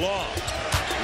[0.00, 0.32] Long.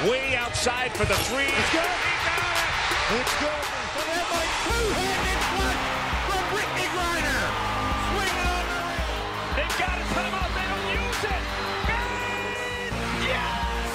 [0.09, 1.45] Way outside for the three.
[1.45, 1.85] It's good.
[1.85, 3.63] It's good.
[3.93, 5.85] So that might two-handed flush
[6.25, 7.45] from Brittney Griner.
[8.09, 9.21] Swing on the rim.
[9.53, 10.49] They've got a timeout.
[10.49, 11.43] They don't use it.
[11.93, 13.85] And yes!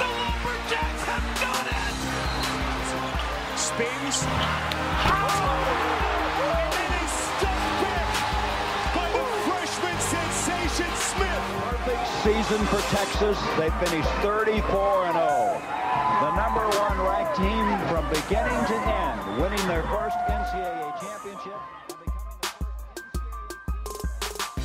[0.00, 1.94] The Lumberjacks have done it!
[3.60, 4.24] Spins.
[5.04, 5.95] Oh!
[11.86, 13.38] Perfect season for Texas.
[13.56, 15.62] They finished 34 and 0.
[16.20, 21.54] The number one ranked team from beginning to end, winning their first NCAA championship.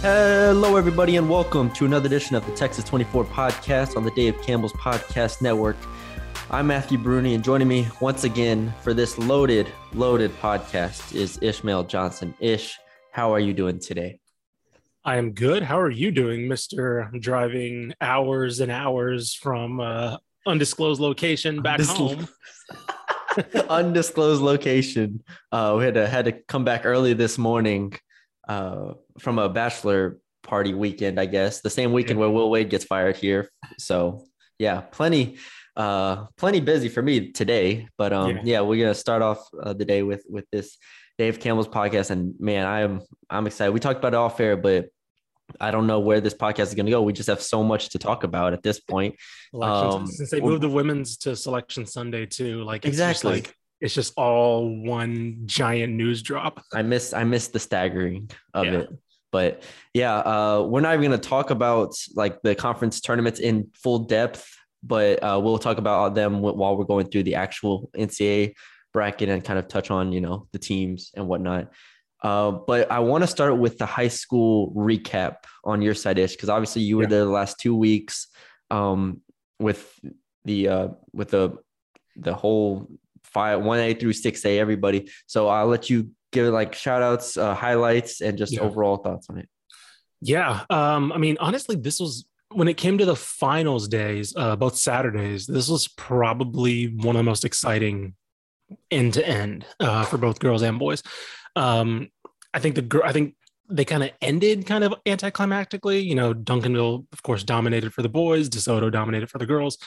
[0.01, 4.41] Hello, everybody, and welcome to another edition of the Texas 24 podcast on the Dave
[4.41, 5.77] Campbell's Podcast Network.
[6.49, 11.83] I'm Matthew Bruni, and joining me once again for this loaded, loaded podcast is Ishmael
[11.83, 12.33] Johnson.
[12.39, 12.79] Ish,
[13.11, 14.20] how are you doing today?
[15.03, 15.63] I am good.
[15.63, 17.11] How are you doing, Mister?
[17.19, 22.27] Driving hours and hours from uh, undisclosed location back home.
[23.69, 25.23] Undisclosed location.
[25.51, 27.93] Uh, we had to had to come back early this morning
[28.47, 32.85] uh, from a bachelor party weekend, I guess, the same weekend where Will Wade gets
[32.85, 33.49] fired here.
[33.79, 34.25] So
[34.59, 35.37] yeah, plenty,
[35.77, 37.87] uh, plenty busy for me today.
[37.97, 38.41] But um, Yeah.
[38.43, 38.61] yeah.
[38.61, 40.77] we're gonna start off uh, the day with with this
[41.21, 43.71] Dave Campbell's podcast, and man, I am I'm excited.
[43.73, 44.87] We talked about it off air, but
[45.59, 47.03] I don't know where this podcast is gonna go.
[47.03, 49.13] We just have so much to talk about at this point.
[49.53, 53.33] Um, Since they moved the women's to Selection Sunday too, like it's just Exactly.
[53.41, 56.63] like it's just all one giant news drop.
[56.73, 58.71] I miss I miss the staggering of Yeah.
[58.79, 58.89] it.
[59.31, 59.61] But
[59.93, 63.99] yeah, uh, we're not even going to talk about like the conference tournaments in full
[63.99, 64.43] depth,
[64.81, 68.55] but uh, we'll talk about them while we're going through the actual NCAA
[68.93, 71.71] bracket and kind of touch on you know the teams and whatnot.
[72.23, 76.35] Uh, but I want to start with the high school recap on your side, Ish,
[76.35, 77.09] because obviously you were Yeah.
[77.09, 78.27] there the last two weeks
[78.69, 79.21] um,
[79.59, 79.99] with
[80.45, 81.57] the uh, with the
[82.15, 82.87] the whole
[83.23, 85.09] five one A through six A everybody.
[85.25, 88.61] So I'll let you give it like shout outs, uh, highlights, and just Yeah.
[88.61, 89.49] overall thoughts on it.
[90.21, 90.63] Yeah.
[90.69, 94.75] Um, I mean, honestly, this was when it came to the finals days, uh, both
[94.75, 98.13] Saturdays, this was probably one of the most exciting
[98.89, 101.03] end to end uh, for both girls and boys.
[101.55, 102.09] Um,
[102.53, 103.35] I think the girl, I think
[103.69, 106.03] they kind of ended kind of anticlimactically.
[106.03, 109.77] You know, Duncanville, of course, dominated for the boys, DeSoto dominated for the girls.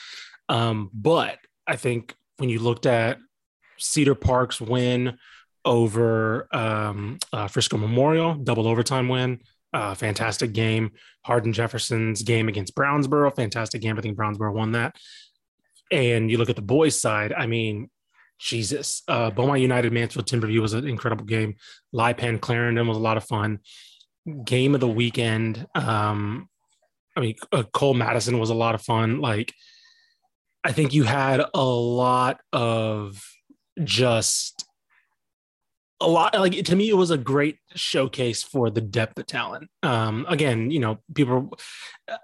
[0.49, 1.37] Um, but
[1.67, 3.17] I think when you looked at
[3.77, 5.17] Cedar Park's win
[5.63, 9.39] over um, uh, Frisco Memorial, double overtime win,
[9.73, 10.91] uh, fantastic game.
[11.25, 13.97] Hardin Jefferson's game against Brownsboro, fantastic game.
[13.97, 14.95] I think Brownsboro won that.
[15.91, 17.89] And you look at the boys' side, I mean,
[18.39, 19.03] Jesus.
[19.07, 21.55] Uh, Beaumont United Mansfield Timberview was an incredible game.
[21.93, 23.59] Lipan Clarendon was a lot of fun.
[24.43, 25.65] Game of the weekend.
[25.75, 26.49] Um,
[27.15, 29.21] I mean, uh, Cole Madison was a lot of fun.
[29.21, 29.53] Like,
[30.63, 33.23] I think you had a lot of
[33.83, 34.65] just
[36.01, 39.69] a lot like to me it was a great showcase for the depth of talent.
[39.81, 41.57] Um again you know people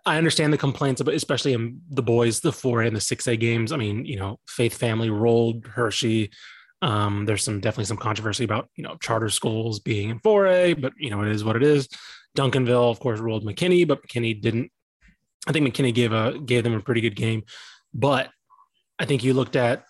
[0.05, 3.71] i understand the complaints but especially in the boys the 4a and the 6a games.
[3.71, 6.31] I mean you know faith family rolled hirschi.
[6.81, 10.93] Um there's some definitely some controversy about you know charter schools being in 4a but
[10.97, 11.87] you know it is what it is.
[12.37, 14.71] Duncanville of course rolled mckinney but mckinney didn't
[15.47, 17.43] i think mckinney gave a gave them a pretty good game.
[17.93, 18.29] But
[18.99, 19.85] i think you looked at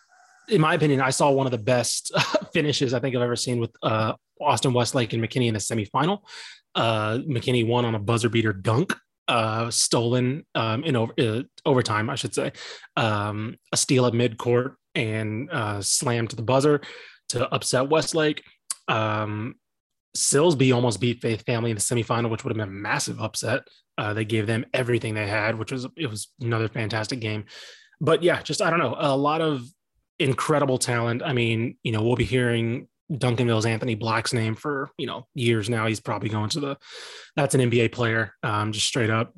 [0.52, 2.12] in my opinion, I saw one of the best
[2.54, 6.20] finishes I think I've ever seen with uh, Austin Westlake and McKinney in the semifinal.
[6.76, 8.94] Uh, McKinney won on a buzzer beater dunk,
[9.28, 12.52] uh, stolen um, in over, uh, overtime, I should say,
[12.98, 16.82] um, a steal at midcourt and uh, to the buzzer
[17.30, 18.44] to upset Westlake.
[18.88, 19.56] Um,
[20.16, 23.62] Silsbee almost beat Faith Family in the semifinal, which would have been a massive upset.
[23.98, 27.46] Uh, they gave them everything they had, which was it was another fantastic game.
[28.02, 29.64] But yeah, just I don't know, a lot of
[30.22, 31.24] incredible talent.
[31.24, 35.70] I mean, you know, we'll be hearing Duncanville's Anthony Black's name for, you know, years
[35.70, 35.88] now.
[35.88, 36.78] He's probably going to the,
[37.36, 39.34] that's an NBA player, um, just straight up.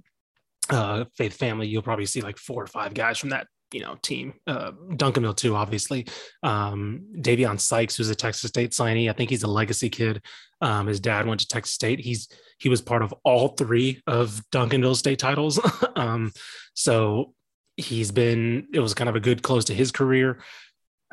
[0.70, 3.98] Uh, Faith Family, you'll probably see like four or five guys from that, you know,
[4.02, 4.34] team.
[4.46, 6.06] Uh, Duncanville, too, obviously.
[6.44, 9.10] Um, Davion Sykes, who's a Texas State signee.
[9.10, 10.22] I think he's a legacy kid.
[10.62, 12.00] Um, his dad went to Texas State.
[12.00, 12.30] He's,
[12.60, 15.60] he was part of all three of Duncanville state titles.
[15.96, 16.32] um,
[16.74, 17.34] so
[17.76, 20.40] he's been, it was kind of a good close to his career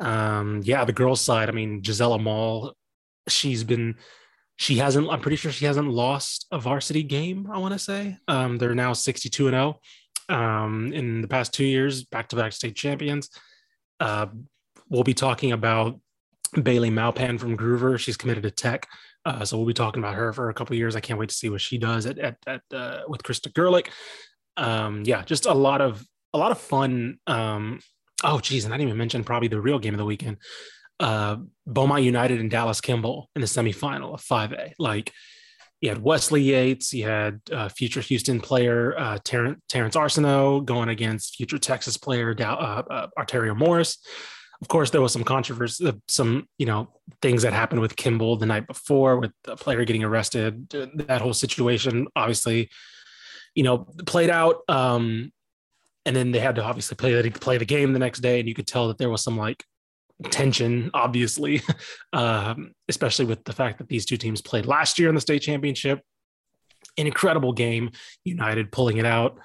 [0.01, 2.73] um yeah the girls side i mean gisela mall
[3.27, 3.95] she's been
[4.57, 8.17] she hasn't i'm pretty sure she hasn't lost a varsity game i want to say.
[8.27, 9.79] Um they're now 62 and 0
[10.29, 13.29] um in the past two years back to back state champions.
[13.99, 14.27] Uh
[14.89, 15.99] we'll be talking about
[16.63, 17.97] bailey maupin from gruver.
[17.97, 18.87] She's committed to tech.
[19.23, 20.95] Uh, so we'll be talking about her for a couple years.
[20.95, 23.87] I can't wait to see what she does at, at, at uh, with krista gerlich.
[24.57, 27.19] Um yeah just a lot of a lot of fun.
[27.27, 27.79] Um,
[28.23, 30.37] oh, geez, and I didn't even mention probably the real game of the weekend.
[30.99, 34.73] Uh, Beaumont United and Dallas Kimball in the semifinal of 5A.
[34.77, 35.11] Like,
[35.81, 40.89] you had Wesley Yates, you had uh, future Houston player uh, Ter- Terrance Arceneaux going
[40.89, 43.97] against future Texas player uh, uh, Arterio Morris.
[44.61, 46.89] Of course, there was some controversy, uh, some you know
[47.23, 50.69] things that happened with Kimball the night before, with the player getting arrested.
[50.69, 52.69] That whole situation, obviously,
[53.55, 54.57] you know, played out.
[54.69, 55.31] Um,
[56.05, 58.49] and then they had to obviously play that play the game the next day, and
[58.49, 59.63] you could tell that there was some like
[60.29, 61.61] tension, obviously,
[62.13, 65.41] um, especially with the fact that these two teams played last year in the state
[65.41, 66.01] championship.
[66.97, 67.91] An incredible game,
[68.23, 69.39] United pulling it out.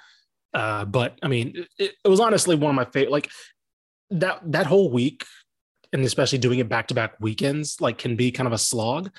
[0.55, 3.13] Uh, but I mean, it, it, was honestly one of my favorite.
[3.13, 3.31] Like
[4.11, 5.25] that that whole week,
[5.93, 9.11] and especially doing it back to back weekends, like can be kind of a slog.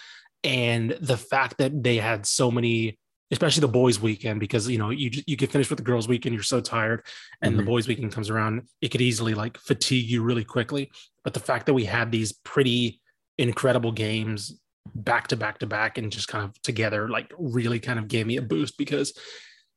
[0.44, 2.98] And the fact that they had so many
[3.32, 6.34] especially the boys weekend because you know you you get finished with the girls weekend
[6.34, 7.06] you're so tired
[7.42, 7.60] and mm-hmm.
[7.60, 10.90] the boys weekend comes around it could easily like fatigue you really quickly
[11.24, 13.02] but the fact that we had these pretty
[13.38, 14.60] incredible games
[14.96, 18.26] back to back to back and just kind of together like really kind of gave
[18.26, 19.14] me a boost because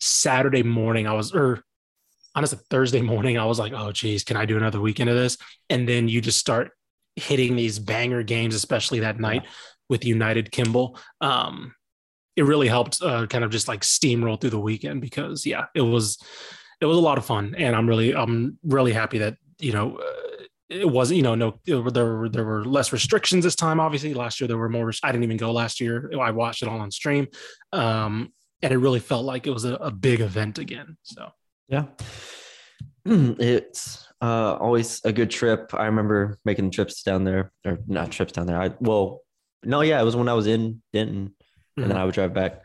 [0.01, 1.63] saturday morning i was or
[2.35, 5.37] honestly thursday morning i was like oh geez can i do another weekend of this
[5.69, 6.71] and then you just start
[7.17, 9.51] hitting these banger games especially that night yeah.
[9.89, 11.75] with united kimball um
[12.37, 15.81] it really helped uh, kind of just like steamroll through the weekend because yeah, it
[15.83, 16.19] was
[16.81, 19.99] it was a lot of fun, and I'm really I'm really happy that you know.
[19.99, 23.81] Uh, it wasn't, you know, no, there were there were less restrictions this time.
[23.81, 24.93] Obviously, last year there were more.
[25.03, 26.13] I didn't even go last year.
[26.21, 27.27] I watched it all on stream,
[27.73, 30.97] um, and it really felt like it was a, a big event again.
[31.03, 31.31] So,
[31.67, 31.87] yeah,
[33.05, 35.75] it's uh, always a good trip.
[35.75, 38.63] I remember making trips down there, or not trips down there.
[38.63, 39.23] I well,
[39.65, 41.35] no, yeah, it was when I was in Denton
[41.83, 41.85] mm-hmm.
[41.85, 42.03] and then mm-hmm.
[42.03, 42.63] I would drive back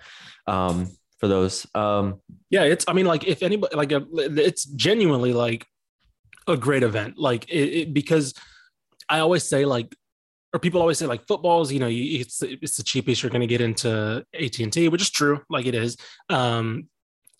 [0.48, 1.66] um, for those.
[1.76, 2.86] Um, yeah, it's.
[2.88, 5.66] I mean, like if anybody like a, it's genuinely like
[6.48, 8.34] a great event, like it, it, because
[9.10, 9.96] I always say like
[10.54, 13.48] or people always say like footballs you know it's it's the cheapest you're going to
[13.48, 15.98] get into AT&T which is true like it is
[16.30, 16.88] um,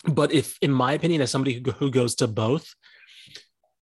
[0.06, 2.76] but if in my opinion as somebody who, who goes to both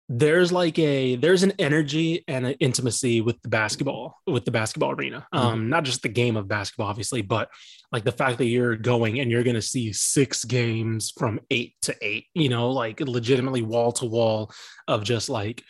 [0.09, 4.91] there's like a there's an energy and an intimacy with the basketball with the basketball
[4.91, 5.27] arena.
[5.33, 5.45] Mm-hmm.
[5.45, 7.49] um not just the game of basketball obviously but
[7.91, 11.73] like the fact that you're going and you're going to see six games from 8
[11.83, 14.51] to 8 you know like legitimately wall to wall
[14.87, 15.61] of just like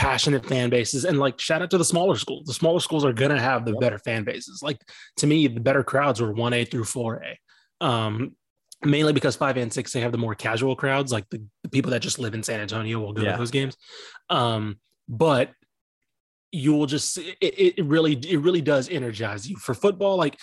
[0.00, 1.04] passionate fan bases.
[1.04, 2.46] And like shout out to the smaller schools.
[2.46, 3.80] The smaller schools are going to have the yep.
[3.80, 4.62] better fan bases.
[4.62, 4.78] Like
[5.18, 7.36] to me the better crowds were 1A through 4A
[7.82, 8.36] um
[8.82, 11.90] mainly because 5 and 6 they have the more casual crowds like the, the people
[11.90, 13.32] that just live in san antonio will go yeah.
[13.32, 13.76] to those games
[14.30, 14.78] um,
[15.08, 15.50] but
[16.52, 20.38] you will just it, it really it really does energize you for football like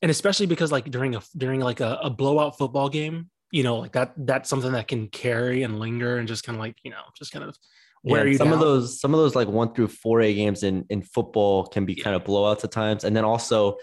[0.00, 3.76] and especially because like during a during like a, a blowout football game you know
[3.76, 6.90] like that that's something that can carry and linger and just kind of like you
[6.90, 7.56] know just kind of
[8.02, 8.54] where yeah, some down.
[8.54, 11.84] of those some of those like one through four A games in in football can
[11.86, 12.02] be yeah.
[12.02, 13.76] kind of blowouts at times and then also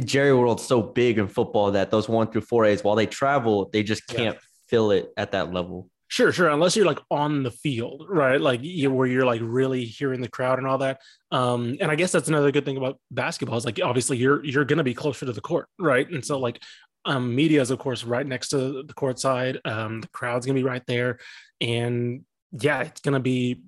[0.00, 3.68] Jerry World's so big in football that those one through four A's, while they travel,
[3.72, 4.40] they just can't yeah.
[4.68, 5.88] fill it at that level.
[6.08, 6.50] Sure, sure.
[6.50, 8.38] Unless you're like on the field, right?
[8.38, 11.00] Like you, where you're like really hearing the crowd and all that.
[11.30, 14.66] Um, and I guess that's another good thing about basketball is like obviously you're you're
[14.66, 16.08] gonna be closer to the court, right?
[16.10, 16.62] And so like
[17.06, 19.58] um, media is of course right next to the court side.
[19.64, 21.18] Um, the crowd's gonna be right there,
[21.62, 23.62] and yeah, it's gonna be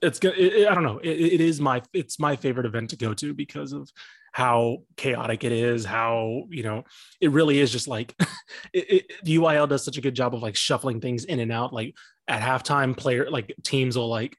[0.00, 0.34] it's gonna.
[0.36, 0.98] It, I don't know.
[0.98, 3.90] It, it is my it's my favorite event to go to because of
[4.32, 6.84] how chaotic it is, how, you know,
[7.20, 8.14] it really is just like
[8.72, 11.72] it, it, UIL does such a good job of like shuffling things in and out.
[11.72, 11.94] Like
[12.26, 14.36] at halftime, player, like teams will like,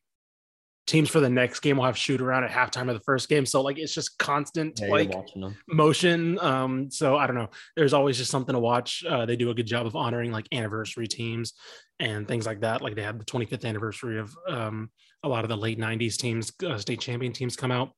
[0.85, 3.45] teams for the next game will have shoot around at halftime of the first game.
[3.45, 5.13] So like it's just constant yeah, like
[5.69, 6.38] motion.
[6.39, 7.50] Um, so I don't know.
[7.77, 9.03] There's always just something to watch.
[9.07, 11.53] Uh, they do a good job of honoring like anniversary teams
[12.00, 12.81] and things like that.
[12.81, 14.89] Like they had the 25th anniversary of um,
[15.23, 17.91] a lot of the late 90s teams, uh, state champion teams come out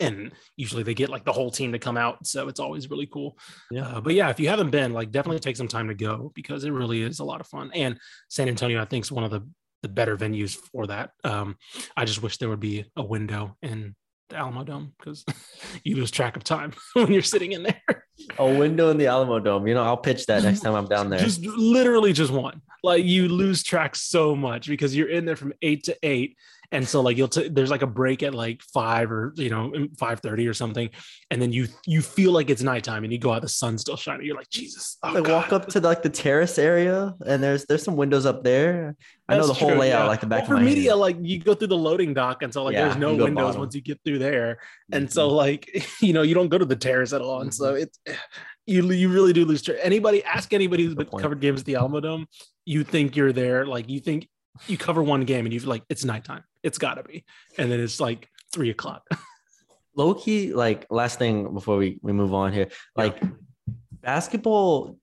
[0.00, 3.06] and usually they get like the whole team to come out so it's always really
[3.06, 3.38] cool.
[3.70, 3.86] Yeah.
[3.88, 6.64] Uh, but yeah if you haven't been like definitely take some time to go because
[6.64, 7.70] it really is a lot of fun.
[7.74, 7.98] And
[8.28, 9.46] san antonio i think is one of the
[9.82, 11.10] the better venues for that.
[11.24, 11.56] Um
[11.96, 13.94] i just wish there would be a window in
[14.30, 15.24] the alamo dome because
[15.84, 18.06] you lose track of time when you're sitting in there.
[18.38, 19.66] A window in the alamo dome.
[19.66, 21.20] You know i'll pitch that next time i'm down there.
[21.20, 22.62] Just literally just one.
[22.82, 26.36] Like you lose track so much because you're in there from eight to eight
[26.74, 29.72] and so like you'll t- there's like a break at like five or you know
[29.96, 30.90] five thirty or something,
[31.30, 33.96] and then you you feel like it's nighttime and you go out, the sun's still
[33.96, 34.26] shining.
[34.26, 34.98] You're like Jesus.
[35.04, 38.42] Oh, like walk up to like the terrace area, and there's there's some windows up
[38.42, 38.96] there.
[39.28, 40.08] I know the true, whole layout yeah.
[40.08, 40.90] like the back well, for media.
[40.90, 41.00] Hand.
[41.00, 43.60] Like you go through the loading dock, and so like yeah, there's no windows bottom.
[43.60, 44.58] once you get through there,
[44.92, 45.12] and mm-hmm.
[45.12, 47.64] so like you know you don't go to the terrace at all, and mm-hmm.
[47.64, 48.00] so it's
[48.66, 49.78] you you really do lose track.
[49.80, 52.26] Anybody ask anybody who's covered games at the Alamo Dome,
[52.64, 54.28] you think you're there, like you think
[54.66, 56.44] you cover one game and you've like it's nighttime.
[56.62, 57.24] It's gotta be,
[57.58, 59.06] and then it's like three o'clock.
[59.96, 63.22] low key, like last thing before we, we move on here, like
[64.02, 64.98] basketball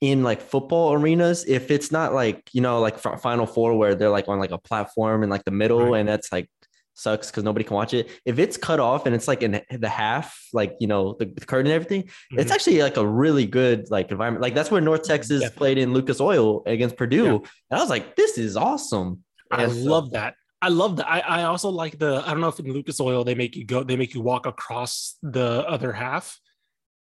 [0.00, 4.10] in like football arenas, if it's not like, you know, like Final Four where they're
[4.10, 6.00] like on like a platform in like the middle Right.
[6.00, 6.48] and that's like
[6.96, 8.08] sucks because nobody can watch it.
[8.24, 11.66] If it's cut off and it's like in the half, like, you know, the curtain
[11.70, 12.54] and everything, it's Mhm.
[12.54, 14.42] actually like a really good like environment.
[14.42, 15.58] Like that's where North Texas Definitely.
[15.58, 17.24] played in Lucas Oil against Purdue.
[17.24, 17.32] Yeah.
[17.70, 19.22] And I was like, this is awesome.
[19.50, 20.34] I And so- love that.
[20.62, 21.06] I love that.
[21.06, 22.22] I, I also like the.
[22.26, 23.84] I don't know if in Lucas Oil they make you go.
[23.84, 26.40] They make you walk across the other half,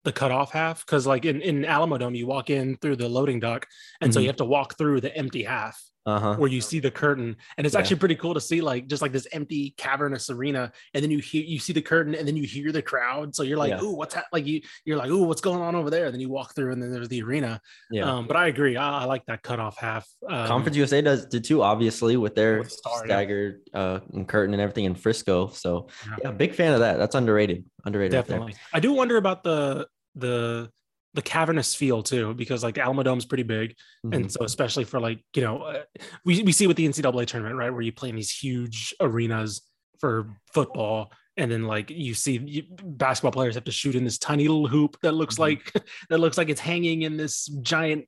[0.03, 3.39] the cutoff half, because like in in Alamo Dome, you walk in through the loading
[3.39, 3.65] dock,
[4.01, 4.24] and so Mhm.
[4.24, 6.35] you have to walk through the empty half Uh-huh.
[6.35, 7.79] where you see the curtain, and it's Yeah.
[7.79, 11.19] actually pretty cool to see like just like this empty cavernous arena, and then you
[11.19, 13.35] hear you see the curtain, and then you hear the crowd.
[13.35, 13.83] So you're like, Yeah.
[13.83, 14.25] ooh, what's that?
[14.33, 16.05] Like you you're like, ooh, what's going on over there?
[16.05, 17.61] And then you walk through, and then there's the arena.
[17.91, 18.11] Yeah.
[18.11, 18.75] Um, but I agree.
[18.77, 20.07] I, I like that cutoff half.
[20.27, 23.05] Um, Conference USA does did too, obviously, with their With Star, yeah.
[23.13, 25.47] staggered uh and curtain and everything in Frisco.
[25.47, 26.15] So Yeah.
[26.23, 26.97] yeah, big fan of that.
[26.97, 27.65] That's underrated.
[27.85, 28.11] Underrated.
[28.11, 28.55] definitely.
[28.73, 30.69] I do wonder about the the
[31.15, 33.75] the cavernous feel too, because like Alamo Dome's pretty big,
[34.05, 34.15] Mhm.
[34.15, 35.83] and so especially for like you know, uh,
[36.25, 39.61] we we see with the NCAA tournament, right, where you play in these huge arenas
[39.99, 44.17] for football, and then like you see you, basketball players have to shoot in this
[44.19, 45.39] tiny little hoop that looks Mhm.
[45.39, 45.73] like
[46.09, 48.05] that looks like it's hanging in this giant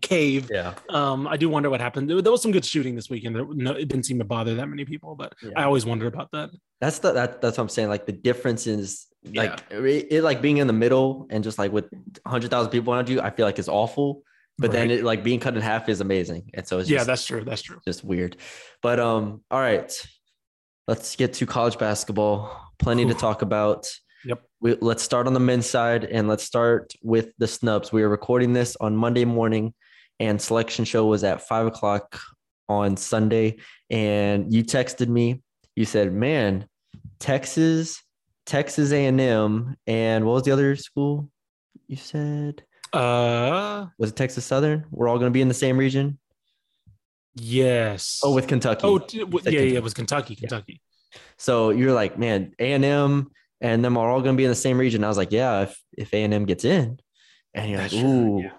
[0.00, 0.48] cave.
[0.50, 0.74] yeah.
[0.90, 2.08] Um, I do wonder what happened.
[2.08, 3.34] There, was some good shooting this weekend.
[3.34, 5.50] There, no, it didn't seem to bother that many people, but Yeah.
[5.56, 6.50] I always wonder about that.
[6.80, 7.88] That's the that, that's what I'm saying.
[7.88, 11.72] Like the difference is like it, it like being in the middle and just like
[11.72, 11.86] with
[12.26, 14.22] hundred thousand people around you, I feel like is awful.
[14.60, 16.50] But then it like being cut in half is amazing.
[16.52, 17.44] And so it's yeah, just, that's true.
[17.44, 17.78] That's true.
[17.86, 18.36] just weird.
[18.82, 19.92] But um, all right.
[20.88, 22.72] Let's get to college basketball.
[22.78, 23.86] Plenty to talk about.
[24.24, 24.42] Yep.
[24.60, 27.92] We, let's start on the men's side and let's start with the snubs.
[27.92, 29.74] We are recording this on Monday morning,
[30.18, 32.18] and selection show was at five o'clock
[32.68, 33.58] on Sunday.
[33.90, 35.42] And you texted me.
[35.76, 36.66] You said, "Man,
[37.20, 38.02] Texas,
[38.48, 41.30] Texas A&M, and what was the other school?
[41.86, 42.62] You said
[42.92, 44.86] Uh, was it Texas Southern?
[44.90, 46.18] We're all going to be in the same region.
[47.34, 48.20] yes.
[48.24, 48.80] Oh, with Kentucky.
[48.84, 50.48] oh, w- said yeah, yeah, it was Kentucky, Yeah.
[50.48, 50.80] Kentucky.
[51.36, 54.78] So you're like, man, A and them are all going to be in the same
[54.78, 55.04] region.
[55.04, 56.98] I was like, yeah, if if A and M gets in,
[57.54, 58.50] and you're That's like, ooh, yeah.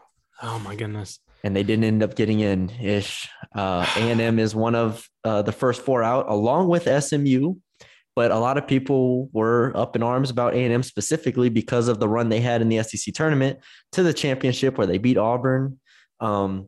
[0.41, 1.19] Oh my goodness.
[1.43, 2.69] and they didn't end up getting in.
[2.69, 3.27] Ish.
[3.55, 7.55] Uh, A and M is one of uh, the first four out, along with SMU.
[8.19, 11.87] But a lot of people were up in arms about A and M specifically because
[11.87, 13.59] of the run they had in the SEC tournament
[13.93, 15.79] to the championship, where they beat Auburn,
[16.19, 16.67] um,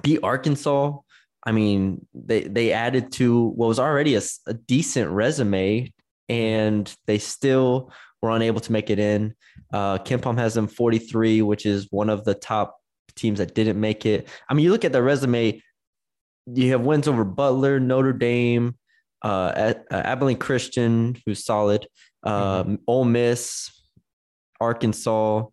[0.00, 0.96] beat Arkansas.
[1.44, 4.22] I mean, they they added to what was already a
[4.66, 5.92] decent resume,
[6.30, 9.34] and they still were unable to make it in.
[9.70, 12.74] Uh, KenPom has them 43, which is one of the top
[13.16, 14.28] teams that didn't make it.
[14.48, 15.60] I mean, you look at the resume,
[16.46, 18.78] you have wins over Butler, Notre Dame,
[19.26, 21.88] uh, uh, Abilene Christian, who's solid,
[22.22, 23.70] um, Ole Miss,
[24.60, 25.44] Arkansas,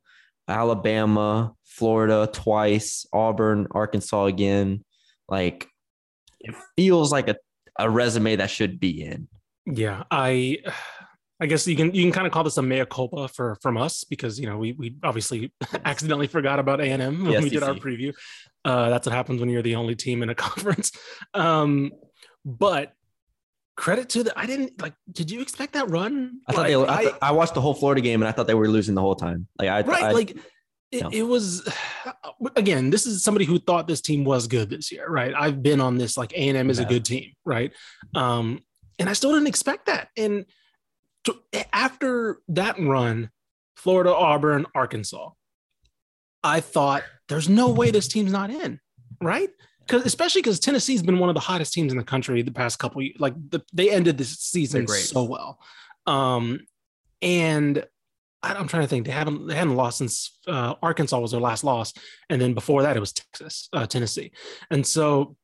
[0.48, 4.84] Alabama, Florida twice, Auburn, Arkansas again.
[5.28, 5.68] Like,
[6.40, 7.38] it feels like a,
[7.80, 9.28] a resume that should be in.
[9.66, 10.60] Yeah, I
[11.40, 13.78] I guess you can you can kind of call this a mea culpa for from
[13.78, 15.52] us because you know we we obviously
[15.86, 18.14] accidentally forgot about A and M when The we did our preview.
[18.66, 20.92] Uh, that's what happens when you're the only team in a conference.
[21.34, 21.92] Um,
[22.46, 22.94] but
[23.76, 24.94] credit to the I didn't like.
[25.12, 26.40] Did you expect that run?
[26.48, 26.76] I thought they.
[26.76, 28.96] Like, I, thought- I watched the whole Florida game and I thought they were losing
[28.96, 29.48] the whole time.
[29.60, 30.38] Like I, right I like
[30.94, 31.10] it, no.
[31.10, 31.68] it was
[32.56, 35.82] again this is somebody who thought this team was good this year right i've been
[35.82, 37.74] on this like a&m is a good team right
[38.16, 38.60] um
[39.00, 40.46] and i still didn't expect that and
[41.24, 41.36] to,
[41.72, 43.30] after that run
[43.76, 45.30] florida auburn arkansas
[46.44, 48.80] i thought there's no way this team's not in
[49.22, 49.50] right
[49.86, 52.80] because especially because tennessee's been one of the hottest teams in the country the past
[52.80, 55.02] couple ye- like the, they ended this season great.
[55.04, 55.60] so well
[56.08, 56.60] um
[57.22, 57.86] and
[58.42, 59.06] I- I'm trying to think.
[59.06, 61.94] They haven't they hadn't lost since uh, Arkansas was their last loss,
[62.30, 64.32] and then before that it was Texas, uh, Tennessee,
[64.70, 65.38] and so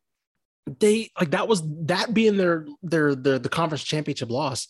[0.81, 4.67] they like that was that being their their their the conference championship loss.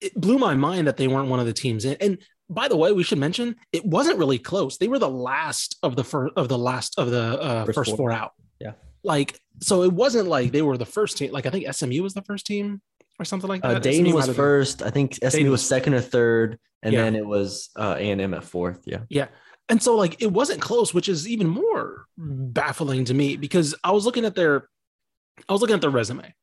[0.00, 1.96] It blew my mind that they weren't one of the teams in.
[2.00, 2.18] And
[2.50, 4.76] by the way, we should mention it wasn't really close.
[4.78, 7.90] They were the last of the first of the last of the uh, First first,
[7.90, 7.96] four.
[7.96, 8.32] four out.
[8.60, 8.72] Yeah.
[9.02, 11.32] like so it wasn't like they were the first team.
[11.32, 12.80] Like I think SMU was the first team
[13.18, 13.76] or something like that.
[13.76, 14.82] Uh, Dayton SMU was have been- first.
[14.82, 17.02] I think SMU Dayton was second or third, and Yeah.
[17.02, 18.80] then it was uh, A and M at fourth.
[18.84, 19.28] Yeah, Yeah.
[19.70, 23.92] And so like it wasn't close, which is even more baffling to me because I
[23.92, 24.68] was looking at their
[25.48, 26.34] I was looking at their resume.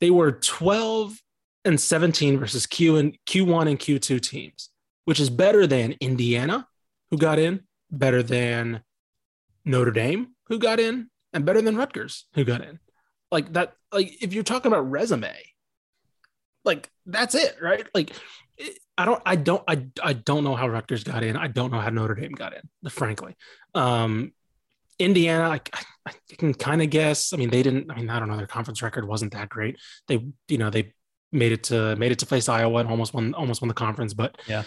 [0.00, 1.20] They were 12
[1.64, 4.70] and 17 versus Q and Q1 and Q2 teams,
[5.08, 6.68] which is better than Indiana,
[7.10, 7.60] who got in,
[7.90, 8.82] better than
[9.64, 12.78] Notre Dame, who got in, and better than Rutgers, who got in.
[13.32, 13.72] like that.
[13.90, 15.34] Like if you're talking about resume,
[16.62, 17.86] like that's it, right?
[17.94, 18.12] Like
[18.98, 21.38] I don't, I don't, I, I don't know how Rutgers got in.
[21.38, 23.34] I don't know how Notre Dame got in, frankly.
[23.74, 24.34] Um,
[24.98, 25.60] Indiana, I,
[26.04, 27.32] I can kind of guess.
[27.32, 27.90] I mean, they didn't.
[27.90, 28.36] I mean, I don't know.
[28.36, 29.78] Their conference record wasn't that great.
[30.06, 30.92] They, you know, they
[31.32, 34.12] made it to made it to face Iowa and almost won almost won the conference.
[34.12, 34.64] But Yeah.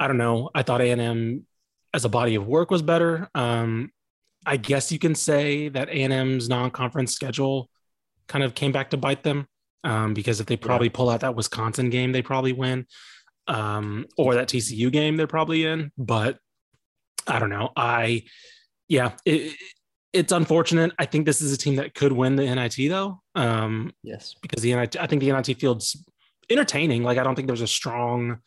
[0.00, 0.50] I don't know.
[0.54, 1.46] I thought A and M
[1.94, 3.28] as a body of work was better.
[3.34, 3.92] Um,
[4.46, 7.68] I guess you can say that A and M's non-conference schedule
[8.26, 9.46] kind of came back to bite them
[9.84, 12.86] um, because if they probably pull out that Wisconsin game, they probably win,
[13.48, 15.92] um, or that TCU game, they're probably in.
[15.98, 16.38] But
[17.26, 17.70] I don't know.
[17.76, 18.24] I
[18.88, 19.54] yeah, it,
[20.12, 20.92] it's unfortunate.
[20.98, 24.34] I think this is a team that could win the NIT though, um, Yes.
[24.40, 24.96] because the NIT.
[24.96, 26.02] I think the NIT field's
[26.48, 27.02] entertaining.
[27.02, 28.38] Like I don't think there's a strong.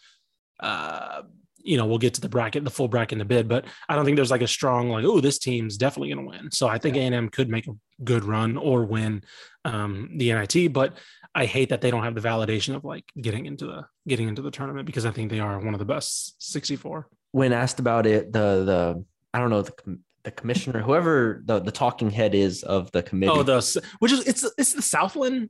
[0.59, 1.23] Uh,
[1.63, 3.95] you know, we'll get to the bracket, the full bracket in the bid, but I
[3.95, 6.51] don't think there's like a strong like, oh, this team's definitely going to win.
[6.51, 7.71] So I think A&M could make a
[8.03, 9.23] good run or win
[9.65, 10.97] um, the NIT, but
[11.35, 14.41] I hate that they don't have the validation of like getting into the getting into
[14.41, 17.07] the tournament because I think they are one of the best 64.
[17.31, 21.71] When asked about it, the the I don't know the the commissioner, whoever the the
[21.71, 23.31] talking head is of the committee.
[23.31, 25.49] Oh, the which is it's it's the Southland,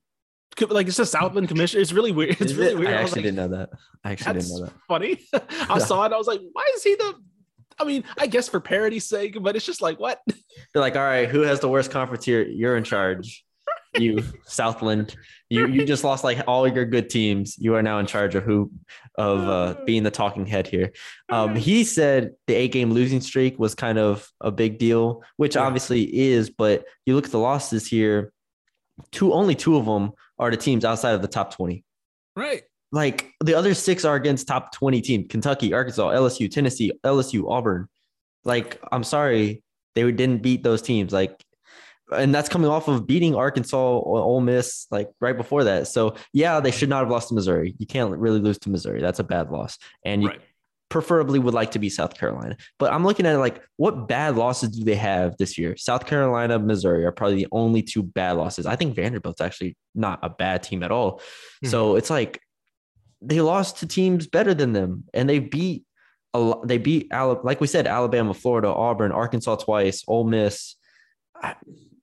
[0.69, 1.81] like it's the Southland Commission.
[1.81, 2.31] It's really weird.
[2.39, 2.77] It's Is really it?
[2.77, 2.89] weird.
[2.93, 3.69] I I actually like, didn't know that.
[4.03, 4.73] I actually that's didn't know that.
[4.87, 5.19] funny.
[5.73, 6.13] I saw it.
[6.13, 7.13] I was like, why is he the?
[7.79, 10.21] I mean, I guess for parody's sake, but it's just like what?
[10.27, 12.43] They're like, all right, who has the worst conference here?
[12.43, 13.43] You're in charge.
[13.97, 15.15] You, Southland.
[15.49, 17.55] You you just lost like all your good teams.
[17.59, 18.71] You are now in charge of who
[19.19, 20.93] of uh, being the talking head here.
[21.29, 25.55] Um, he said the eight game losing streak was kind of a big deal, which
[25.55, 25.61] Yeah.
[25.61, 26.49] obviously is.
[26.49, 28.33] But you look at the losses here.
[29.11, 31.83] Two only two of them are the teams outside of the top twenty.
[32.35, 32.63] Right.
[32.91, 37.87] Like the other six are against top 20 teams Kentucky, Arkansas, LSU, Tennessee, LSU, Auburn.
[38.45, 39.63] Like, I'm sorry,
[39.95, 41.11] they didn't beat those teams.
[41.11, 41.43] Like,
[42.11, 45.87] and that's coming off of beating Arkansas or Ole Miss like right before that.
[45.87, 47.73] So, yeah, they should not have lost to Missouri.
[47.79, 49.01] You can't really lose to Missouri.
[49.01, 49.79] That's a bad loss.
[50.05, 50.41] And you Right.
[50.93, 52.55] Preferably would like to be South Carolina.
[52.77, 55.75] But I'm looking at like, what bad losses do they have this year?
[55.75, 58.67] South Carolina, Missouri are probably the only two bad losses.
[58.67, 61.19] I think Vanderbilt's actually not a bad team at all.
[61.65, 62.39] So it's like
[63.21, 65.83] they lost to teams better than them, and they beat
[66.35, 66.67] a lot.
[66.67, 70.75] They beat like we said, Alabama, Florida, Auburn, Arkansas twice, Ole Miss.
[71.35, 71.55] I,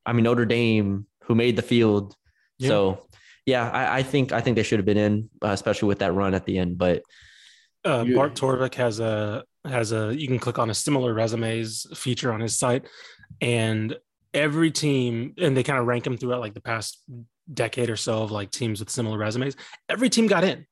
[0.04, 2.16] I mean Notre Dame, who made the field.
[2.58, 2.68] Yeah.
[2.68, 3.06] So
[3.46, 6.12] yeah, I, I think I think they should have been in, uh, especially with that
[6.12, 6.76] run at the end.
[6.76, 7.02] But
[7.84, 11.86] uh, You- Bart Torvik has a has a you can click on a similar resumes
[11.94, 12.86] feature on his site,
[13.40, 13.96] and
[14.32, 17.02] every team and they kind of rank them throughout like the past
[17.52, 19.56] decade or so of like teams with similar resumes.
[19.88, 20.66] Every team got in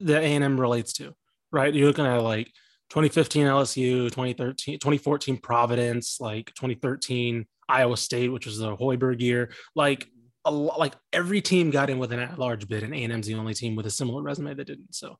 [0.00, 1.14] that A and M relates to,
[1.52, 1.72] right?
[1.72, 2.46] You're looking at like
[2.90, 10.08] 2015 LSU, 2013, 2014 Providence, like 2013 Iowa State, which was the Hoiberg year, like.
[10.44, 13.54] A lot, like every team got in with an at-large bid, and A&M's the only
[13.54, 14.94] team with a similar resume that didn't.
[14.94, 15.16] So,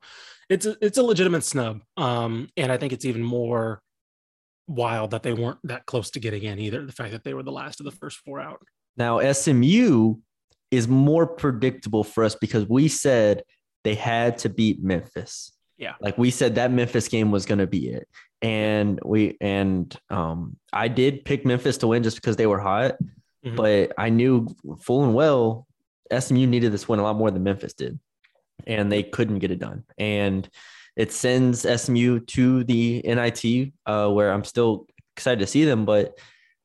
[0.49, 1.81] it's a, it's a legitimate snub.
[1.97, 3.81] Um, and I think it's even more
[4.67, 6.85] wild that they weren't that close to getting in either.
[6.85, 8.61] The fact that they were the last of the first four out.
[8.97, 10.17] now SMU
[10.71, 13.43] is more predictable for us because we said
[13.85, 15.53] they had to beat Memphis.
[15.77, 15.95] Yeah.
[16.01, 18.09] Like we said that Memphis game was going to be it.
[18.43, 22.97] And we and um I did pick Memphis to win just because they were hot,
[23.45, 23.57] Mhm.
[23.57, 24.47] but I knew
[24.81, 25.67] full and well
[26.11, 27.99] SMU needed this win a lot more than Memphis did.
[28.67, 29.85] And they couldn't get it done.
[29.99, 30.49] And
[30.97, 35.85] it sends SMU to the NIT, uh, where I'm still excited to see them.
[35.85, 36.17] But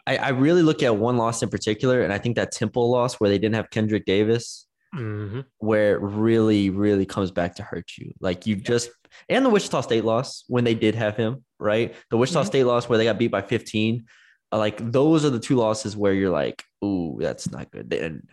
[0.06, 3.16] I, I really look at one loss in particular, and I think that Temple loss
[3.16, 5.46] where they didn't have Kendrick Davis, Mhm.
[5.60, 8.12] where it really, really comes back to hurt you.
[8.22, 8.90] Like you just
[9.28, 11.96] and the Wichita State loss when they did have him, right?
[12.12, 12.46] The Wichita Mhm.
[12.48, 14.06] State loss where they got beat by 15.
[14.52, 17.94] Like those are the two losses where you're like, ooh, that's not good.
[17.94, 18.28] And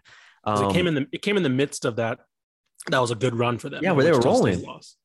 [0.45, 2.21] um, it came in the it came in the midst of that.
[2.89, 3.83] That was a good run for them.
[3.83, 4.65] Yeah, where they were Wichita rolling.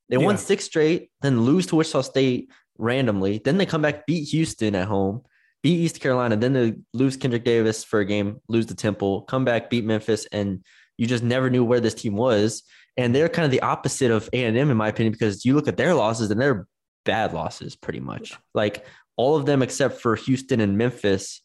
[0.10, 3.42] They won six straight, then lose to Wichita State randomly.
[3.44, 5.22] Then they come back, beat Houston at home,
[5.64, 6.36] beat East Carolina.
[6.36, 10.28] Then they lose Kendrick Davis for a game, lose the Temple, come back, beat Memphis,
[10.32, 10.64] and
[10.98, 12.64] you just never knew where this team was.
[12.98, 15.56] And they're kind of the opposite of A and M, in my opinion, because you
[15.56, 16.68] look at their losses and they're
[17.06, 18.38] bad losses, pretty much.
[18.54, 18.86] Like
[19.22, 21.42] all of them except for Houston and Memphis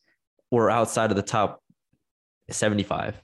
[0.50, 1.62] were outside of the top
[2.50, 3.14] seventy-five.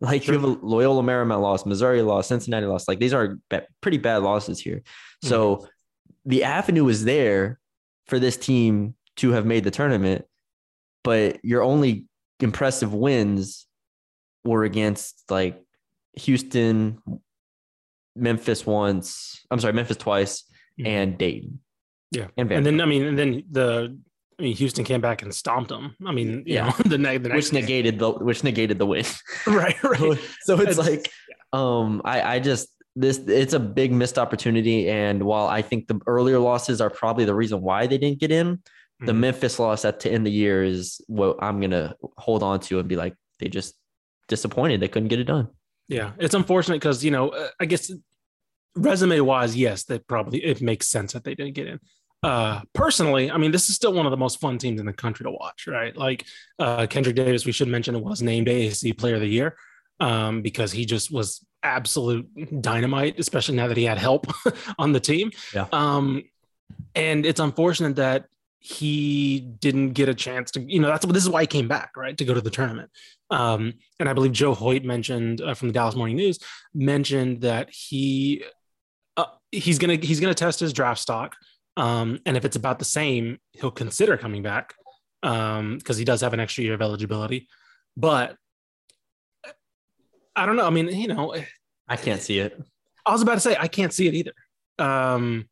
[0.00, 2.86] Like you have a Loyola Marymount loss, Missouri loss, Cincinnati loss.
[2.88, 4.82] Like these are ba- pretty bad losses here.
[5.22, 5.66] So
[6.26, 7.58] the avenue is there
[8.08, 10.26] for this team to have made the tournament,
[11.04, 12.06] but your only
[12.40, 13.66] impressive wins
[14.44, 15.62] were against like
[16.14, 16.98] Houston,
[18.14, 19.40] Memphis once.
[19.50, 20.44] I'm sorry, Memphis twice,
[20.78, 20.86] Mhm.
[20.86, 21.60] and Dayton.
[22.14, 22.28] Yeah.
[22.36, 23.96] and And then I mean, and then the
[24.38, 25.94] I mean, Houston came back and stomped them.
[26.04, 26.66] I mean, you Yeah.
[26.66, 29.04] know, the, ne- the next which negated the which negated the win.
[29.46, 30.18] right, right.
[30.42, 31.10] so it's like
[31.52, 36.00] um I I just this it's a big missed opportunity and while I think the
[36.06, 38.62] earlier losses are probably the reason why they didn't get in,
[39.00, 39.18] the Mhm.
[39.18, 42.60] Memphis loss at to end of the year is what I'm going to hold on
[42.60, 43.74] to and be like they just
[44.28, 45.48] disappointed they couldn't get it done.
[45.88, 47.90] Yeah, it's unfortunate because you know, uh, I guess
[48.76, 51.80] resume wise, yes, that probably it makes sense that they didn't get in.
[52.24, 54.92] Uh, personally, I mean, this is still one of the most fun teams in the
[54.92, 55.94] country to watch, right?
[55.94, 56.24] Like
[56.58, 59.56] uh, Kendrick Davis, we should mention, it was named AAC Player of the Year
[60.00, 62.26] um, because he just was absolute
[62.62, 64.26] dynamite, especially now that he had help
[64.78, 65.30] on the team.
[65.54, 65.66] Yeah.
[65.70, 66.24] Um,
[66.94, 68.26] and it's unfortunate that
[68.58, 71.96] he didn't get a chance to, you know, that's this is why he came back,
[71.96, 72.90] right, to go to the tournament.
[73.30, 76.38] Um, and I believe Joe Hoyt mentioned uh, from the Dallas Morning News
[76.72, 78.44] mentioned that he
[79.18, 81.36] uh, he's gonna he's gonna test his draft stock,
[81.76, 84.74] um, and if it's about the same, he'll consider coming back
[85.22, 87.48] because he does have an extra year of eligibility.
[87.96, 88.36] But
[90.36, 90.66] I don't know.
[90.66, 91.34] I mean, you know,
[91.88, 92.60] I can't see it.
[93.06, 94.32] I was about to say I can't see it either.
[94.78, 95.48] Um,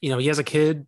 [0.00, 0.86] you know, he has a kid.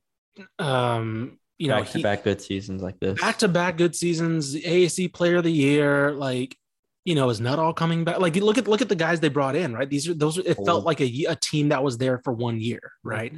[0.59, 3.21] Um, you know, back to he, back good seasons like this.
[3.21, 6.57] back to back good seasons, AAC player of the year, like
[7.05, 8.19] you know, is not all coming back.
[8.19, 9.89] Like look at look at the guys they brought in, right?
[9.89, 10.39] These are those.
[10.39, 13.33] Are, it felt like a a team that was there for one year, right?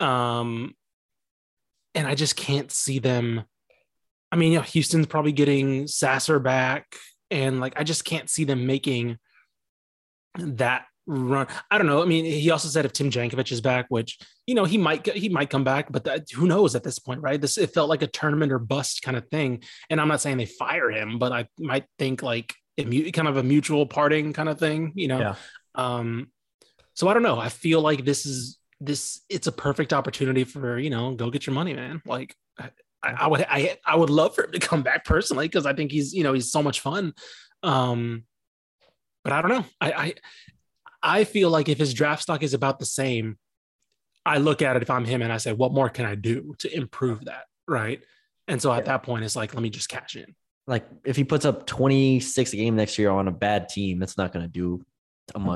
[0.00, 0.74] Um,
[1.94, 3.44] and I just can't see them.
[4.32, 6.96] I mean, you know, Houston's probably getting Sasser back,
[7.30, 9.18] and like I just can't see them making
[10.38, 11.46] that run.
[11.70, 12.02] I don't know.
[12.02, 15.06] I mean, he also said if Tim Jankovich is back, which you know he might
[15.06, 17.40] he might come back, but that, who knows at this point, right?
[17.40, 19.62] This it felt like a tournament or bust kind of thing.
[19.90, 23.42] And I'm not saying they fire him, but I might think like kind of a
[23.42, 25.20] mutual parting kind of thing, you know.
[25.20, 25.34] Yeah.
[25.74, 26.30] Um,
[26.94, 27.38] so I don't know.
[27.38, 29.22] I feel like this is this.
[29.28, 32.02] It's a perfect opportunity for you know go get your money, man.
[32.06, 32.70] Like I,
[33.02, 35.92] I would I I would love for him to come back personally because I think
[35.92, 37.14] he's you know he's so much fun.
[37.62, 38.24] Um,
[39.22, 39.64] but I don't know.
[39.80, 40.14] I, I
[41.02, 43.38] I feel like if his draft stock is about the same,
[44.24, 46.54] I look at it if I'm him and I say, what more can I do
[46.58, 47.44] to improve that?
[47.68, 48.00] Right.
[48.48, 50.34] And so at that point, it's like, let me just cash in.
[50.66, 54.16] Like if he puts up 26 a game next year on a bad team, that's
[54.16, 54.82] not going to do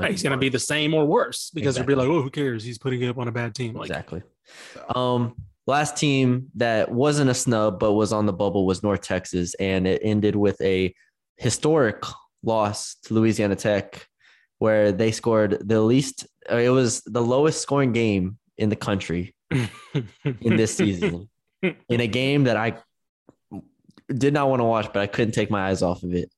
[0.09, 1.95] He's going to be the same or worse because Exactly.
[1.95, 2.63] they'll be like, oh, who cares?
[2.63, 3.75] He's putting it up on a bad team.
[3.75, 4.23] Like, exactly.
[4.95, 5.35] Um,
[5.67, 9.87] last team that wasn't a snub but was on the bubble was North Texas, and
[9.87, 10.93] it ended with a
[11.37, 12.03] historic
[12.43, 14.05] loss to Louisiana Tech,
[14.57, 16.25] where they scored the least.
[16.51, 21.29] uh, It was the lowest scoring game in the country in this season,
[21.61, 22.77] in a game that I
[24.13, 26.31] did not want to watch, but I couldn't take my eyes off of it.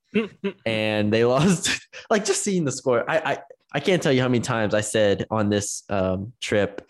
[0.66, 1.88] And they lost.
[2.10, 3.38] like just seeing the score, I, I
[3.74, 6.88] I can't tell you how many times I said on this um, trip,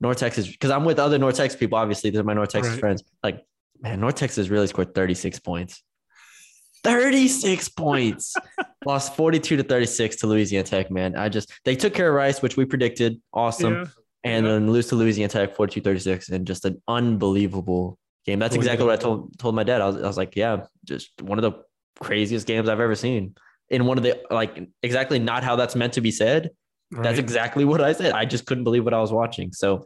[0.00, 1.78] North Texas, because I'm with other North Texas people.
[1.78, 2.80] Obviously, they're my North Texas Right.
[2.80, 3.04] friends.
[3.22, 3.44] Like,
[3.80, 5.82] man, North Texas really scored 36 points.
[6.84, 8.34] 36 points.
[8.86, 11.16] Lost 42 to 36 to Louisiana Tech, man.
[11.16, 13.20] I just they took care of Rice, which we predicted.
[13.32, 13.74] Awesome.
[13.74, 13.86] Yeah.
[14.24, 14.52] And Yeah.
[14.52, 18.38] then lose to Louisiana Tech 42 36 and just an unbelievable game.
[18.38, 19.80] That's exactly what I told told my dad.
[19.80, 21.62] I was, I was like, yeah, just one of the
[22.00, 23.34] craziest games I've ever seen.
[23.68, 26.50] In one of the like exactly not how that's meant to be said.
[26.92, 28.12] That's exactly what I said.
[28.12, 29.52] I just couldn't believe what I was watching.
[29.52, 29.84] So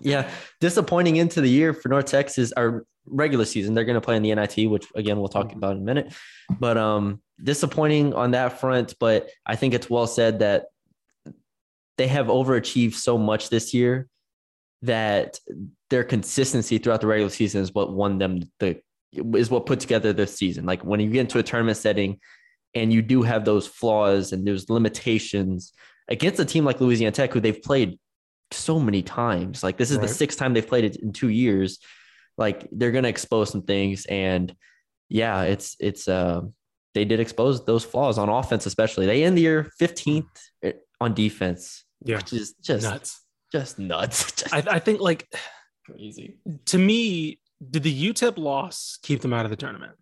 [0.00, 0.28] yeah,
[0.60, 3.74] disappointing into the year for North Texas, our regular season.
[3.74, 6.12] They're going to play in the NIT, which again we'll talk about in a minute.
[6.58, 8.94] But um, disappointing on that front.
[8.98, 10.66] But I think it's well said that
[11.98, 14.08] they have overachieved so much this year
[14.82, 15.38] that
[15.90, 18.80] their consistency throughout the regular season is what won them the
[19.12, 20.64] is what put together this season.
[20.64, 22.18] Like when you get into a tournament setting
[22.74, 25.72] and you do have those flaws and those limitations
[26.08, 27.98] against a team like Louisiana Tech, who they've played
[28.50, 29.62] so many times.
[29.62, 30.08] Like this is Right.
[30.08, 31.78] the sixth time they've played it in two years.
[32.38, 34.54] Like they're gonna expose some things, and
[35.10, 36.40] yeah, it's it's uh
[36.94, 39.04] they did expose those flaws on offense, especially.
[39.06, 40.24] They end the year 15th
[41.00, 42.16] on defense, Yeah.
[42.16, 43.20] which is just Nuts.
[43.52, 44.44] just nuts.
[44.52, 45.28] I, I think like
[45.86, 46.38] crazy.
[46.66, 47.38] to me,
[47.70, 49.92] did the UTEP loss keep them out of the tournament?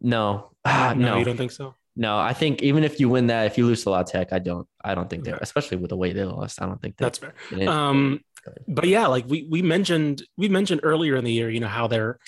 [0.00, 1.74] No, Ah, no, you don't think so?
[1.96, 2.18] no.
[2.18, 4.66] I think even if you win that, if you lose to La Tech, I don't.
[4.84, 6.60] I don't think they're, especially with the way they lost.
[6.60, 7.34] I don't think That's fair.
[7.68, 8.20] Um,
[8.68, 11.86] but yeah, like we we mentioned we mentioned earlier in the year, you know how
[11.86, 12.18] their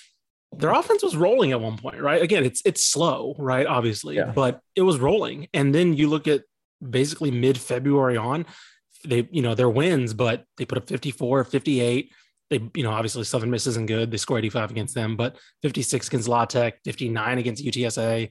[0.57, 2.23] their offense was rolling at one point, right?
[2.23, 3.67] Again, it's it's slow, right?
[3.67, 4.33] Obviously, Yeah.
[4.35, 5.49] but it was rolling.
[5.53, 6.43] And then you look at
[6.89, 8.47] basically mid February on,
[9.05, 12.11] they you know their wins, but they put up 54, 58.
[12.51, 14.11] They you know obviously Southern Miss isn't good.
[14.11, 18.31] They score 85 against them, but 56 against La Tech, 59 against UTSA.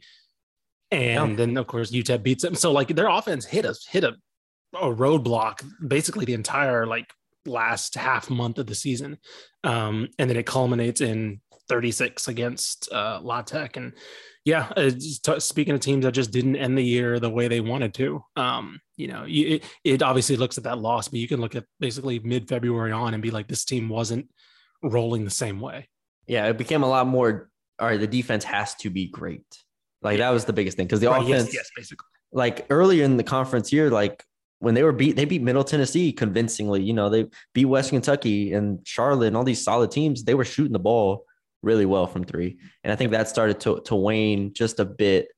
[0.92, 1.36] And Yeah.
[1.36, 2.56] then of course UTEP beats them.
[2.56, 4.16] So like their offense hit us hit a
[4.74, 7.12] a roadblock basically the entire like
[7.46, 9.18] last half month of the season
[9.64, 13.78] um and then it culminates in 36 against uh, La Tech.
[13.78, 13.94] And
[14.46, 17.60] yeah, uh, t- speaking of teams that just didn't end the year the way they
[17.60, 21.28] wanted to, um, you know, you, it, it obviously looks at that loss, but you
[21.28, 24.30] can look at basically mid February on and be like, this team wasn't
[24.82, 25.88] rolling the same way.
[26.28, 27.50] Yeah, it became a lot more.
[27.80, 29.46] All right, the defense has to be great.
[30.02, 32.06] Like that was the biggest thing because the Right, offense, yes, yes, basically.
[32.32, 34.24] like earlier in the conference year, like
[34.60, 36.82] when they were beat, they beat Middle Tennessee convincingly.
[36.82, 40.24] You know, they beat West Kentucky and Charlotte and all these solid teams.
[40.24, 41.26] They were shooting the ball
[41.64, 45.30] really well from three, and I think that started to to wane just a bit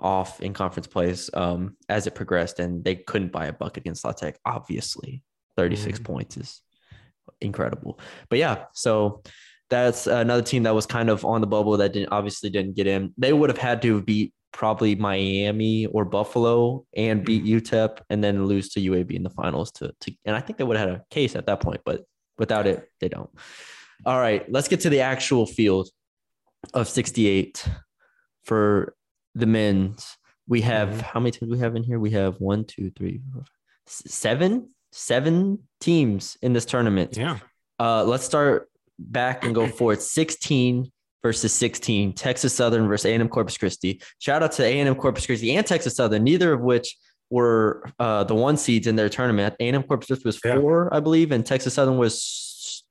[0.00, 4.04] off in conference plays um, as it progressed, and they couldn't buy a bucket against
[4.04, 4.38] La Tech.
[4.44, 5.22] Obviously,
[5.56, 6.60] 36 points is
[7.40, 7.98] incredible.
[8.28, 9.22] But yeah, so
[9.70, 12.86] that's another team that was kind of on the bubble that didn't obviously didn't get
[12.86, 13.12] in.
[13.16, 18.46] They would have had to beat probably Miami or Buffalo and beat UTEP and then
[18.46, 20.98] lose to UAB in the finals to, to and I think they would have had
[20.98, 22.04] a case at that point, but
[22.38, 23.30] without it, they don't.
[24.06, 25.88] All right, let's get to the actual field
[26.72, 27.66] of 68
[28.44, 28.94] for
[29.34, 30.16] the men's.
[30.46, 31.00] We have Mhm.
[31.00, 31.98] how many teams we have in here?
[31.98, 33.44] We have one, two, three, four,
[33.86, 37.16] seven, seven teams in this tournament.
[37.16, 37.38] Yeah.
[37.80, 40.00] Uh, let's start back and go forward.
[40.02, 42.12] 16 versus 16.
[42.12, 44.02] Texas Southern versus A&M Corpus Christi.
[44.18, 46.96] Shout out to A&M Corpus Christi and Texas Southern, neither of which
[47.30, 49.54] were uh, the one seeds in their tournament.
[49.58, 50.56] A&M Corpus Christi was Yeah.
[50.60, 52.22] four, I believe, and Texas Southern was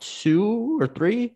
[0.03, 1.35] two or three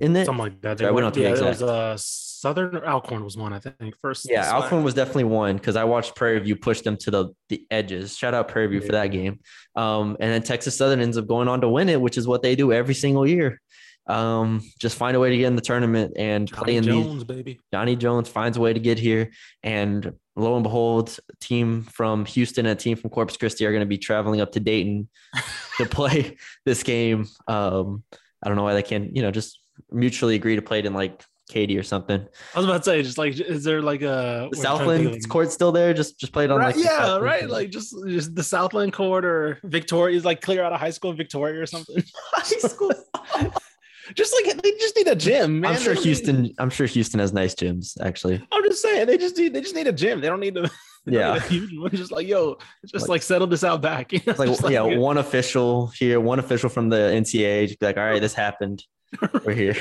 [0.00, 0.24] in it.
[0.26, 0.78] Something like that.
[0.78, 1.60] They Sorry, we were- don't have to be yeah, it exact.
[1.60, 3.94] was uh, Southern or Alcorn was one, I think.
[4.00, 4.26] First.
[4.28, 7.28] Yeah, So- Alcorn was definitely one because I watched Prairie View push them to the,
[7.48, 8.16] the edges.
[8.16, 9.40] Shout out Prairie View for that game.
[9.76, 12.42] Um, and then Texas Southern ends up going on to win it, which is what
[12.42, 13.60] they do every single year.
[14.06, 17.06] Um, just find a way to get in the tournament and play Johnny in these.
[17.06, 17.60] Jones, baby.
[17.72, 19.30] Johnny Jones finds a way to get here,
[19.62, 23.70] and lo and behold, a team from Houston and a team from Corpus Christi are
[23.70, 25.08] going to be traveling up to Dayton
[25.78, 27.26] to play this game.
[27.46, 28.02] Um,
[28.42, 29.60] I don't know why they can't, you know, just
[29.90, 32.26] mutually agree to play it in like Katy or something.
[32.54, 34.84] I was about to say, just like, is there like a The we're trying to
[34.84, 35.92] think of, Southland court still there?
[35.94, 37.48] Just just play it on Right, like yeah, right.
[37.48, 41.10] Like just, just the Southland court or Victoria is like clear out of high school
[41.10, 42.02] in Victoria or something.
[42.32, 42.92] high school.
[44.14, 45.72] just like they just need a gym, man.
[45.74, 46.54] I'm sure don't need- Houston.
[46.58, 48.00] I'm sure Houston has nice gyms.
[48.00, 50.20] Actually, I'm just saying they just need they just need a gym.
[50.20, 50.70] They don't need to.
[51.04, 51.32] Yeah.
[51.32, 51.90] need a huge one.
[51.90, 54.12] Just like yo, just Like- like, settle this out back.
[54.12, 54.34] You know?
[54.38, 57.66] like, Just yeah, one official here, one official from the NCAA.
[57.66, 58.84] Just be like, all right, this happened.
[59.44, 59.76] We're here.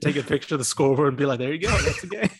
[0.00, 2.30] take a picture of the scoreboard and be like, there you go, that's the game.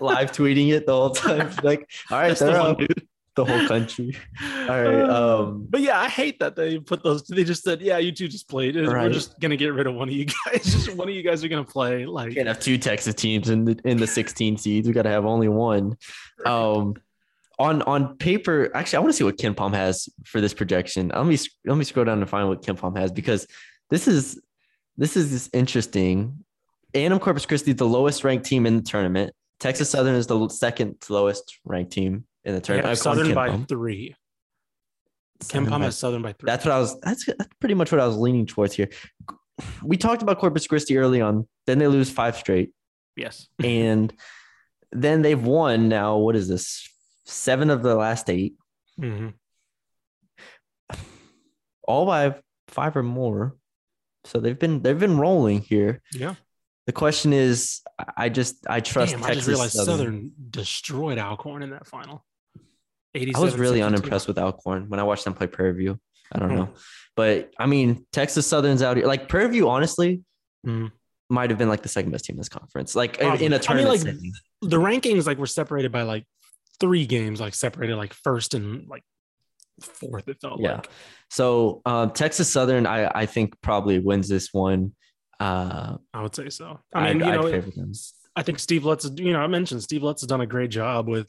[0.00, 1.50] Live tweeting it the whole time.
[1.64, 2.78] Like, all right, That's the they're one, up.
[2.78, 3.08] dude.
[3.38, 4.16] The whole country.
[4.42, 5.00] All right.
[5.00, 7.22] Uh, Um, but yeah, I hate that they put those.
[7.22, 8.74] They just said, "Yeah, you two just played.
[8.74, 10.64] We're just gonna get rid of one of you guys.
[10.64, 13.64] Just one of you guys are gonna play." Like, can't have two Texas teams in
[13.64, 14.88] the in the 16 seeds.
[14.88, 15.96] We got to have only one.
[16.44, 16.94] Um,
[17.60, 21.12] on on paper, actually, I want to see what KenPom has for this projection.
[21.14, 23.46] Let me let me scroll down and find what KenPom has because
[23.90, 24.40] this is
[24.96, 26.44] this is interesting.
[26.94, 29.32] A&M Corpus Christi the lowest ranked team in the tournament.
[29.60, 32.88] Texas Southern is the second lowest ranked team in the tournament.
[32.88, 33.66] have Southern by Palm.
[33.66, 34.14] three.
[35.40, 36.46] Southern KenPom has Southern by three.
[36.46, 36.98] That's what I was.
[37.00, 38.88] That's, that's pretty much what I was leaning towards here.
[39.82, 41.46] We talked about Corpus Christi early on.
[41.66, 42.72] Then they lose five straight.
[43.16, 43.48] yes.
[43.64, 44.12] and
[44.92, 46.88] then they've won now what is this
[47.26, 48.54] seven of the last eight
[48.98, 49.34] Mhm.
[51.86, 52.34] all by
[52.68, 53.54] five or more
[54.24, 56.34] so they've been they've been rolling here Yeah.
[56.86, 59.96] the question is I- i just i trust Damn, I texas just realized Southern.
[59.98, 60.32] Southern.
[60.50, 62.24] destroyed Alcorn in that final.
[63.16, 63.84] I was really 62.
[63.86, 65.98] unimpressed with alcorn when i watched them play prairie view
[66.32, 66.56] i don't Hmm.
[66.56, 66.68] know
[67.16, 70.22] but i mean texas southern's out here like prairie view honestly
[70.66, 70.90] Mhm.
[71.30, 73.32] might have been like the second best team in this conference like in- a a
[73.32, 74.32] I mean, tournament like, setting.
[74.62, 76.24] The rankings like were separated by like
[76.80, 79.02] three games, like separated like first and like
[79.80, 80.28] fourth.
[80.28, 80.76] It felt Yeah.
[80.76, 80.90] like.
[81.30, 84.92] so um, texas southern i i think probably wins this one
[85.40, 86.80] uh I would say so.
[86.92, 87.92] I mean, I'd- you know, I'd favor them.
[88.34, 91.08] I think Steve Lutz, you know, I mentioned Steve Lutz has done a great job
[91.08, 91.28] with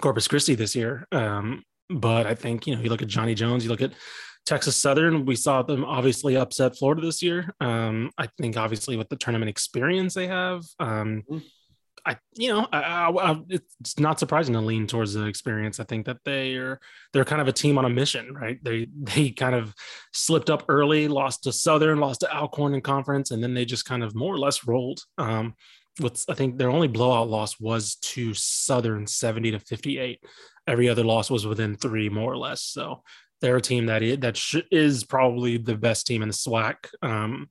[0.00, 1.06] Corpus Christi this year.
[1.12, 3.92] Um, but I think, you know, you look at Johnny Jones, you look at
[4.44, 7.54] Texas Southern, we saw them obviously upset Florida this year.
[7.60, 11.42] Um, I think obviously with the tournament experience they have, um, Mhm.
[12.04, 15.80] I, you know, I, I, I, it's not surprising to lean towards the experience.
[15.80, 16.78] I think that they are
[17.12, 18.62] they're kind of a team on a mission, right?
[18.62, 19.74] They they kind of
[20.12, 23.86] slipped up early, lost to Southern, lost to Alcorn in conference, and then they just
[23.86, 25.00] kind of more or less rolled.
[25.18, 25.54] Um,
[26.00, 30.22] what's I think their only blowout loss was to Southern 70 to 58.
[30.66, 32.62] Every other loss was within three, more or less.
[32.62, 33.02] So
[33.40, 36.74] they're a team that is, that sh- is probably the best team in the SWAC,
[37.02, 37.48] um,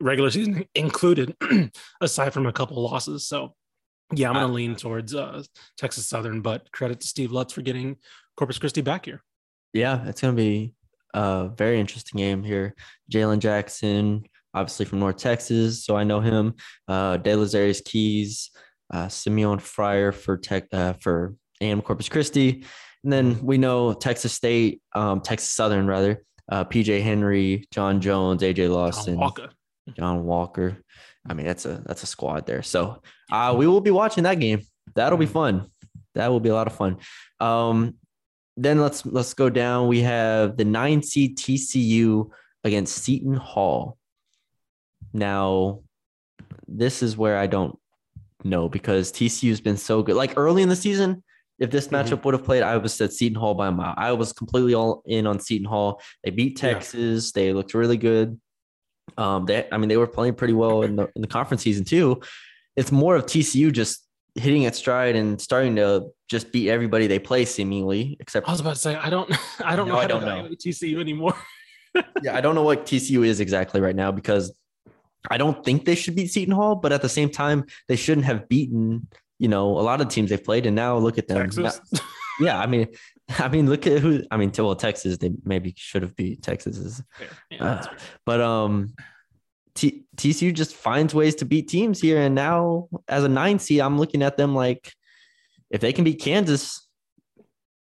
[0.00, 1.36] regular season included,
[2.00, 3.26] aside from a couple losses.
[3.28, 3.54] So
[4.14, 5.42] yeah, I'm going to lean towards uh,
[5.78, 7.96] Texas Southern, but credit to Steve Lutz for getting
[8.36, 9.22] Corpus Christi back here.
[9.72, 10.74] Yeah, it's gonna be
[11.14, 12.74] a very interesting game here.
[13.10, 16.54] Jalen Jackson, obviously from North Texas, so I know him.
[16.88, 18.50] Uh, De Lazarius Keys,
[18.92, 22.64] uh, Simeon Fryer for Tech uh, for AM Corpus Christi,
[23.04, 28.42] and then we know Texas State, um, Texas Southern rather, uh, PJ Henry, John Jones,
[28.42, 29.50] AJ Lawson, John Walker.
[29.96, 30.78] John Walker.
[31.28, 32.62] I mean, that's a that's a squad there.
[32.62, 34.60] So uh, we will be watching that game.
[34.94, 35.68] That'll be fun.
[36.14, 36.98] That will be a lot of fun.
[37.40, 37.94] Um,
[38.56, 39.88] then let's let's go down.
[39.88, 42.30] We have the nine seed TCU
[42.64, 43.96] against Seton Hall.
[45.12, 45.80] Now,
[46.66, 47.78] this is where I don't
[48.44, 50.16] know because TCU's been so good.
[50.16, 51.22] Like early in the season,
[51.58, 51.92] if this Mhm.
[52.04, 53.94] matchup would have played, I would have said Seton Hall by a mile.
[53.96, 56.00] I was completely all in on Seton Hall.
[56.24, 56.72] They beat Yeah.
[56.74, 57.32] Texas.
[57.32, 58.40] They looked really good.
[59.16, 61.84] Um, they, I mean, they were playing pretty well in the in the conference season
[61.84, 62.20] too.
[62.76, 67.18] It's more of TCU just hitting its stride and starting to just beat everybody they
[67.18, 69.30] play seemingly, except I was about to say I don't
[69.64, 70.48] I don't No, know I don't know.
[70.54, 71.34] TCU anymore.
[72.22, 74.52] yeah, I don't know what TCU is exactly right now because
[75.30, 78.26] I don't think they should beat Seton Hall, but at the same time, they shouldn't
[78.26, 79.06] have beaten,
[79.38, 80.66] you know, a lot of teams they've played.
[80.66, 81.50] And now look at them.
[81.50, 81.80] Texas.
[82.40, 82.88] Yeah, I mean,
[83.38, 87.02] I mean, look at who I mean, well, Texas, they maybe should have beat Texas.
[87.50, 87.86] Yeah, uh,
[88.26, 88.94] but um
[89.74, 92.20] T- TCU just finds ways to beat teams here.
[92.20, 94.92] And now as a nine seed, I'm looking at them like
[95.70, 96.86] if they can beat Kansas,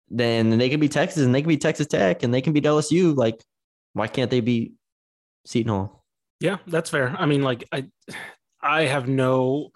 [0.08, 2.64] then they can beat Texas and they can beat Texas Tech and they can beat
[2.64, 3.16] LSU.
[3.16, 3.42] Like,
[3.92, 4.74] why can't they beat
[5.44, 5.99] Seton Hall?
[6.40, 7.14] Yeah, that's fair.
[7.18, 7.86] I mean, like I,
[8.62, 9.70] I have no.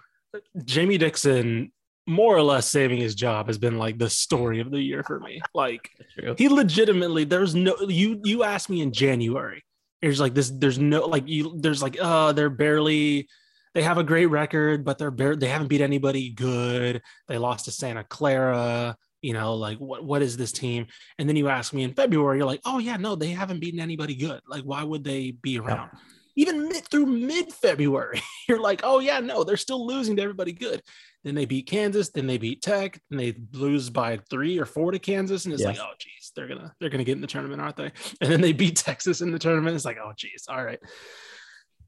[0.64, 1.70] Jamie Dixon,
[2.06, 5.20] more or less saving his job, has been like the story of the year for
[5.20, 5.40] me.
[5.54, 5.90] Like
[6.36, 8.20] he legitimately, there's no you.
[8.24, 9.62] You asked me in January.
[10.02, 10.50] There's like this.
[10.50, 11.54] There's no like you.
[11.58, 13.28] There's like uh, they're barely.
[13.74, 17.02] They have a great record, but they're bare, they haven't beat anybody good.
[17.26, 18.96] They lost to Santa Clara.
[19.20, 20.86] You know, like what what is this team?
[21.18, 23.80] And then you ask me in February, you're like, oh yeah, no, they haven't beaten
[23.80, 24.40] anybody good.
[24.48, 25.90] Like, why would they be around?
[26.36, 30.52] Even mid, through mid February, you're like, oh yeah, no, they're still losing to everybody
[30.52, 30.82] good.
[31.22, 34.90] Then they beat Kansas, then they beat Tech, and they lose by three or four
[34.92, 35.68] to Kansas, and it's Yeah.
[35.68, 37.92] like, oh geez, they're gonna they're gonna get in the tournament, aren't they?
[38.20, 39.74] And then they beat Texas in the tournament.
[39.76, 40.80] It's like, oh geez, all right.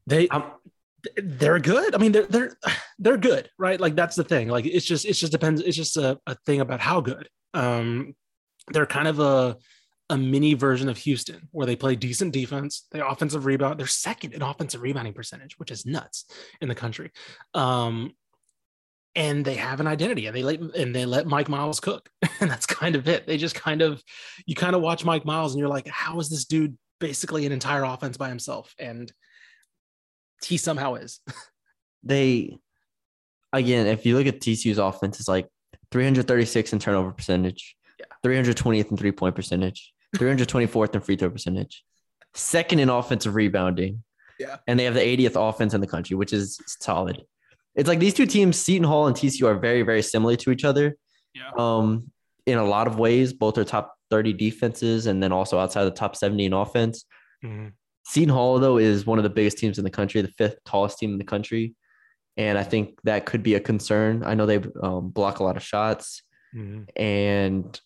[0.07, 0.43] They I'm,
[1.17, 1.93] they're good.
[1.93, 2.57] I mean, they're they're
[2.99, 3.79] they're good, right?
[3.79, 4.47] Like that's the thing.
[4.47, 5.61] Like it's just it's just depends.
[5.61, 7.27] It's just a, a thing about how good.
[7.53, 8.15] Um,
[8.71, 9.57] they're kind of a
[10.09, 12.85] a mini version of Houston where they play decent defense.
[12.91, 13.79] They offensive rebound.
[13.79, 16.25] They're second in offensive rebounding percentage, which is nuts
[16.61, 17.11] in the country.
[17.53, 18.11] Um,
[19.15, 22.07] and they have an identity, and they let and they let Mike Miles cook,
[22.39, 23.25] and that's kind of it.
[23.25, 24.01] They just kind of
[24.45, 27.51] you kind of watch Mike Miles, and you're like, how is this dude basically an
[27.51, 28.75] entire offense by himself?
[28.79, 29.11] And
[30.45, 31.19] he somehow is.
[32.03, 32.57] they,
[33.51, 35.47] again, if you look at TCU's offense, it's like
[35.91, 38.05] 336 in turnover percentage, Yeah.
[38.23, 41.83] 320th in three point percentage, 324th in free throw percentage,
[42.33, 44.03] second in offensive rebounding.
[44.39, 44.57] Yeah.
[44.67, 47.23] And they have the 80th offense in the country, which is solid.
[47.75, 50.63] It's like these two teams, Seton Hall and TCU, are very, very similar to each
[50.63, 50.97] other.
[51.33, 51.51] Yeah.
[51.57, 52.11] Um,
[52.45, 55.91] in a lot of ways, both are top 30 defenses and then also outside the
[55.91, 57.05] top 70 in offense.
[58.05, 60.97] Seton Hall, though, is one of the biggest teams in the country, the fifth tallest
[60.97, 61.75] team in the country.
[62.37, 64.23] And I think that could be a concern.
[64.23, 66.21] I know they um, block a lot of shots.
[66.95, 67.79] And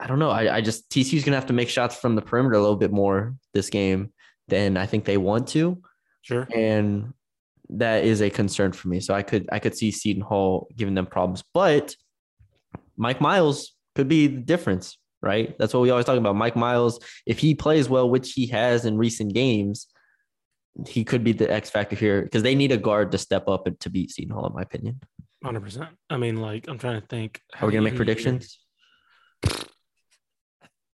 [0.00, 0.30] I don't know.
[0.30, 2.76] I, I just, TCU's going to have to make shots from the perimeter a little
[2.76, 4.12] bit more this game
[4.48, 5.80] than I think they want to.
[6.22, 6.48] Sure.
[6.54, 7.12] And
[7.70, 9.00] that is a concern for me.
[9.00, 11.44] So I could, I could see Seton Hall giving them problems.
[11.54, 11.94] But
[12.96, 15.56] Mike Miles could be the difference, right?
[15.58, 16.36] That's what we always talk about.
[16.36, 19.86] Mike Miles, if he plays well, which he has in recent games,
[20.88, 23.66] he could be the X factor here because they need a guard to step up
[23.66, 25.00] and to beat Seton Hall, in my opinion.
[25.44, 25.90] Hundred percent.
[26.08, 27.40] I mean, like, I'm trying to think.
[27.60, 28.58] Are we gonna make predictions?
[29.44, 29.64] years-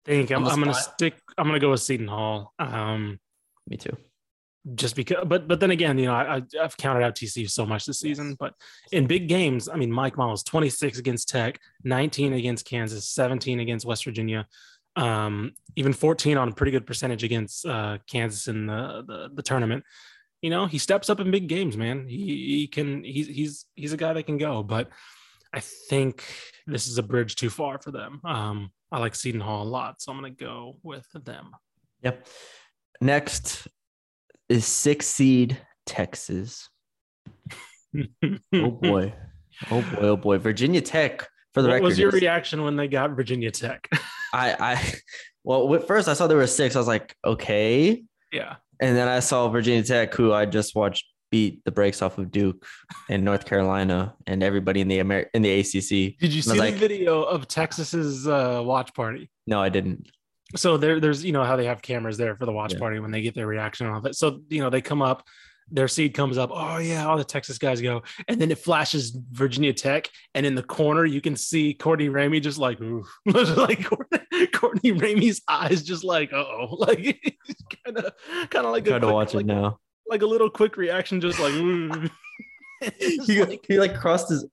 [0.05, 1.15] Think I'm, I'm gonna stick.
[1.39, 2.53] I'm gonna go with Seton Hall.
[2.59, 3.21] Um,
[3.69, 3.97] Me too.
[4.75, 7.87] just because, but but then again, you know, I, I've counted out TCU so much
[7.87, 8.55] this season, but
[8.91, 13.87] in big games, I mean, Mike Miles 26 against Tech, 19 against Kansas, 17 against
[13.87, 14.49] West Virginia,
[14.97, 19.43] um, even 14 on a pretty good percentage against uh, Kansas in the, the the
[19.43, 19.85] tournament.
[20.41, 22.09] You know, he steps up in big games, man.
[22.09, 23.05] He, he can.
[23.05, 24.91] He's he's he's a guy that can go, but
[25.53, 26.25] I think
[26.67, 28.21] this is a bridge too far for them.
[28.25, 31.53] Um, I like Seton Hall a lot, so I'm gonna go with them.
[32.03, 32.27] Yep.
[33.01, 33.67] Next
[34.51, 36.69] is six seed Texas.
[37.97, 38.03] Oh
[38.53, 39.15] boy.
[39.71, 39.97] oh boy.
[39.99, 40.39] Oh boy.
[40.39, 41.83] Virginia Tech for the what record.
[41.85, 43.89] What was your reaction when they got Virginia Tech?
[44.35, 44.93] I I
[45.43, 46.77] well at first I saw there were six.
[46.77, 48.05] I was like, okay.
[48.31, 48.57] yeah.
[48.81, 52.31] And then I saw Virginia Tech, who I just watched beat the brakes off of
[52.31, 52.65] Duke
[53.11, 56.17] and North Carolina and everybody in the Amer- in the ACC.
[56.21, 59.29] Did you see the like- video of Texas's uh, watch party?
[59.49, 60.09] No, I didn't.
[60.55, 62.79] so there, there's you know how they have cameras there for the watch Yeah.
[62.79, 64.15] party when they get their reaction off it.
[64.15, 65.27] So you know they come up,
[65.71, 66.51] their seed comes up.
[66.53, 70.55] Oh yeah, all the Texas guys go, and then it flashes Virginia Tech, and in
[70.55, 72.79] the corner you can see Courtney Ramey just like,
[73.27, 77.19] like Courtney, Courtney Ramey's eyes just like, uh oh, like
[77.87, 78.13] kind of
[78.51, 79.79] kind of like Try a to watch like, it now.
[80.13, 81.53] Like a little quick reaction, just like.
[81.55, 82.09] ooh.
[82.81, 84.45] It's He, like- he like crossed his.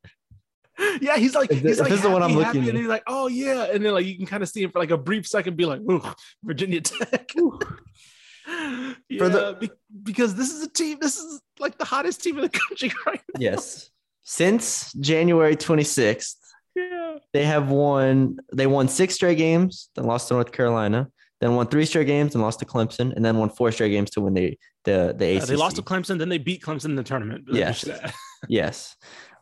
[1.02, 2.76] yeah, he's like, If he's this like, is the one I'm happy, looking and at.
[2.76, 4.92] he's like, oh yeah, and then like you can kind of see him for like
[4.92, 6.02] a brief second, be like, ooh,
[6.44, 7.32] Virginia Tech.
[7.36, 9.70] yeah, For the- be-
[10.04, 13.22] because this is a team, this is like the hottest team in the country right
[13.34, 13.40] now.
[13.40, 13.90] Yes.
[14.24, 16.36] Since January 26th,
[16.76, 18.38] Yeah, they have won.
[18.54, 21.10] They won six straight games, then lost to North Carolina,
[21.42, 24.10] then won three straight games and lost to Clemson, and then won four straight games
[24.12, 25.44] to win the the the ACC.
[25.44, 27.46] Uh, they lost to Clemson, then they beat Clemson in the tournament.
[27.52, 27.84] Yes.
[27.86, 28.14] Which is sad.
[28.48, 28.96] Yes.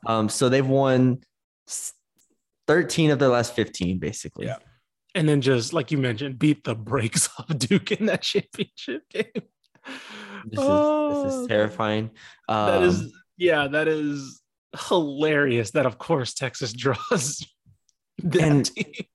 [0.05, 0.29] Um.
[0.29, 1.19] So they've won
[2.67, 4.45] 13 of their last 15, basically.
[4.47, 4.57] Yeah.
[5.15, 9.25] and then just like you mentioned, beat the brakes off Duke in that championship game.
[9.33, 12.11] This is this Oh, is terrifying.
[12.49, 14.41] Um, That is, yeah, that is
[14.87, 15.71] hilarious.
[15.71, 17.45] That of course Texas draws
[18.19, 19.05] that And- team.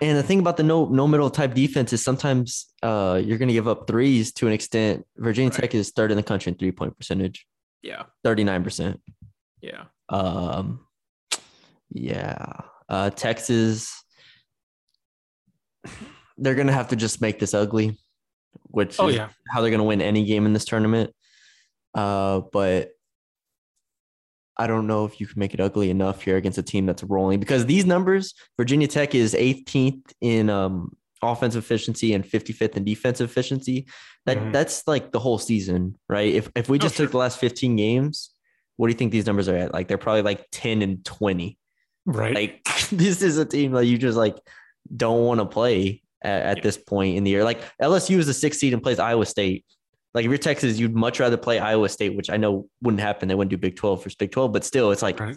[0.00, 3.52] And the thing about the no no middle type defense is sometimes uh you're gonna
[3.52, 5.04] give up threes to an extent.
[5.16, 5.60] Virginia Right.
[5.62, 7.46] Tech is third in the country in three point percentage,
[7.82, 8.98] Yeah, 39%.
[9.60, 9.84] yeah.
[10.08, 10.86] Um
[11.90, 12.44] yeah.
[12.88, 14.02] Uh Texas
[16.36, 17.98] they're gonna have to just make this ugly,
[18.68, 21.10] which Oh is yeah, how they're gonna win any game in this tournament.
[21.94, 22.90] Uh but
[24.58, 27.02] I don't know if you can make it ugly enough here against a team that's
[27.04, 30.90] rolling because these numbers, Virginia Tech is 18th in um,
[31.22, 33.86] offensive efficiency and 55th in defensive efficiency.
[34.26, 34.52] That Mhm.
[34.52, 36.34] that's like the whole season, right?
[36.34, 37.06] If if we Oh, just sure.
[37.06, 38.30] took the last 15 games,
[38.76, 39.72] what do you think these numbers are at?
[39.72, 41.56] Like they're probably like 10 and 20.
[42.06, 42.34] right.
[42.34, 44.36] Like this is a team that you just like
[44.96, 46.62] don't want to play at, at Yeah.
[46.62, 47.44] this point in the year.
[47.44, 49.64] Like LSU is the sixth seed and plays Iowa State.
[50.18, 53.28] Like if you're Texas, you'd much rather play Iowa State, which I know wouldn't happen.
[53.28, 55.36] They wouldn't do Big 12 for Big 12, but still, it's like Right.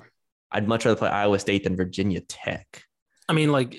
[0.52, 2.84] I'd much rather play Iowa State than Virginia Tech.
[3.30, 3.78] I mean, like,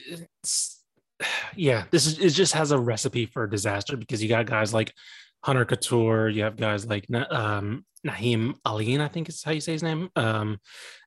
[1.56, 2.30] yeah, this is it.
[2.30, 4.94] Just has a recipe for disaster because you got guys like
[5.42, 9.72] Hunter Cattoor, you have guys like um, Nahiem Alleyne, I think is how you say
[9.72, 10.60] his name, um,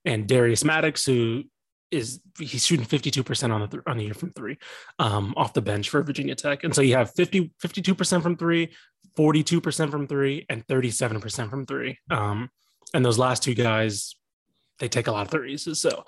[0.03, 1.45] and Darius Maddox, who
[1.91, 4.57] is he's shooting 52% on the th- on the year from three
[4.99, 6.63] um, off the bench for Virginia Tech.
[6.63, 8.71] And so you have 50, 52% from three,
[9.17, 11.99] 42% from three, and 37% from three.
[12.09, 12.49] Um,
[12.93, 14.15] and those last two guys,
[14.79, 15.67] they take a lot of threes.
[15.79, 16.05] So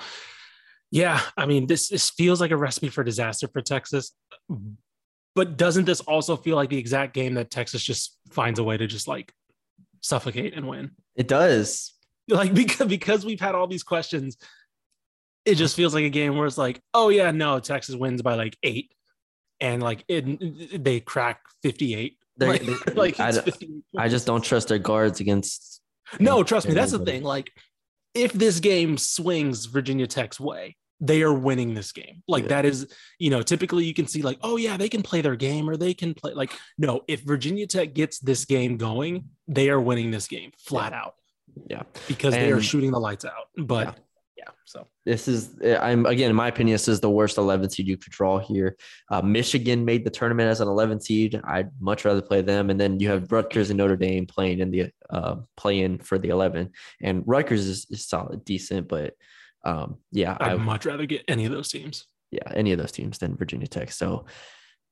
[0.92, 4.14] yeah, I mean, this this feels like a recipe for disaster for Texas.
[5.36, 8.78] But doesn't this also feel like the exact game that Texas just finds a way
[8.78, 9.34] to just like
[10.02, 10.92] suffocate and win?
[11.16, 11.94] It does.
[12.28, 14.38] Like because because we've had all these questions,
[15.48, 18.36] it just feels like a game where it's like, oh yeah, no, Texas wins by
[18.36, 18.92] like eight,
[19.60, 22.18] and like it, they crack fifty eight.
[22.38, 25.82] They're- Like, they- like I it's don't- 58 I just don't trust their guards against.
[26.20, 27.24] No, trust me, that's the thing.
[27.24, 27.52] Like,
[28.14, 32.24] if this game swings Virginia Tech's way, they are winning this game.
[32.28, 32.50] Like, Yeah.
[32.50, 32.88] that is,
[33.20, 35.76] you know, typically you can see, like, oh, yeah, they can play their game or
[35.78, 36.34] they can play.
[36.34, 40.94] Like, no, if Virginia Tech gets this game going, they are winning this game flat
[40.94, 41.16] out
[41.70, 41.84] Yeah.
[42.08, 43.48] because they are shooting the lights out.
[43.58, 43.94] But Yeah.
[44.38, 47.88] Yeah, so This is, I'm again, in my opinion, this is the worst 11 seed
[47.88, 48.78] you could draw here.
[49.10, 51.42] Uh, Michigan made the tournament as an 11 seed.
[51.44, 52.70] I'd much rather play them.
[52.70, 56.20] And then you have Rutgers and Notre Dame playing in the uh, play in for
[56.20, 56.70] the 11.
[57.02, 59.16] And Rutgers is, is solid, decent, but
[59.66, 62.06] um, yeah, I'd I much rather get any of those teams.
[62.32, 63.92] yeah, any of those teams than Virginia Tech.
[63.92, 64.26] So,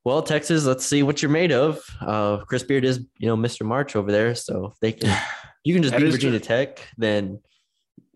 [0.04, 1.82] well, Texas, let's see what you're made of.
[2.02, 3.66] Uh, Chris Beard is, you know, Mr.
[3.66, 4.36] March over there.
[4.36, 5.16] So if they can,
[5.64, 6.48] you can just That beat Virginia true.
[6.48, 7.40] Tech, then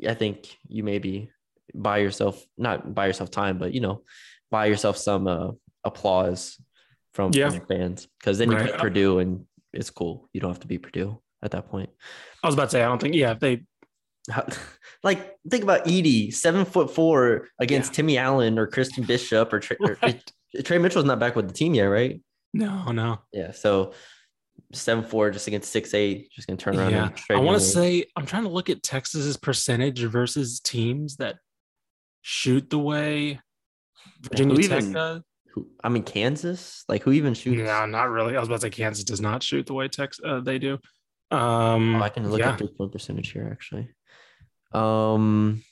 [0.08, 1.30] I think you maybe
[1.74, 4.04] buy yourself, not buy yourself time, but, you know,
[4.52, 5.52] buy yourself some uh,
[5.84, 6.60] applause
[7.14, 7.50] from, Yeah.
[7.50, 8.66] from fans because then you Right.
[8.72, 10.30] beat Purdue and it's cool.
[10.34, 11.90] You don't have to beat Purdue at that point.
[12.44, 13.64] I was about to say, I don't think, yeah, if they,
[14.30, 14.46] How,
[15.04, 19.78] like think about Edey, seven foot four against Timmy Allen or Christian Bishop or, Tre,
[19.80, 20.32] or Right.
[20.64, 22.22] Tre Mitchell's not back with the team yet, right?
[22.54, 23.20] no, no.
[23.32, 23.94] Yeah, so
[24.74, 26.92] seven four just against six eight, just gonna turn around.
[26.92, 31.38] Yeah, I want to say I'm trying to look at Texas's percentage versus teams that
[32.22, 33.40] shoot the way
[34.22, 35.22] Virginia who Tech even- does.
[35.56, 37.58] Who, I mean Kansas, like who even shoots?
[37.60, 38.36] Yeah, not really.
[38.38, 40.78] I was about to say Kansas does not shoot the way Texas uh, they do.
[41.32, 42.52] Um, Oh, I can look yeah.
[42.52, 43.90] at three point percentage here actually.
[44.74, 45.64] Um,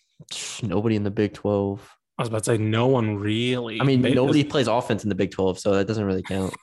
[0.64, 1.88] nobody in the Big Twelve.
[2.18, 3.80] I was about to say no one really.
[3.80, 6.56] I mean, nobody plays offense in the Big Twelve, so that doesn't really count.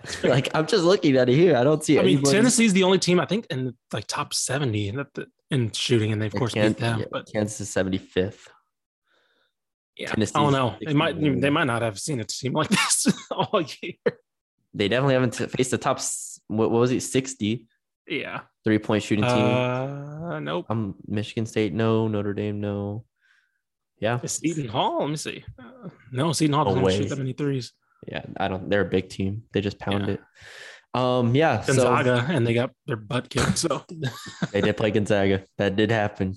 [0.22, 1.56] like I'm just looking at it here.
[1.56, 1.98] I don't see.
[1.98, 5.26] I mean, anybody- Tennessee's the only team I think in like top seventy in, the,
[5.50, 7.00] in shooting, and they of course Kan- beat them.
[7.00, 8.46] yeah, But Kansas is 75th.
[9.96, 10.76] yeah, I Tennessee's don't know.
[10.84, 11.40] They might 61.
[11.40, 13.94] they might not have seen a team like this all year.
[14.74, 16.00] they definitely haven't faced the top.
[16.46, 17.00] What, what was it?
[17.02, 17.66] Sixty
[18.06, 18.42] Yeah.
[18.64, 19.32] three point shooting team.
[19.34, 20.66] Uh, nope.
[20.70, 22.06] Um, Michigan State, no.
[22.08, 23.04] Notre Dame, no.
[24.00, 25.00] Yeah, Seton Hall?
[25.00, 25.44] Let me see.
[25.58, 27.72] Uh, no, Seton Hall doesn't shoot that many threes.
[28.10, 28.22] Yeah.
[28.36, 28.68] I don't.
[28.70, 29.42] They're a big team.
[29.52, 30.14] They just pound Yeah.
[30.14, 30.20] it.
[30.94, 31.60] Um, yeah.
[31.60, 33.58] So Gonzaga, and they got their butt kicked.
[33.58, 33.84] So
[34.52, 35.44] they did play Gonzaga.
[35.58, 36.34] That did happen.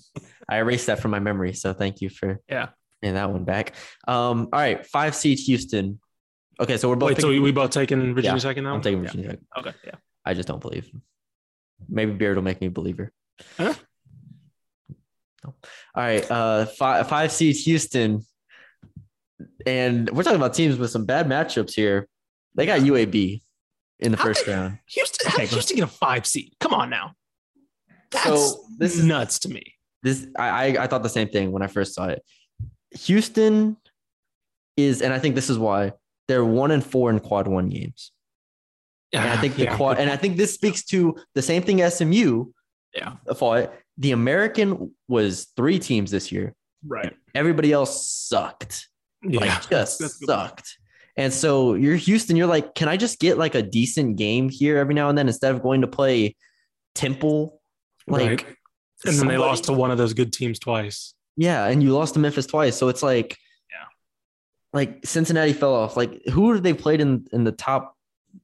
[0.50, 1.54] I erased that from my memory.
[1.54, 2.70] So thank you for yeah.
[3.00, 3.74] bringing that one back.
[4.08, 6.00] Um, all right, five seed Houston.
[6.60, 7.08] Okay, so we're both.
[7.10, 8.74] Wait, so picking- we, we both taking Virginia Yeah, second now?
[8.76, 9.10] I'm taking Yeah.
[9.12, 9.38] Virginia.
[9.58, 9.96] Okay, yeah.
[10.26, 10.90] I just don't believe.
[11.90, 13.12] Maybe Beard will make me a believer.
[13.58, 13.74] Huh?
[15.44, 15.56] No.
[15.96, 18.24] All right, uh, five five seeds Houston,
[19.66, 22.08] and we're talking about teams with some bad matchups here.
[22.56, 23.42] They got UAB
[24.00, 24.80] in the How first did- round.
[24.88, 26.54] Houston, how Okay, did Houston get a five seed?
[26.60, 27.14] Come on now.
[28.12, 29.76] That's So, this is- nuts to me.
[30.04, 32.24] This I, I I thought the same thing when I first saw it.
[33.02, 33.78] Houston
[34.78, 35.94] is, and I think this is why
[36.28, 38.12] they're one and four in quad one games.
[39.14, 39.76] And I ah, think the Yeah.
[39.78, 42.46] quad, and I think this speaks to the same thing SMU
[42.96, 43.16] Yeah.
[43.36, 43.74] fought.
[43.98, 46.56] The American was three teams this year.
[46.88, 47.16] right.
[47.36, 48.88] Everybody else sucked.
[49.24, 49.40] Yeah.
[49.42, 50.28] Like just That's good.
[50.28, 50.78] sucked.
[51.18, 54.78] And so you're Houston, you're like, can I just get like a decent game here
[54.78, 56.36] every now and then instead of going to play
[56.96, 57.62] Temple?
[58.08, 58.56] Like Right.
[59.06, 61.14] And then they lost to one of those good teams twice.
[61.36, 62.78] Yeah, and you lost to Memphis twice.
[62.78, 63.38] So it's like,
[63.72, 63.86] Yeah.
[64.74, 65.98] like Cincinnati fell off.
[65.98, 67.96] Like who have they played in in the top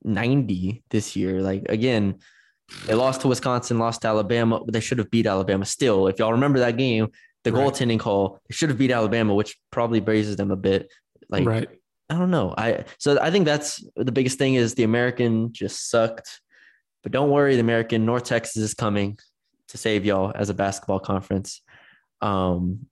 [0.03, 1.41] 90 this year?
[1.41, 2.19] Like again,
[2.85, 4.59] they lost to Wisconsin, lost to Alabama.
[4.63, 6.07] But they should have beat Alabama still.
[6.07, 7.09] If y'all remember that game,
[7.49, 7.67] the Right.
[7.73, 10.91] goaltending call, they should have beat Alabama, which probably raises them a bit.
[11.29, 11.69] Like right.
[12.09, 12.53] I don't know.
[12.57, 16.41] I so I think that's the biggest thing is the American just sucked.
[17.03, 19.17] But don't worry, the American North Texas is coming
[19.69, 21.61] to save y'all as a basketball conference.
[22.21, 22.87] Um,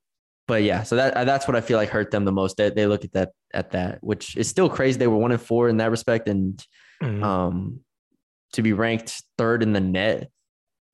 [0.47, 2.57] but yeah, so that that's what I feel like hurt them the most.
[2.57, 4.99] They, they look at that at that, which is still crazy.
[4.99, 6.63] They were one and four in that respect, and
[7.01, 7.23] Mhm.
[7.23, 7.79] um,
[8.53, 10.29] to be ranked third in the net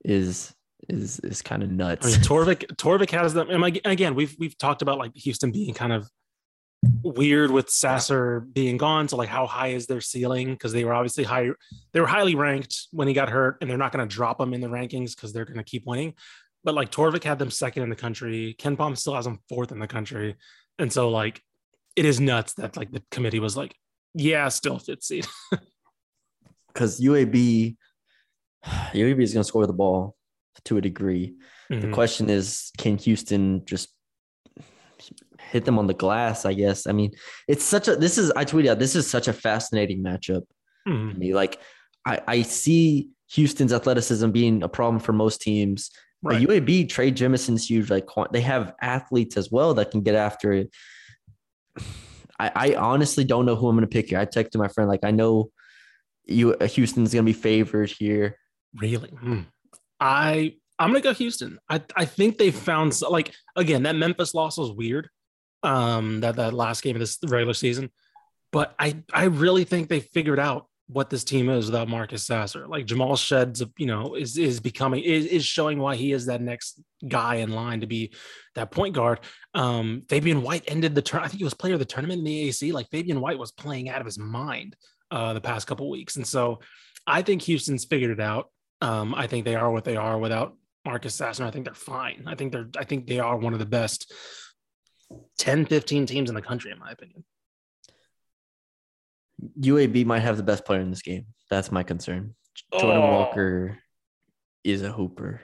[0.06, 0.54] is
[0.90, 2.06] is is kind of I nuts.
[2.06, 3.50] mean, Torvik Torvik has them.
[3.50, 6.08] And again, we've we've talked about like Houston being kind of
[7.04, 9.08] weird with Sasser being gone.
[9.08, 10.52] So like, how high is their ceiling?
[10.54, 11.50] Because they were obviously high.
[11.94, 14.54] They were highly ranked when he got hurt, and they're not going to drop them
[14.54, 16.14] in the rankings because they're going to keep winning.
[16.64, 18.56] But like Torvik had them second in the country.
[18.60, 20.36] KenPom still has them fourth in the country,
[20.80, 21.42] and so like,
[21.96, 23.76] it is nuts that like the committee was like,
[24.14, 25.28] yeah, still fifth seed.
[26.68, 27.76] because UAB
[28.66, 30.16] UAB is going to score the ball
[30.66, 31.36] to a degree.
[31.70, 31.94] The Mhm.
[31.94, 33.90] question is, can Houston just
[35.40, 36.46] hit them on the glass?
[36.46, 36.88] I guess.
[36.88, 37.12] I mean,
[37.48, 37.96] it's such a.
[37.96, 38.80] This is I tweeted out.
[38.80, 40.44] This is such a fascinating matchup
[40.88, 41.14] Mhm.
[41.14, 41.34] to me.
[41.34, 41.60] Like,
[42.06, 45.90] I I see Houston's athleticism being a problem for most teams.
[46.24, 46.34] Right.
[46.46, 47.90] But UAB Trey Jemison's huge.
[47.90, 50.70] Like they have athletes as well that can get after it.
[52.40, 54.20] I, I honestly don't know who I'm going to pick here.
[54.20, 55.52] I texted my friend like I know
[56.26, 58.38] you Houston's going to be favored here.
[58.76, 59.10] Really?
[59.10, 59.42] Hmm.
[60.02, 61.60] I I'm gonna go Houston.
[61.70, 65.08] I I think they found like again that Memphis loss was weird.
[65.64, 67.92] Um, that that last game of this regular season,
[68.52, 72.68] but I I really think they figured out what this team is without Marcus Sasser.
[72.68, 76.42] Like Jamal Shead's, you know, is is becoming is, is showing why he is that
[76.42, 78.14] next guy in line to be
[78.56, 79.20] that point guard.
[79.54, 81.22] Um, Fabian White ended the turn.
[81.22, 82.74] I think he was player of the tournament in the AAC.
[82.74, 84.76] Like Fabian White was playing out of his mind
[85.12, 86.60] uh, the past couple weeks, and so
[87.06, 88.50] I think Houston's figured it out.
[88.82, 90.56] Um, I think they are what they are without
[90.86, 91.44] Marcus Sasser.
[91.46, 92.24] I think they're fine.
[92.28, 94.12] I think they're I think they are one of the best
[95.40, 97.24] 10, 15 teams in the country, in my opinion.
[99.60, 101.26] UAB might have the best player in this game.
[101.50, 102.36] That's my concern.
[102.74, 103.12] Jordan Oh.
[103.12, 103.80] Walker
[104.64, 105.42] is a hooper.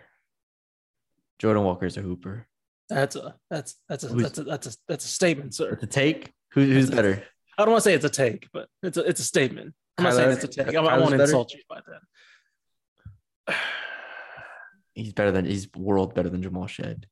[1.40, 2.48] Jordan Walker is a hooper.
[2.90, 5.72] That's a that's that's a Who's- that's a that's a that's a statement, sir.
[5.74, 6.32] It's a take.
[6.54, 7.24] Who, who's better?
[7.58, 9.74] I don't want to say it's a take, but it's a it's a statement.
[9.98, 10.68] I'm not Kyler- saying it's a take.
[10.68, 11.24] I, I Kyler's won't better?
[11.24, 12.02] insult you by that.
[14.94, 17.06] He's better than he's world better than Jamal Shead.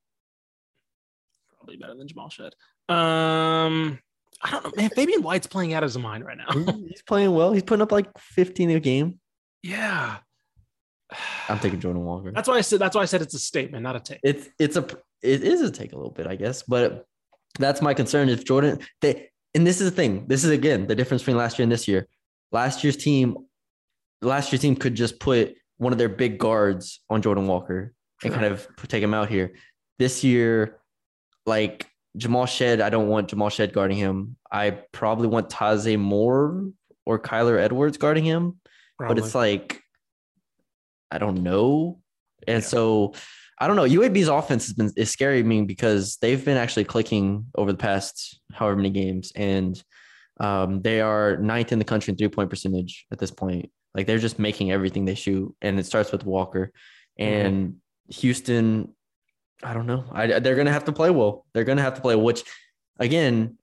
[1.57, 2.53] Probably better than Jamal Shead.
[2.89, 3.99] Um,
[4.41, 4.89] I don't know, man.
[4.89, 6.73] Fabian White's playing out of his mind right now.
[6.88, 7.53] he's playing well.
[7.53, 9.19] He's putting up like 15 a game.
[9.61, 10.17] yeah,
[11.49, 12.31] I'm taking Jordan Walker.
[12.31, 14.19] That's why I said that's why I said it's a statement, not a take.
[14.23, 14.88] It's it's a
[15.21, 17.05] it is a take a little bit, I guess, but
[17.59, 18.29] that's my concern.
[18.29, 20.25] If Jordan, they and this is the thing.
[20.27, 22.07] This is again the difference between last year and this year.
[22.51, 23.38] Last year's team,
[24.21, 28.34] last year's team could just put one of their big guards on Jordan Walker and
[28.34, 29.53] kind of take him out here.
[29.99, 30.80] This year,
[31.45, 34.38] like Jamal Shead, I don't want Jamal Shead guarding him.
[34.51, 36.65] I probably want Taze Moore
[37.05, 38.59] or Kyler Edwards guarding him
[39.09, 39.82] but it's like
[41.11, 41.99] I don't know.
[42.47, 42.67] And Yeah.
[42.67, 43.13] so
[43.59, 43.84] I don't know.
[43.84, 47.78] UAB's offense has been is scary to me because they've been actually clicking over the
[47.78, 49.32] past however many games.
[49.36, 49.82] And
[50.38, 53.71] Um, they are ninth in the country in three point percentage at this point.
[53.95, 56.71] Like they're just making everything they shoot, and it starts with Walker.
[57.19, 57.45] Mm-hmm.
[57.47, 57.75] And
[58.09, 58.93] Houston,
[59.63, 60.03] I don't know.
[60.11, 61.45] I, they're gonna have to play well.
[61.53, 62.43] They're gonna have to play, which
[62.99, 63.57] again,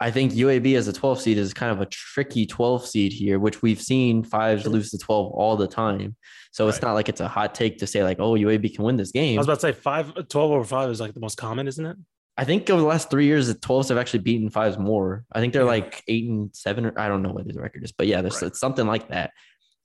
[0.00, 3.38] I think UAB as a 12 seed is kind of a tricky 12 seed here,
[3.38, 6.16] which we've seen fives lose to 12 all the time.
[6.52, 8.96] So it's not like it's a hot take to say like, oh, UAB can win
[8.96, 9.38] this game.
[9.38, 11.84] I was about to say five, 12 over five is like the most common, isn't
[11.86, 11.96] it?
[12.36, 15.24] I think over the last three years, the 12s have actually beaten fives more.
[15.32, 15.68] I think they're Yeah.
[15.68, 18.42] like eight and seven, or I don't know what the record is, but yeah, there's
[18.42, 18.48] Right.
[18.48, 19.30] it's something like that.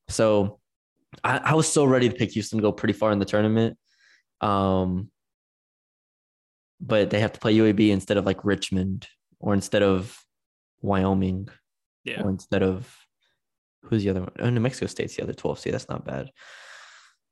[0.10, 0.60] So
[1.24, 3.78] I, I was so ready to pick Houston to go pretty far in the tournament.
[4.42, 5.10] Um,
[6.82, 9.08] but they have to play UAB instead of like Richmond
[9.40, 10.18] or instead of
[10.82, 11.50] Wyoming
[12.06, 12.22] Yeah.
[12.24, 12.94] or instead of
[13.84, 14.32] who's the other one?
[14.40, 15.74] Oh, New Mexico State's the other 12 seed.
[15.74, 16.30] That's not bad.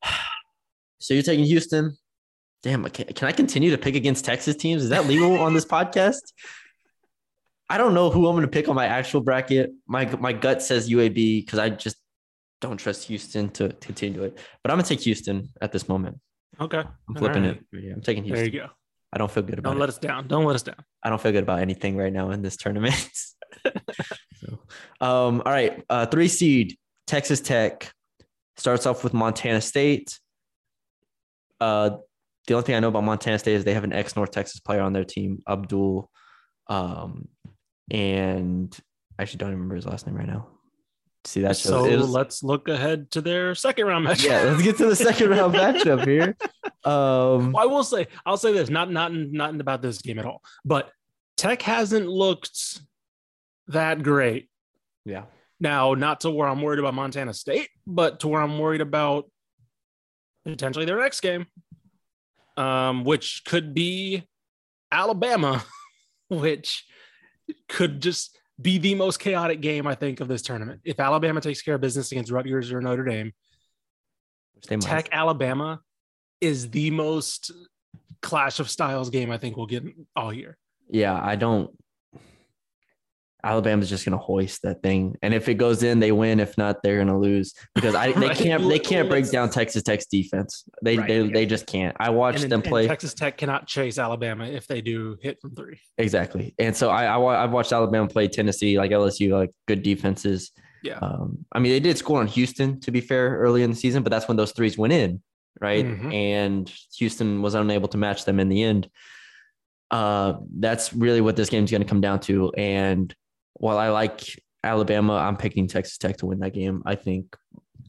[0.99, 1.95] So you're taking Houston.
[2.63, 4.81] Damn, can, can I continue to pick against Texas teams?
[4.83, 6.19] Is that legal on this podcast?
[7.69, 9.69] I don't know who I'm going to pick on my actual bracket.
[9.87, 11.97] My my gut says UAB because I just
[12.61, 14.37] don't trust Houston to, continue it.
[14.63, 16.19] But I'm going to take Houston at this moment.
[16.59, 16.79] Okay.
[16.79, 17.59] I'm flipping right.
[17.73, 17.93] it.
[17.93, 18.43] I'm taking Houston.
[18.43, 18.67] There you go.
[19.13, 19.81] I don't feel good about Don't it.
[19.81, 20.27] let us down.
[20.27, 20.83] Don't let us down.
[21.03, 23.09] I don't feel good about anything right now in this tournament.
[24.35, 24.59] so,
[24.99, 27.91] um, all right, uh, three seed Texas Tech
[28.57, 30.19] starts off with Montana State.
[31.61, 31.91] Uh,
[32.47, 34.59] the only thing I know about Montana State is they have an ex North Texas
[34.59, 36.09] player on their team, Abdul,
[36.67, 37.27] um,
[37.89, 38.77] and
[39.17, 40.47] I actually don't remember his last name right now.
[41.25, 41.63] See that shows.
[41.69, 44.23] so was- let's look ahead to their second round match.
[44.23, 46.37] yeah, let's get to the second round matchup here.
[46.85, 50.25] Um, Well, I will say, I'll say this, not not not about this game at
[50.25, 50.89] all, but
[51.35, 52.79] Tech hasn't looked
[53.67, 54.49] that great.
[55.05, 55.23] yeah,
[55.59, 59.29] Now, not to where I'm worried about Montana State, but to where I'm worried about
[60.45, 61.45] potentially their next game,
[62.55, 64.23] um, which could be
[64.91, 65.63] Alabama,
[66.29, 66.85] which
[67.67, 70.81] could just be the most chaotic game I think of this tournament.
[70.83, 73.33] If Alabama takes care of business against Rutgers or Notre Dame.
[74.79, 75.81] Tech Alabama
[76.41, 77.51] is the most
[78.21, 79.83] clash of styles game I think we'll get
[80.15, 80.57] all year.
[80.89, 81.69] Yeah, I don't.
[83.47, 86.39] Alabama's just gonna hoist that thing, and if it goes in, they win.
[86.39, 88.37] If not, they're gonna lose because I they Right.
[88.37, 90.65] can't they can't break down Texas Tech's defense.
[90.81, 91.31] They Right, they, yeah.
[91.33, 91.95] they just can't.
[91.99, 95.55] I watched And, them play Texas Tech cannot chase Alabama if they do hit from
[95.55, 95.79] three.
[95.97, 100.51] exactly, and so I, I I've watched Alabama play Tennessee like LSU like good defenses.
[100.83, 100.99] Yeah.
[100.99, 104.03] Um, I mean they did score on Houston to be fair early in the season,
[104.03, 105.21] but that's when those threes went in,
[105.59, 105.85] right?
[105.85, 106.13] Mhm.
[106.13, 108.89] And Houston was unable to match them in the end.
[109.89, 112.51] Uh, that's really what this game's going to come down to.
[112.57, 113.13] And
[113.57, 114.21] while I like
[114.63, 116.81] Alabama, I'm picking Texas Tech to win that game.
[116.85, 117.35] I think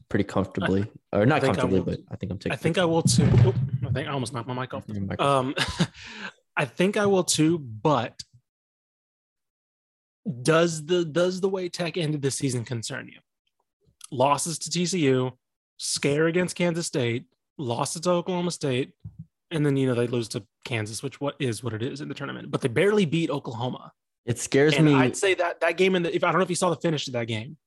[0.09, 2.51] pretty comfortably, or not comfortably, but I think I'm taking.
[2.53, 3.23] I think I will too.
[3.45, 3.55] Oop,
[3.85, 4.87] I think I almost knocked my mic off.
[4.87, 5.55] Mic- Um,
[6.57, 8.21] I think I will too, but
[10.41, 13.19] does the does the way Tech ended the season concern you?
[14.11, 15.31] Losses to TCU,
[15.77, 17.25] scare against Kansas State,
[17.57, 18.93] losses to Oklahoma State,
[19.51, 22.07] and then you know they lose to Kansas, which what is what it is in
[22.09, 22.51] the tournament.
[22.51, 23.91] But they barely beat Oklahoma.
[24.25, 24.93] It scares And me.
[24.93, 26.75] I'd say that that game in the if I don't know if you saw the
[26.81, 27.57] finish of that game.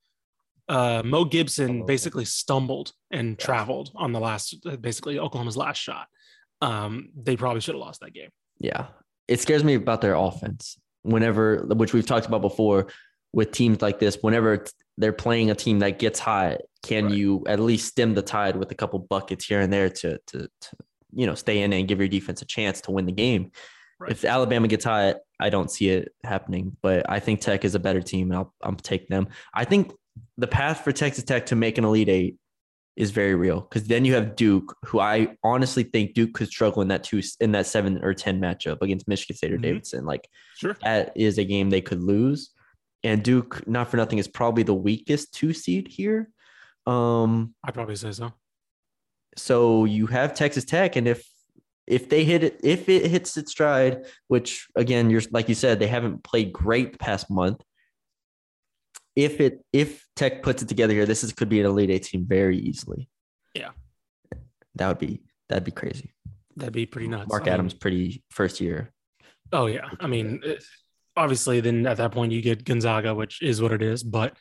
[0.69, 3.45] Uh, Mo Gibson basically stumbled and Yeah.
[3.45, 6.07] traveled on the last, basically Oklahoma's last shot.
[6.63, 8.31] Um, they probably should have lost that game.
[8.59, 8.87] Yeah.
[9.27, 10.79] It scares me about their offense.
[11.03, 12.87] Whenever, which we've talked about before
[13.33, 14.65] with teams like this, whenever
[14.99, 17.15] they're playing a team that gets hot, can Right.
[17.17, 20.39] you at least stem the tide with a couple buckets here and there to, to,
[20.61, 20.77] to,
[21.13, 23.51] you know, stay in and give your defense a chance to win the game?
[23.99, 24.13] Right.
[24.13, 27.81] If Alabama gets hot, I don't see it happening, but I think Tech is a
[27.81, 29.29] better team and I'll, I'll take them.
[29.53, 29.93] I think
[30.39, 32.37] the path for Texas Tech to make an Elite Eight
[32.95, 36.83] is very real because then you have Duke, who I honestly think Duke could struggle
[36.83, 39.63] in that two in that seven or ten matchup against Michigan State or Mhm.
[39.63, 40.05] Davidson.
[40.05, 40.77] Like Sure.
[40.85, 42.51] that is a game they could lose,
[43.03, 46.29] and Duke, not for nothing, is probably the weakest two seed here.
[46.87, 48.33] Um, I'd probably say so.
[49.37, 51.27] so you have Texas Tech, and if
[51.87, 55.79] if they hit it, if it hits its stride, which again, you're like you said,
[55.79, 57.63] they haven't played great the past month.
[59.17, 62.05] If it if Tech puts it together here, this is could be an Elite Eight
[62.05, 63.09] team very easily.
[63.55, 63.71] Yeah.
[64.77, 66.15] that would be that'd be crazy.
[66.57, 67.29] That'd be pretty nuts.
[67.29, 68.93] Mark I mean, Adams, pretty first year.
[69.53, 69.91] Oh yeah.
[70.01, 70.41] I mean,
[71.17, 74.03] obviously, then at that point you get Gonzaga, which is what it is.
[74.03, 74.37] But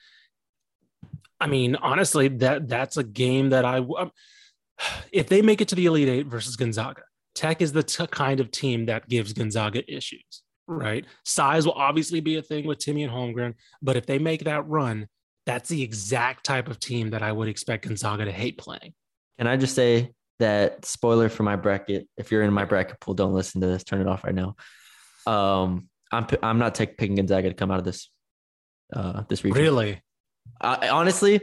[1.39, 4.11] I mean, honestly, that that's a game that I, um,
[5.11, 7.01] if they make it to the Elite Eight versus Gonzaga,
[7.41, 11.05] Tech is the t- kind of team that gives Gonzaga issues, right?
[11.25, 14.67] Size will obviously be a thing with Timme and Holmgren, but if they make that
[14.67, 15.07] run,
[15.47, 18.93] that's the exact type of team that I would expect Gonzaga to hate playing.
[19.39, 22.07] Can I just say that spoiler for my bracket?
[22.15, 23.83] If you're in my bracket pool, don't listen to this.
[23.83, 24.55] Turn it off right now.
[25.25, 28.07] Um, I'm p- I'm not take, picking Gonzaga to come out of this.
[28.93, 29.59] uh, this region.
[29.59, 29.99] Really?
[30.61, 31.41] I, honestly,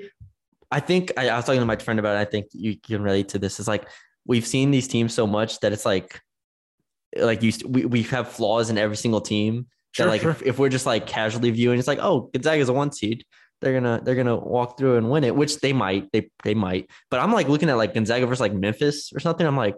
[0.70, 2.20] I think I, I, was talking to my friend about it.
[2.20, 3.58] I think you can relate to this.
[3.58, 3.88] It's like
[4.28, 6.20] we've seen these teams so much that it's like,
[7.16, 9.66] like you, we, we have flaws in every single team.
[9.92, 10.30] Sure, that like sure.
[10.30, 13.24] if, if, we're just like casually viewing, it's like, oh, Gonzaga is a one seed.
[13.60, 16.12] They're gonna they're gonna walk through and win it, which they might.
[16.12, 16.88] They they might.
[17.10, 19.44] But I'm like looking at like Gonzaga versus like Memphis or something.
[19.44, 19.74] I'm like,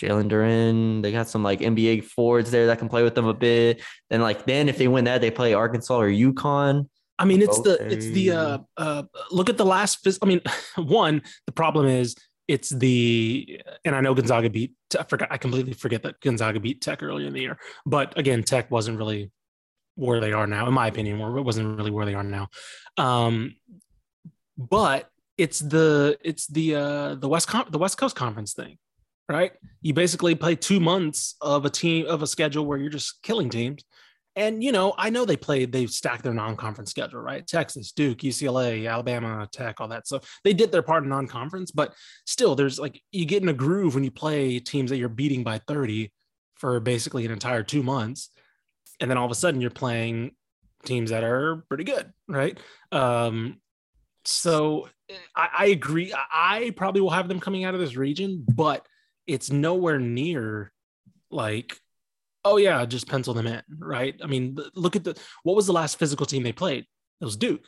[0.00, 1.02] Jalen Duren.
[1.02, 3.82] They got some like NBA forwards there that can play with them a bit.
[4.10, 6.88] and like then if they win that, they play Arkansas or UConn.
[7.18, 7.70] I mean, it's okay.
[7.70, 9.02] the it's the uh uh
[9.32, 10.06] look at the last.
[10.22, 10.40] I mean,
[10.76, 12.14] one the problem is
[12.50, 14.74] it's the and I know Gonzaga beat.
[14.98, 15.28] I forgot.
[15.30, 17.58] I completely forget that Gonzaga beat Tech earlier in the year.
[17.86, 19.30] But again, Tech wasn't really
[19.94, 21.20] where they are now, in my opinion.
[21.20, 22.48] It wasn't really where they are now.
[22.96, 23.54] Um,
[24.58, 28.78] but it's the it's the uh the West the West Coast Conference thing
[29.30, 29.52] right?
[29.80, 33.48] You basically play two months of a team of a schedule where you're just killing
[33.48, 33.84] teams.
[34.36, 37.46] And you know, I know they played, they stacked their non-conference schedule, right?
[37.46, 40.06] Texas, Duke, UCLA, Alabama, Tech, all that.
[40.06, 41.94] So they did their part in non-conference, but
[42.26, 45.42] still, there's like you get in a groove when you play teams that you're beating
[45.42, 46.12] by 30
[46.54, 48.30] for basically an entire two months,
[49.00, 50.32] and then all of a sudden you're playing
[50.84, 52.58] teams that are pretty good, right?
[52.92, 53.60] Um,
[54.24, 54.88] so
[55.34, 56.14] I, I agree.
[56.14, 58.86] I probably will have them coming out of this region, but
[59.26, 60.72] it's nowhere near
[61.30, 61.78] like
[62.44, 64.14] oh yeah just pencil them in right?
[64.22, 66.86] I mean look at the what was the last physical team they played?
[67.20, 67.66] It was duke.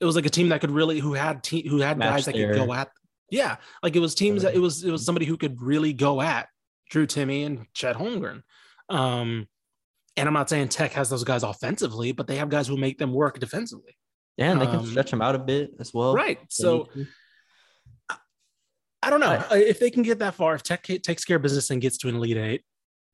[0.00, 2.24] It was like a team that could really who had te- who had Match guys
[2.26, 2.90] that could go at
[3.30, 6.20] yeah like it was teams that it was it was somebody who could really go
[6.20, 6.48] at
[6.90, 8.42] drew Timme and chet holmgren.
[8.88, 9.48] Um
[10.16, 12.98] and i'm not saying tech has those guys offensively but they have guys who make
[12.98, 13.96] them work defensively.
[14.36, 16.14] Yeah and they can um, stretch them out a bit as well.
[16.14, 16.88] right so
[19.04, 19.44] I don't know.
[19.50, 20.54] If they can get that far.
[20.54, 22.62] If Tech takes care of business and gets to an Elite Eight,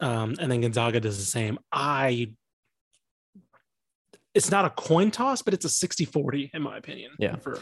[0.01, 2.33] um, and then Gonzaga does the same, I
[4.35, 7.13] it's not a coin toss, but it's a 60-40 in my opinion.
[7.19, 7.37] Yeah.
[7.37, 7.57] For,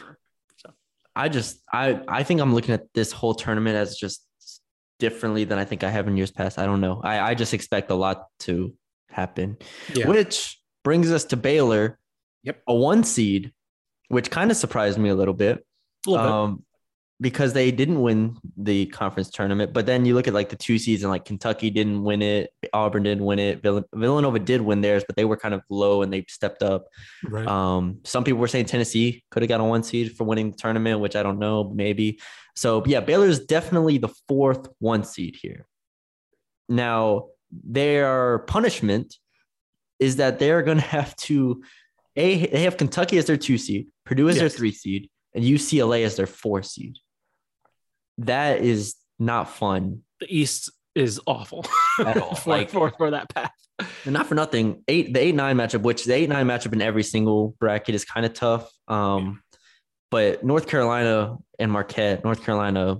[0.56, 0.70] so.
[1.16, 4.24] I just I I think I'm looking at this whole tournament as just
[4.98, 6.58] differently than I think I have in years past.
[6.58, 7.00] I don't know.
[7.02, 8.74] I, I just expect a lot to
[9.10, 9.56] happen.
[9.94, 10.08] Yeah.
[10.08, 11.98] Which brings us to Baylor.
[12.44, 12.62] Yep.
[12.68, 13.52] A one seed,
[14.08, 15.64] which kind of surprised me a little bit.
[16.06, 16.64] A little um, bit
[17.20, 19.72] because they didn't win the conference tournament.
[19.72, 22.52] But then you look at like the two seeds and like Kentucky didn't win it,
[22.72, 26.12] Auburn didn't win it, Villanova did win theirs, but they were kind of low and
[26.12, 26.86] they stepped up.
[27.24, 27.46] Right.
[27.46, 30.56] Um, some people were saying Tennessee could have got a one seed for winning the
[30.56, 32.20] tournament, which I don't know, maybe.
[32.54, 35.66] So yeah, Baylor is definitely the fourth one seed here.
[36.68, 39.16] Now their punishment
[39.98, 41.64] is that they're going to have to
[42.14, 44.40] a they have Kentucky as their two seed, Purdue as yes.
[44.40, 46.96] their three seed, and UCLA as their four seed
[48.18, 50.02] that is not fun.
[50.20, 51.64] The East is awful
[52.00, 52.34] at all.
[52.36, 53.52] for, like for, for that path.
[54.04, 56.82] And not for nothing, eight the eight nine matchup, which the eight nine matchup in
[56.82, 58.68] every single bracket is kind of tough.
[58.88, 59.40] Um,
[60.10, 62.96] but North Carolina and Marquette, North Carolina,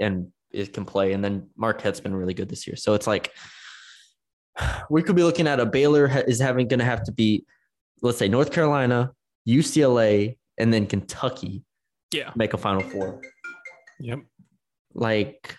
[0.00, 2.76] and it can play, and then Marquette's been really good this year.
[2.76, 3.32] So it's like
[4.90, 7.44] we could be looking at a Baylor is having going to have to be,
[8.02, 9.12] let's say North Carolina,
[9.48, 11.64] UCLA, and then Kentucky.
[12.12, 13.20] Yeah, make a Final Four.
[14.02, 14.20] Yep.
[14.94, 15.56] Like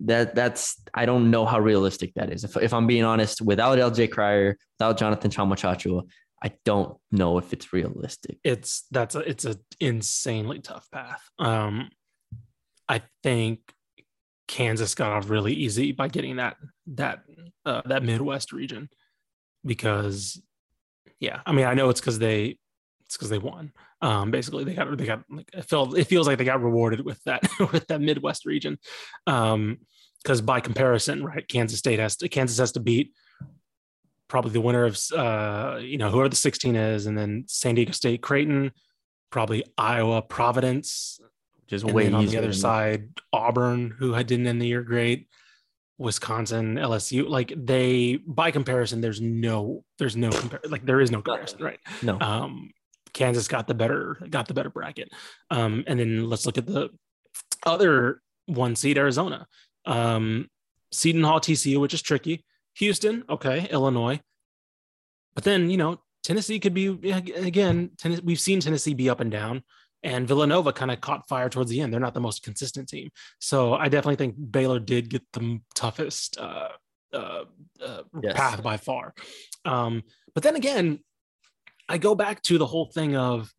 [0.00, 2.44] that that's I don't know how realistic that is.
[2.44, 6.04] If, if I'm being honest, without LJ Cryer, without Jonathan Tchamwa Tchatchoua,
[6.42, 8.38] I don't know if it's realistic.
[8.44, 11.22] It's that's a it's an insanely tough path.
[11.38, 11.90] Um
[12.88, 13.60] I think
[14.46, 16.56] Kansas got off really easy by getting that
[16.86, 17.20] that
[17.64, 18.88] uh, that Midwest region
[19.64, 20.40] because
[21.18, 22.58] yeah, I mean I know it's because they
[23.06, 23.72] it's because they won.
[24.02, 27.04] Um, basically, they got they got like it felt it feels like they got rewarded
[27.04, 27.42] with that
[27.72, 28.78] with that Midwest region.
[29.26, 29.78] Um,
[30.22, 33.12] because by comparison, right, Kansas State has to Kansas has to beat
[34.28, 37.92] probably the winner of uh, you know whoever the 16 is, and then San Diego
[37.92, 38.72] State, Creighton,
[39.30, 41.20] probably Iowa, Providence,
[41.66, 45.28] just way on the other side, Auburn, who had didn't end the year great.
[45.98, 51.22] Wisconsin, LSU, like they by comparison, there's no, there's no compare, like there is no
[51.22, 51.78] comparison, right?
[52.02, 52.18] No.
[52.20, 52.70] Um,
[53.16, 55.10] Kansas got the better got the better bracket.
[55.50, 56.90] Um, and then let's look at the
[57.64, 59.46] other one seed Arizona.
[59.86, 60.48] Um,
[60.92, 62.44] Seton Hall TCU, which is tricky.
[62.76, 64.20] Houston, okay, Illinois.
[65.34, 69.30] But then, you know, Tennessee could be again, Tennessee, we've seen Tennessee be up and
[69.30, 69.62] down
[70.02, 71.92] and Villanova kind of caught fire towards the end.
[71.92, 73.10] They're not the most consistent team.
[73.38, 76.68] So I definitely think Baylor did get the toughest uh,
[77.12, 77.44] uh,
[77.84, 78.36] uh, yes.
[78.36, 79.14] path by far.
[79.64, 80.02] Um,
[80.34, 81.00] but then again,
[81.88, 83.52] I go back to the whole thing of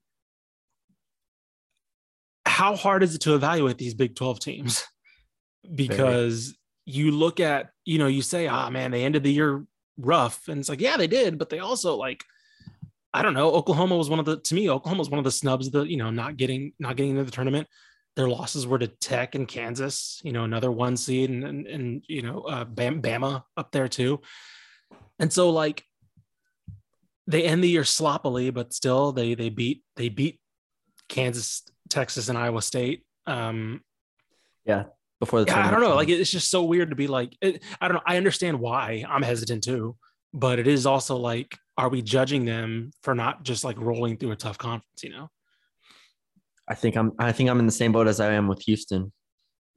[2.46, 4.84] how hard is it to evaluate these Big 12 teams?
[5.76, 6.56] Because
[6.86, 9.66] you look at, you know, you say, ah, oh, man, they ended the year
[9.98, 10.48] rough.
[10.48, 12.24] And it's like, yeah, they did, but they also like,
[13.14, 13.52] I don't know.
[13.52, 14.70] Oklahoma was one of the to me.
[14.70, 15.72] Oklahoma was one of the snubs.
[15.72, 17.68] The you know not getting not getting into the tournament.
[18.16, 20.22] Their losses were to Tech and Kansas.
[20.24, 23.88] You know another one seed and and, and you know uh, Bam, Bama up there
[23.88, 24.22] too.
[25.18, 25.84] And so like
[27.28, 30.40] they end the year sloppily, but still they they beat they beat
[31.10, 33.04] Kansas, Texas, and Iowa State.
[33.26, 33.82] Um,
[34.66, 34.86] yeah,
[35.20, 35.96] before the yeah, I don't know.
[35.96, 38.04] Like it's just so weird to be like, it, I don't know.
[38.06, 39.98] I understand why I'm hesitant too,
[40.34, 44.32] but it is also like, are we judging them for not just like rolling through
[44.32, 45.04] a tough conference?
[45.04, 45.30] You know?
[46.68, 49.12] I think I'm I think I'm in the same boat as I am with Houston.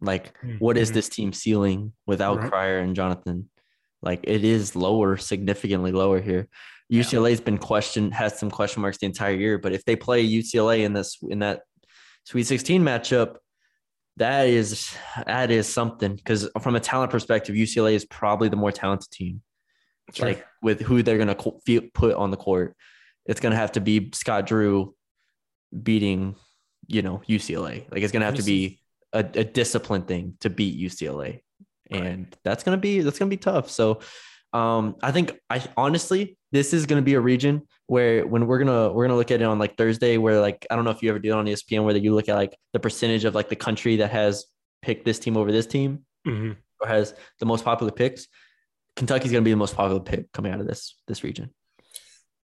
[0.01, 0.94] Like, what is Mhm.
[0.94, 2.51] this team ceiling without Right.
[2.51, 3.51] Cryer and Jonathan?
[4.03, 6.48] Like it is lower, significantly lower here.
[6.92, 10.84] UCLA's been questioned, has some question marks the entire year, but if they play UCLA
[10.84, 11.62] in this in that
[12.24, 13.36] Sweet 16 matchup,
[14.16, 14.94] that is
[15.26, 19.42] that is something because from a talent perspective, UCLA is probably the more talented team.
[20.12, 20.28] Sure.
[20.28, 21.36] Like with who they're gonna
[21.94, 22.76] put on the court,
[23.26, 24.94] it's gonna have to be Scott Drew
[25.82, 26.34] beating,
[26.88, 27.90] you know, UCLA.
[27.90, 28.80] Like it's gonna have to be
[29.12, 31.40] a, a discipline thing to beat UCLA,
[31.91, 33.70] and that's gonna be that's gonna be tough.
[33.70, 34.01] So,
[34.53, 38.93] um, I think I honestly this is gonna be a region where when we're gonna
[38.93, 41.11] we're gonna look at it on like Thursday, where like I don't know if you
[41.11, 43.57] ever do it on ESPN, where you look at like the percentage of like the
[43.57, 44.47] country that has
[44.82, 46.57] picked this team over this team Mhm.
[46.80, 48.26] or has the most popular picks.
[48.97, 51.51] Kentucky's gonna be the most popular pick coming out of this this region.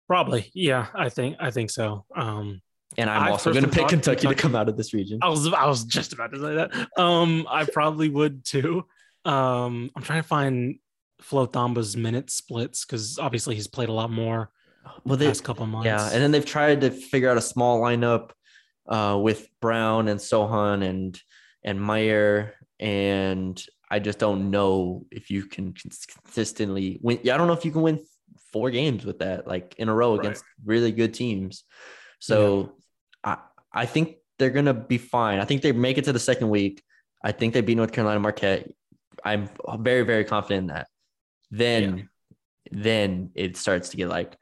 [0.06, 0.50] Probably.
[0.54, 2.04] Yeah, I think, I think so.
[2.16, 2.60] Um,
[2.98, 5.20] And I'm I also going to pick thought Kentucky, to come out of this region.
[5.22, 6.88] I was, I was just about to say that.
[7.00, 8.86] Um, I probably would too.
[9.24, 10.78] Um, I'm trying to find
[11.20, 14.50] Flo Thamba's minute splits because obviously he's played a lot more
[15.04, 15.86] Well, the they, past couple months.
[15.86, 18.30] yeah, and then they've tried to figure out a small lineup
[18.88, 21.20] uh, with Brown and Sochan and
[21.62, 27.20] and Mayer, and I just don't know if you can consistently win.
[27.22, 28.00] Yeah, I don't know if you can win
[28.52, 30.20] four games with that, like in a row Right.
[30.24, 31.64] against really good teams.
[32.20, 32.72] So
[33.22, 33.36] I
[33.72, 35.38] I think they're gonna be fine.
[35.40, 36.82] I think they make it to the second week.
[37.22, 38.70] I think they beat North Carolina Marquette.
[39.24, 39.48] I'm
[39.78, 40.88] very very confident in that.
[41.50, 42.08] Then
[42.70, 44.36] then it starts to get like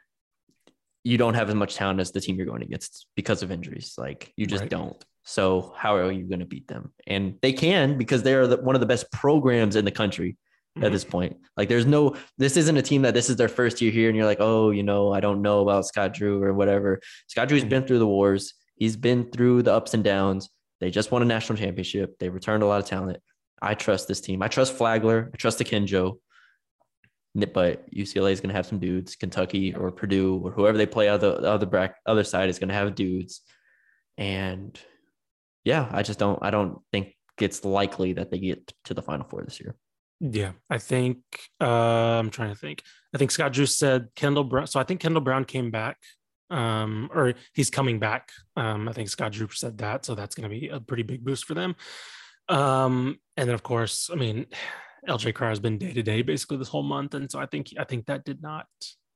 [1.04, 3.94] you don't have as much talent as the team you're going against because of injuries.
[3.96, 4.70] Like you just Right.
[4.70, 5.04] don't.
[5.24, 6.92] So how are you going to beat them?
[7.06, 10.36] And they can because they are the, one of the best programs in the country
[10.76, 10.84] Mhm.
[10.84, 11.36] at this point.
[11.56, 14.16] Like there's no, this isn't a team that this is their first year here, and
[14.16, 17.00] you're like, oh, you know, I don't know about Scott Drew or whatever.
[17.28, 17.68] Scott Drew's Mhm.
[17.70, 18.54] been through the wars.
[18.76, 20.50] He's been through the ups and downs.
[20.80, 22.18] They just won a national championship.
[22.18, 23.18] They returned a lot of talent.
[23.61, 24.42] I trust this team.
[24.42, 25.30] I trust Flagler.
[25.32, 26.18] I trust Akinjo.
[27.34, 29.14] But UCLA is going to have some dudes.
[29.14, 32.74] Kentucky or Purdue or whoever they play other the other other side is going to
[32.74, 33.42] have dudes.
[34.16, 34.78] And
[35.64, 36.38] yeah, I just don't.
[36.42, 39.76] I don't think it's likely that they get to the Final Four this year.
[40.20, 41.18] Yeah, I think
[41.61, 41.66] uh,
[42.18, 42.82] I'm trying to think.
[43.14, 44.66] I think Scott Drew said Kendall Brown.
[44.66, 45.98] So I think Kendall Brown came back,
[46.50, 48.30] um, or he's coming back.
[48.56, 51.24] Um, I think Scott Drew said that, so that's going to be a pretty big
[51.24, 51.76] boost for them.
[52.49, 54.46] Um, and then of course, I mean,
[55.09, 57.68] LJ Cryer has been day to day basically this whole month, and so I think
[57.78, 58.66] I think that did not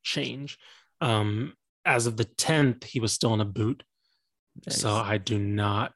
[0.02, 0.58] change.
[1.00, 1.54] Um,
[1.84, 3.82] as of the 10th, he was still in a boot.
[4.68, 5.92] So I do not,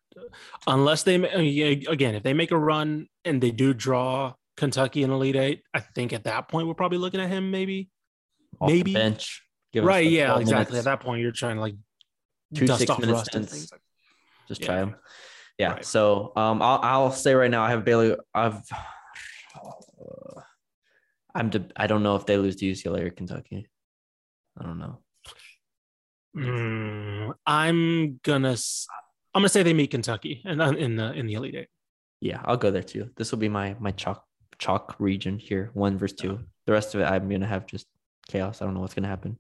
[0.67, 5.37] unless they again, if they make a run and they do draw Kentucky in Elite
[5.37, 7.91] Eight, I think at that point we're probably looking at him maybe.
[8.59, 8.95] Off maybe.
[8.95, 9.43] bench.
[9.73, 10.07] give right?
[10.07, 10.73] Yeah, exactly.
[10.73, 11.75] minutes, At that point, you're trying to like
[12.55, 13.71] Two dust six off minute rust and things.
[13.71, 13.83] Like,
[14.49, 14.67] Just Yeah.
[14.67, 14.97] try them.
[15.59, 15.73] Yeah.
[15.73, 15.85] Right.
[15.85, 18.19] So um, I'll I'll say right now I have Baylor.
[18.35, 18.63] I've
[21.35, 23.69] I'm de- I don't know if they lose to UCLA or Kentucky.
[24.59, 25.01] I don't know.
[26.37, 28.57] Mm, I'm gonna
[29.35, 31.69] I'm gonna say they meet Kentucky and in, in the in the Elite Eight.
[32.21, 33.11] Yeah, I'll go there too.
[33.17, 34.25] This will be my my chalk
[34.59, 36.41] chalk region here, one versus two.
[36.65, 37.87] The rest of it, I'm gonna have just
[38.29, 38.61] chaos.
[38.61, 39.39] I don't know what's gonna happen.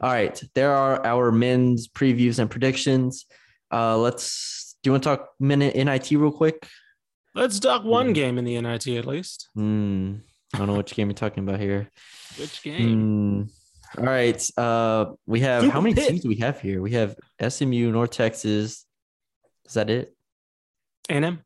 [0.00, 3.24] All right, there are our men's previews and predictions.
[3.72, 4.69] Uh, let's.
[4.82, 6.66] Do you want to talk minute NIT real quick?
[7.34, 8.14] Let's talk one Mhm.
[8.14, 9.48] game in the NIT at least.
[9.54, 10.16] Hmm.
[10.54, 11.88] I don't know which game you're talking about here.
[12.38, 13.48] Which game?
[13.96, 14.00] Hmm.
[14.00, 14.58] All right.
[14.58, 16.80] Uh, we have Super how many teams do we have here?
[16.80, 18.86] We have SMU, North Texas.
[19.66, 20.14] Is that it?
[21.08, 21.40] A&M.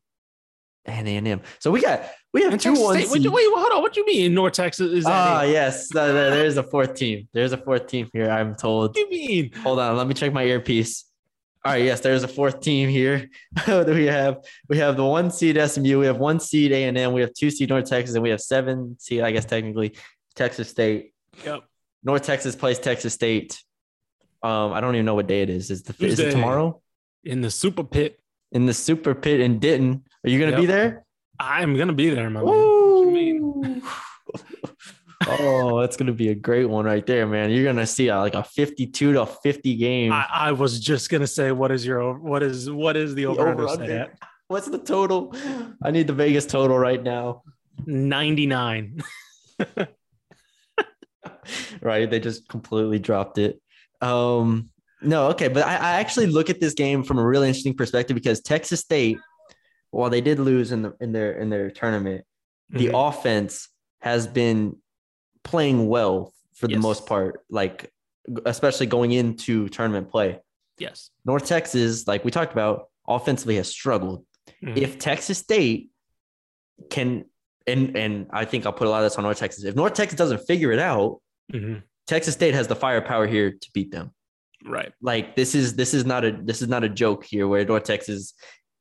[0.85, 1.41] And A and M.
[1.59, 3.09] So we got we have And two Texas.
[3.09, 3.21] State.
[3.23, 3.81] Wait, wait, hold on.
[3.81, 5.05] What do you mean North Texas is?
[5.07, 5.87] Ah, yes.
[5.91, 7.27] There- There's a fourth team.
[7.33, 8.29] There's a fourth team here.
[8.29, 8.89] I'm told.
[8.89, 9.51] What do you mean?
[9.63, 9.97] Hold on.
[9.97, 11.04] Let me check my earpiece.
[11.65, 11.83] All right.
[11.83, 13.29] Yes, there's a fourth team here.
[13.67, 14.37] We have?
[14.69, 15.99] We have the one seed SMU.
[15.99, 17.11] We have one seed A and M.
[17.11, 19.95] We have two seed North Texas, and we have seven seed, I guess technically,
[20.35, 21.13] Texas State.
[21.43, 21.63] Yep.
[22.03, 23.59] North Texas plays Texas State.
[24.43, 25.71] Um, I don't even know what day it is.
[25.71, 26.81] Is the is it tomorrow
[27.23, 28.19] In the Super Pit.
[28.51, 30.03] in the Super Pit in Denton?
[30.23, 31.03] Are you gonna be there?
[31.39, 32.45] I'm gonna be there, my man.
[32.95, 33.41] What you mean?
[33.41, 33.81] Woo!
[35.27, 37.51] Oh, that's gonna be a great one right there, man.
[37.51, 40.11] You're gonna see a, like a 52 to 50 game.
[40.11, 43.67] I, I was just gonna say, what is your what is what is the over
[43.67, 44.11] under?
[44.47, 45.33] What's the total?
[45.83, 47.41] I need the Vegas total right now.
[47.85, 49.01] Ninety nine.
[51.81, 52.09] right?
[52.09, 53.61] They just completely dropped it.
[54.01, 54.69] Um,
[55.01, 58.15] no, okay, but I, I actually look at this game from a really interesting perspective
[58.15, 59.17] because Texas State,
[59.91, 62.25] while they did lose in the in their in their tournament,
[62.69, 63.09] the Mhm.
[63.09, 63.69] offense
[64.01, 64.77] has been
[65.45, 66.81] playing well for the Yes.
[66.83, 67.89] most part, like
[68.45, 70.39] especially going into tournament play.
[70.77, 71.09] yes.
[71.23, 74.25] North Texas, like we talked about, offensively has struggled.
[74.61, 74.75] Mhm.
[74.77, 75.89] If Texas State
[76.89, 77.25] can,
[77.65, 79.63] and and I think I'll put a lot of this on North Texas.
[79.63, 81.21] If North Texas doesn't figure it out,
[81.53, 81.83] Mhm.
[82.07, 84.11] Texas State has the firepower here to beat them.
[84.65, 84.91] Right.
[85.01, 87.83] Like this is this is not a this is not a joke here where North
[87.83, 88.33] Texas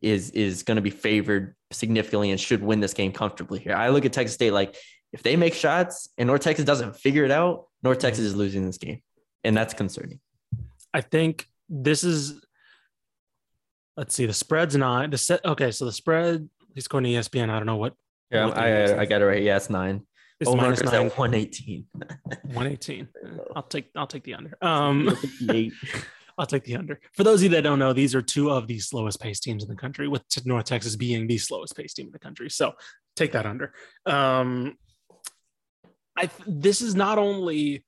[0.02, 3.74] is is going to be favored significantly and should win this game comfortably here.
[3.74, 4.76] I look at Texas State like
[5.14, 8.66] if they make shots and North Texas doesn't figure it out, North Texas is losing
[8.66, 9.00] this game,
[9.44, 10.18] and that's concerning.
[10.92, 12.44] I think this is.
[13.96, 14.26] Let's see.
[14.26, 15.44] The spread's not the set.
[15.44, 16.48] Okay, so the spread.
[16.74, 17.48] He's going to ESPN.
[17.48, 17.94] I don't know what.
[18.32, 19.42] Yeah, what I, I, I got it right.
[19.42, 20.02] Yeah, it's nine.
[20.40, 21.06] It's Over is nine.
[21.06, 21.86] at one eighteen.
[22.52, 23.06] One eighteen.
[23.56, 23.90] I'll take.
[23.94, 24.58] I'll take the under.
[24.60, 25.16] Um.
[26.36, 26.98] I'll take the under.
[27.12, 29.62] For those of you that don't know, these are two of the slowest paced teams
[29.62, 32.50] in the country, with North Texas being the slowest paced team in the country.
[32.50, 32.72] So
[33.14, 33.72] take that under.
[34.04, 34.76] Um,
[36.16, 37.84] I th- this is not only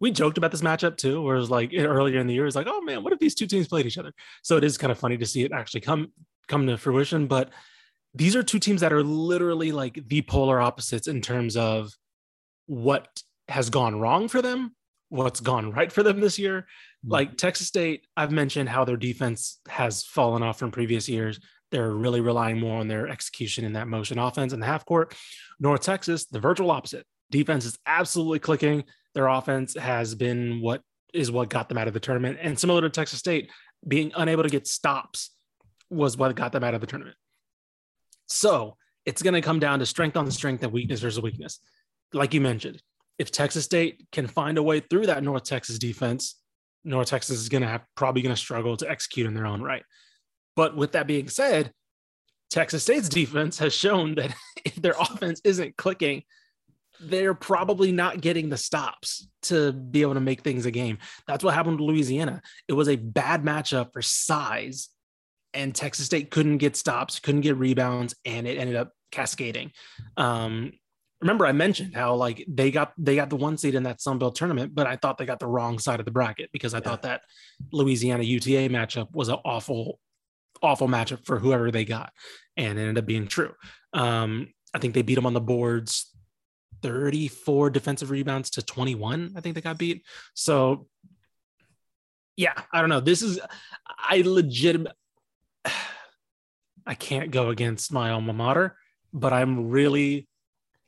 [0.00, 2.56] we joked about this matchup too, where it was like earlier in the year, it's
[2.56, 4.12] like, oh man, what if these two teams played each other?
[4.42, 6.12] So it is kind of funny to see it actually come
[6.48, 7.26] come to fruition.
[7.26, 7.50] But
[8.14, 11.92] these are two teams that are literally like the polar opposites in terms of
[12.66, 14.74] what has gone wrong for them,
[15.10, 16.66] what's gone right for them this year
[17.04, 17.12] mm-hmm.
[17.12, 21.40] like Texas State, I've mentioned how their defense has fallen off from previous years.
[21.70, 25.14] They're really relying more on their execution in that motion offense in the half court.
[25.60, 27.06] North Texas, the virtual opposite.
[27.30, 28.84] Defense is absolutely clicking.
[29.14, 32.38] Their offense has been what is what got them out of the tournament.
[32.40, 33.50] And similar to Texas State,
[33.86, 35.30] being unable to get stops
[35.88, 37.16] was what got them out of the tournament.
[38.26, 38.76] So
[39.06, 41.60] it's going to come down to strength on strength and weakness versus weakness.
[42.12, 42.80] Like you mentioned,
[43.18, 46.36] if Texas State can find a way through that North Texas defense,
[46.84, 49.62] North Texas is going to have probably going to struggle to execute in their own
[49.62, 49.82] right.
[50.56, 51.72] But with that being said,
[52.50, 56.22] Texas State's defense has shown that if their offense isn't clicking,
[57.02, 60.98] they're probably not getting the stops to be able to make things a game.
[61.26, 62.42] That's what happened to Louisiana.
[62.68, 64.88] It was a bad matchup for size,
[65.54, 69.72] and Texas State couldn't get stops, couldn't get rebounds, and it ended up cascading.
[70.16, 70.72] Um,
[71.20, 74.18] remember, I mentioned how like they got they got the one seed in that Sun
[74.18, 76.80] Belt tournament, but I thought they got the wrong side of the bracket because I
[76.80, 77.22] thought that
[77.72, 79.98] Louisiana UTA matchup was an awful,
[80.62, 82.12] awful matchup for whoever they got,
[82.56, 83.52] and it ended up being true.
[83.92, 86.09] Um, I think they beat them on the boards
[86.82, 89.34] 34 defensive rebounds to 21.
[89.36, 90.04] I think they got beat.
[90.34, 90.86] So,
[92.36, 93.00] yeah, I don't know.
[93.00, 93.40] This is,
[93.86, 94.86] I legit,
[96.86, 98.76] I can't go against my alma mater,
[99.12, 100.28] but I'm really,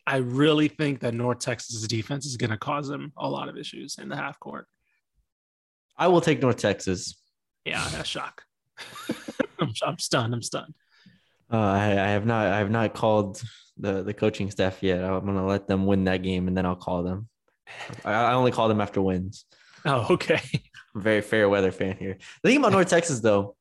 [0.06, 3.56] I really think that North Texas defense is going to cause them a lot of
[3.56, 4.66] issues in the half court.
[5.96, 7.16] I will take North Texas.
[7.64, 8.42] Yeah, that's shock.
[9.60, 10.34] I'm, I'm stunned.
[10.34, 10.74] I'm stunned.
[11.52, 12.46] Uh, I, I have not.
[12.46, 13.42] I have not called
[13.82, 15.04] the the coaching staff yet.
[15.04, 17.28] I'm gonna let them win that game, and then I'll call them.
[18.04, 19.44] I, I only call them after wins.
[19.84, 20.40] Oh, okay.
[20.54, 20.60] I'm
[21.00, 22.16] a very fair weather fan here.
[22.42, 23.56] The thing about North Texas, though,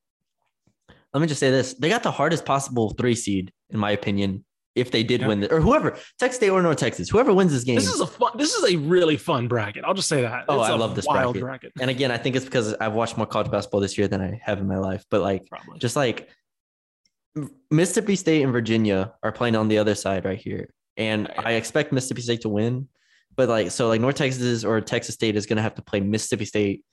[1.13, 4.45] let me just say this: they got the hardest possible three seed, in my opinion.
[4.74, 5.28] If they did Yeah.
[5.28, 7.76] win, the, or whoever Texas State or North Texas, whoever wins this game.
[7.76, 9.84] This is a fun, this is a really fun bracket.
[9.84, 10.45] I'll just say that.
[10.47, 11.41] Oh, It's I a love this wild bracket.
[11.41, 11.72] bracket.
[11.82, 14.39] and again, I think it's because I've watched more college basketball this year than I
[14.45, 15.03] have in my life.
[15.11, 15.78] But like, Probably.
[15.80, 16.30] just like
[17.69, 21.41] Mississippi State and Virginia are playing on the other side right here, and Yeah.
[21.45, 22.88] I expect Mississippi State to win.
[23.38, 26.01] But like, so like North Texas or Texas State is going to have to play
[26.01, 26.84] Mississippi State,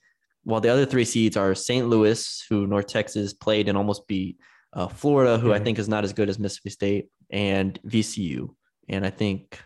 [0.43, 1.87] while the other three seeds are St.
[1.89, 4.37] Louis, who North Texas played and almost beat,
[4.71, 5.63] uh, Florida, who I Mhm.
[5.65, 8.55] think is not as good as Mississippi State, and VCU.
[8.87, 9.59] And I think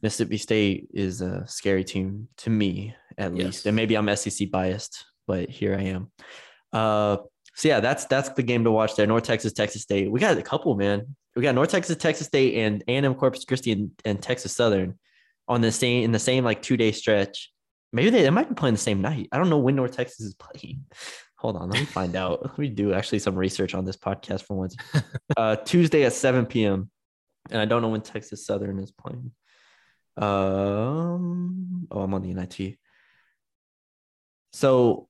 [0.00, 3.44] Mississippi State is a scary team to me, at Yes.
[3.46, 3.66] least.
[3.66, 6.12] And maybe I'm SEC biased, but here I am.
[6.72, 7.16] Uh,
[7.54, 9.06] so yeah, that's that's the game to watch there.
[9.06, 10.10] North Texas, Texas State.
[10.10, 11.16] We got a couple, man.
[11.36, 14.98] We got North Texas, Texas State, and A&M Corpus Christi and, and Texas Southern
[15.46, 17.52] on the same in the same like two day stretch.
[17.92, 19.28] Maybe they, they might be playing the same night.
[19.30, 20.84] I don't know when North Texas is playing.
[21.38, 22.42] Hold on, let me find out.
[22.42, 24.76] Let me do actually some research on this podcast for once.
[25.36, 26.90] Uh, Tuesday at 7 p.m.
[27.50, 29.32] And I don't know when Texas Southern is playing.
[30.16, 32.78] Um, oh, I'm on the NIT.
[34.52, 35.08] So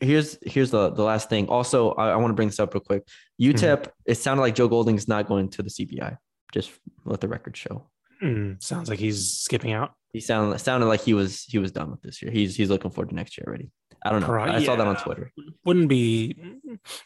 [0.00, 1.48] here's here's the the last thing.
[1.48, 3.06] Also, I, I want to bring this up real quick.
[3.40, 6.16] UTEP, it sounded like Joe Golding's not going to the CBI.
[6.52, 6.70] Just
[7.04, 7.88] let the record show.
[8.22, 9.94] Mm, sounds like he's skipping out.
[10.12, 12.30] He sounded sounded like he was he was done with this year.
[12.30, 13.70] He's he's looking forward to next year already.
[14.04, 14.32] I don't know.
[14.38, 14.96] I saw that on.
[14.96, 15.32] Twitter
[15.64, 16.36] Wouldn't be.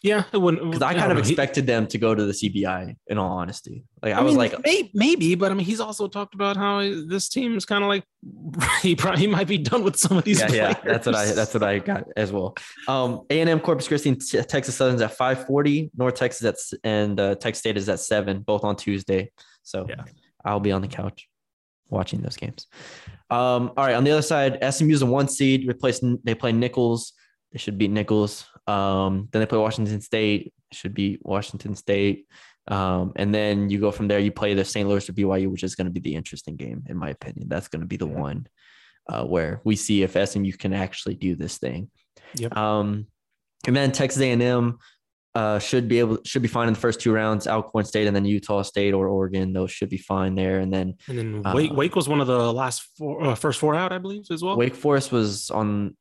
[0.02, 0.62] Yeah, it wouldn't.
[0.64, 1.28] because I I kind don't of know.
[1.28, 2.96] Expected them to go to the CBI.
[3.06, 5.80] In all honesty, like I, I, was mean, like, may, maybe, but I mean, he's
[5.80, 8.04] also talked about how this team is kind of like
[8.82, 10.40] he probably he might be done with some of these.
[10.40, 10.74] yeah, yeah.
[10.84, 12.56] That's what I that's what I got as well.
[12.88, 15.90] Um, A and M Corpus Christi, Texas Southern's at five forty.
[15.96, 19.30] North Texas at and uh, Texas State is at seven, both on Tuesday.
[19.62, 20.04] So Yeah.
[20.44, 21.28] I'll be on the couch
[21.88, 22.66] watching those games.
[23.32, 25.66] Um, all right, on the other side, SMU's a one seed.
[25.68, 27.14] Replace they play Nicholls.
[27.52, 28.44] They should beat Nicholls.
[28.66, 30.52] Um, then they play Washington State.
[30.72, 32.26] Should beat Washington State.
[32.68, 34.18] Um, and then you go from there.
[34.18, 34.88] You play the St.
[34.88, 37.48] Louis or BYU, which is going to be the interesting game, in my opinion.
[37.48, 38.46] That's going to be the one
[39.08, 41.90] uh, where we see if SMU can actually do this thing.
[42.36, 42.56] Yep.
[42.56, 43.06] Um,
[43.66, 44.78] and then Texas A&M
[45.34, 47.46] uh, should be able should be fine in the first two rounds.
[47.46, 50.58] Alcorn State and then Utah State or Oregon, those should be fine there.
[50.60, 53.58] And then And then Uh, Wake Wake was one of the last four, uh, first
[53.58, 54.56] four out, I believe, as well.
[54.56, 55.96] Wake Forest was on.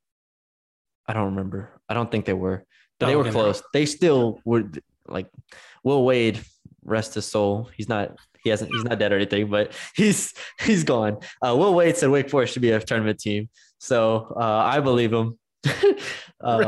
[1.08, 1.70] I don't remember.
[1.90, 2.66] I don't think they were.
[3.00, 3.32] But they Oh, were okay.
[3.32, 3.64] close.
[3.74, 4.70] They still were
[5.08, 5.28] like
[5.84, 6.40] Will Wade.
[6.84, 7.70] Rest his soul.
[7.78, 8.18] He's not.
[8.44, 8.72] He hasn't.
[8.74, 11.18] He's not dead or anything, but he's he's gone.
[11.46, 14.40] Uh, Will Wade said Wake Forest should be a tournament team, so uh,
[14.76, 15.38] I believe him.
[16.44, 16.66] Um.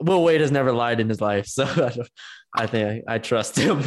[0.00, 1.92] Will Wade has never lied in his life, so I,
[2.62, 3.82] I think I, I trust him.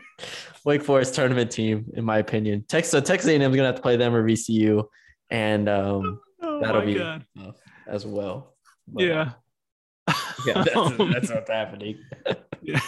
[0.64, 2.64] Wake Forest tournament team, in my opinion.
[2.66, 4.84] Texas, so Texas A&M is gonna have to play them or VCU,
[5.30, 7.24] and um, Oh that'll be God.
[7.86, 8.56] as well.
[8.88, 9.32] But, Yeah.
[10.46, 11.98] yeah, that's, that's what's happening.
[12.62, 12.80] Yeah.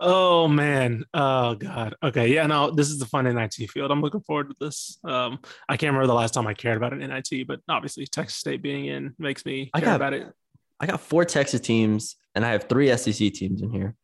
[0.00, 1.04] Oh man.
[1.14, 1.94] Oh god.
[2.02, 2.28] Okay.
[2.34, 2.46] Yeah.
[2.46, 3.90] No, this is the fun NIT field.
[3.90, 4.98] I'm looking forward to this.
[5.04, 5.38] Um,
[5.68, 8.62] I can't remember the last time I cared about an NIT, but obviously Texas State
[8.62, 10.32] being in makes me I care got- about it.
[10.80, 13.96] I got four Texas teams, and I have three SEC teams in here.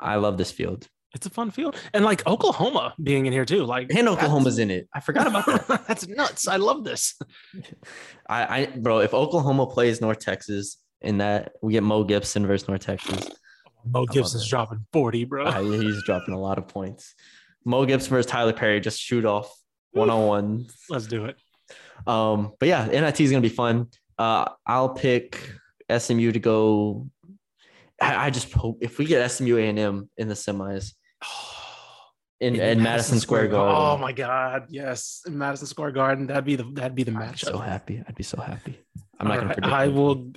[0.00, 3.64] I love this field, It's a fun field, and like Oklahoma being in here too.
[3.64, 4.88] Like and Oklahoma's in it.
[4.92, 5.68] I forgot about that.
[5.68, 5.86] that.
[5.88, 6.48] that's nuts.
[6.48, 7.14] I love this.
[8.28, 12.66] I, I, bro, if Oklahoma plays North Texas in that, we get Mo Gibson versus
[12.66, 13.28] North Texas.
[13.86, 15.46] Mo Gibson's dropping 40, bro.
[15.46, 17.14] Uh, he's dropping a lot of points.
[17.64, 19.54] Mo Gibson versus Tylor Perry, just shoot off
[19.92, 20.66] one on one.
[20.90, 21.36] Let's do it.
[22.06, 23.88] Um, but yeah, NIT is gonna be fun.
[24.18, 25.50] Uh, I'll pick
[25.96, 27.08] SMU to go.
[28.00, 30.92] I, I just hope if we get SMU A and M in the semis
[32.40, 33.76] in, in, Madison, Square Garden.
[33.76, 34.66] Oh my God!
[34.68, 36.26] Yes, in Madison Square Garden.
[36.26, 37.46] That'd be the that'd be the I'd matchup.
[37.46, 38.02] so happy.
[38.06, 38.78] I'd be so happy.
[39.18, 39.74] I'm not All gonna right, predict.
[39.74, 40.32] I will.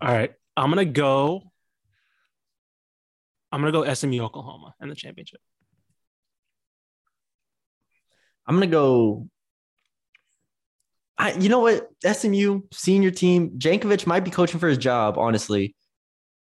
[0.00, 1.49] All right, I'm gonna go.
[3.52, 5.40] I'm gonna go SMU Oklahoma in the championship.
[8.46, 9.28] I'm gonna go.
[11.18, 11.88] I, you know what?
[12.04, 15.74] SMU senior team, Jankovich might be coaching for his job, honestly,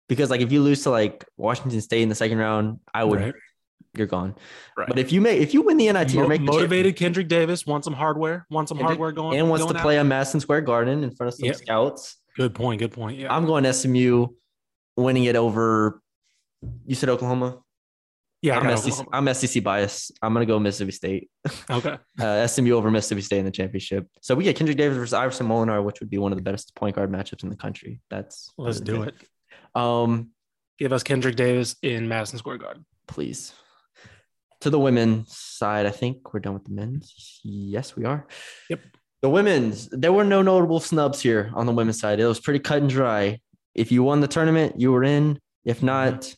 [0.07, 3.19] because like if you lose to like Washington State in the second round, I would.
[3.19, 3.33] Right.
[3.93, 4.35] You're gone.
[4.77, 4.87] Right.
[4.87, 7.65] But if you make if you win the NIT or Mo- make motivated Kendrick Davis
[7.65, 8.45] wants some hardware.
[8.49, 9.83] Wants some Kendrick- hardware going and wants going to out.
[9.83, 11.55] play on Madison Square Garden in front of some Yep.
[11.57, 12.79] scouts, Good point.
[12.79, 13.19] Good point.
[13.19, 13.35] Yeah.
[13.35, 14.27] I'm going SMU,
[14.95, 16.01] winning it over.
[16.85, 17.59] You said Oklahoma.
[18.41, 18.55] yeah.
[18.55, 20.11] I I'm got SEC, I'm SEC bias.
[20.21, 21.29] I'm gonna go Mississippi State.
[21.69, 21.97] Okay.
[22.19, 24.07] uh, SMU over Mississippi State in the championship.
[24.21, 26.75] So we get Kendrick Davis versus Iverson Molinar, which would be one of the best
[26.75, 28.01] point guard matchups in the country.
[28.09, 29.15] That's Let's do it.
[29.75, 30.31] Um,
[30.79, 32.85] Give us Kendrick Davis in Madison Square Garden.
[33.07, 33.53] please.
[34.61, 37.39] To the women's side, I think we're done with the men's.
[37.43, 38.27] Yes, we are.
[38.69, 38.79] Yep.
[39.23, 42.19] The women's, there were no notable snubs here on the women's side.
[42.19, 43.39] It was pretty cut and dry.
[43.73, 45.39] If you won the tournament, you were in.
[45.65, 46.33] If not,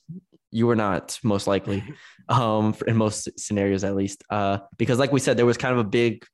[0.51, 1.83] you were not, most likely.
[2.29, 4.23] um, in most scenarios at least.
[4.29, 6.25] Uh, because like we said, there was kind of a big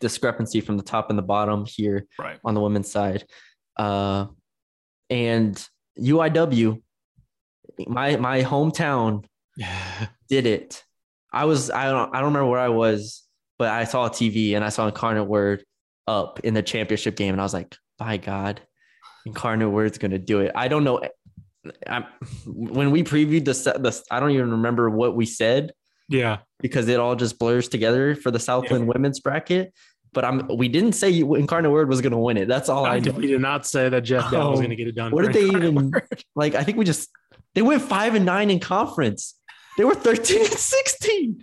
[0.00, 2.38] discrepancy from the top and the bottom here Right.
[2.44, 3.24] on the women's side.
[3.76, 4.26] Uh,
[5.10, 5.62] and
[5.98, 6.80] UIW,
[7.86, 9.24] my my hometown,
[10.28, 10.82] did it.
[11.32, 13.22] I was I don't I don't remember where I was,
[13.58, 15.64] but I saw a TV and I saw Incarnate Word
[16.06, 18.60] up in the championship game, and I was like, by God,
[19.26, 20.52] Incarnate Word's gonna do it.
[20.54, 21.02] I don't know.
[21.86, 22.04] I'm,
[22.46, 25.72] when we previewed the, the I don't even remember what we said
[26.08, 26.38] Yeah.
[26.60, 29.72] because it all just blurs together for the Southland women's bracket.
[30.14, 32.46] But I'm we didn't say you- Incarnate Word was gonna win it.
[32.48, 34.70] That's all I I did, we did not say that Jeff Bell was Oh, going
[34.70, 35.10] to get it done.
[35.12, 36.24] What did they Incarnate even Word.
[36.34, 36.54] like?
[36.54, 37.08] I think we just
[37.54, 39.34] they went five and nine in conference.
[39.78, 41.42] They were 13 and 16.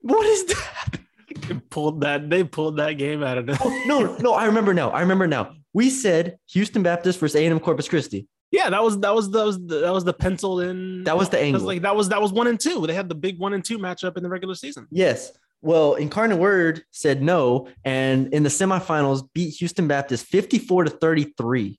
[0.00, 1.00] What is that?
[1.48, 2.30] They pulled that?
[2.30, 3.48] They pulled that game out of.
[3.60, 4.90] Oh, no, no, I remember now.
[4.90, 5.54] I remember now.
[5.72, 8.26] We said Houston Baptist versus A&M Corpus Christi.
[8.52, 11.04] Yeah, that was that was that was the, that was the penciled in.
[11.04, 11.62] That was the angle.
[11.62, 12.86] Like that was that was one and two.
[12.86, 14.86] They had the big one and two matchup in the regular season.
[14.90, 15.32] Yes.
[15.62, 21.78] Well, Incarnate Word said no, and in the semifinals beat Houston Baptist 54 to 33.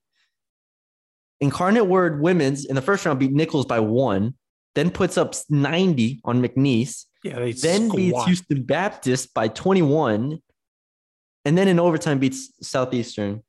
[1.40, 4.34] Incarnate Word women's in the first round beat Nicholls by one.
[4.76, 8.26] then puts up 90 on McNeese, Yeah, they then beats.
[8.26, 10.40] Houston Baptist by 21,
[11.46, 13.42] and then in overtime beats Southeastern.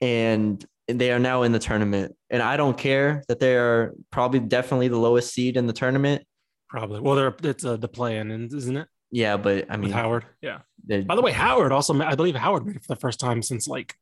[0.00, 2.14] And they are now in the tournament.
[2.30, 6.24] And I don't care that they are probably definitely the lowest seed in the tournament.
[6.68, 7.00] probably.
[7.00, 8.88] Well, they're it's uh, the play-in, isn't it?
[9.10, 10.24] Yeah, but I With mean, Howard.
[10.42, 10.58] Yeah.
[10.86, 13.68] By the way, Howard also, I believe Howard made it for the first time since
[13.68, 13.94] like,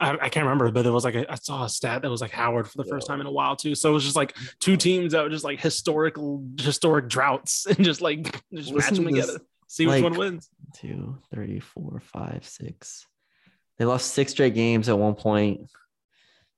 [0.00, 2.20] I, I can't remember, but there was like, a, I saw a stat that was
[2.20, 3.74] like Howard for the first time in a while too.
[3.76, 7.84] So it was just like two teams that were just like historical, historic droughts and
[7.84, 10.50] just like, just match them to this, together, see which like- one wins.
[10.74, 13.06] two, three, four, five, six.
[13.78, 15.60] They lost six straight games at one point.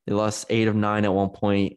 [0.07, 1.73] They lost eight of nine at one point.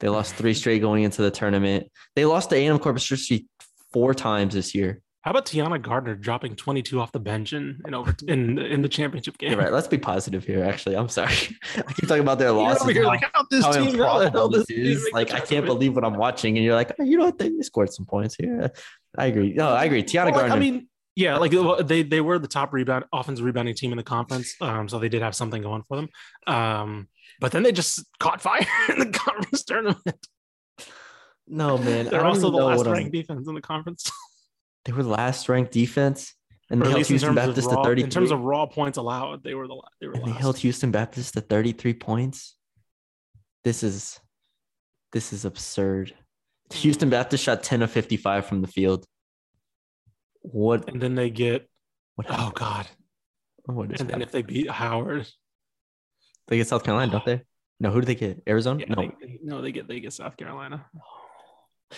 [0.00, 1.90] They lost three straight going into the tournament.
[2.14, 3.48] They lost to A&M Corpus Christi
[3.92, 5.00] four times this year.
[5.22, 8.88] How about Tiana Gardner dropping 22 off the bench in, in over in, in the
[8.88, 9.50] championship game?
[9.50, 9.72] You're right.
[9.72, 10.62] Let's be positive here.
[10.62, 11.32] Actually, I'm sorry.
[11.76, 12.82] I keep talking about their You're losses.
[12.82, 15.66] over like, how this how team, how the hell this this team Like, I can't
[15.66, 16.56] believe what I'm watching.
[16.56, 17.38] And you're like, oh, you know what?
[17.38, 18.70] They scored some points here.
[19.18, 19.52] I agree.
[19.52, 20.04] No, I agree.
[20.04, 20.56] Tiana Well, like, Gardner.
[20.56, 21.52] I mean, yeah, like
[21.86, 25.08] they they were the top rebound offensive rebounding team in the conference, um, so they
[25.08, 26.08] did have something going for them.
[26.46, 27.08] Um,
[27.40, 28.60] but then they just caught fire
[28.90, 30.26] in the conference tournament.
[31.46, 32.06] no, man.
[32.06, 34.10] They're also the last I'm- ranked defense in the conference,
[34.84, 36.32] They were last ranked defense.
[36.68, 38.04] And they held Houston Baptist of to raw, 33.
[38.04, 39.44] in terms of raw points allowed.
[39.44, 40.40] They were the they were and they last.
[40.40, 42.56] held Houston Baptist to 33 points.
[43.62, 44.18] This is
[45.12, 46.12] this is absurd.
[46.72, 46.76] Hmm.
[46.78, 49.04] Houston Baptist shot 10 of 55 from the field.
[50.52, 51.68] What and then they get
[52.14, 52.86] what oh god,
[53.64, 55.28] What is and then if they beat Howard,
[56.48, 57.42] they get South Carolina, don't they?
[57.78, 58.42] No, who do they get?
[58.48, 58.80] Arizona?
[58.80, 59.12] yeah, no.
[59.20, 60.86] they, no, they get they get South Carolina.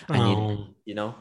[0.08, 0.36] I need it.
[0.36, 1.14] Um, You know?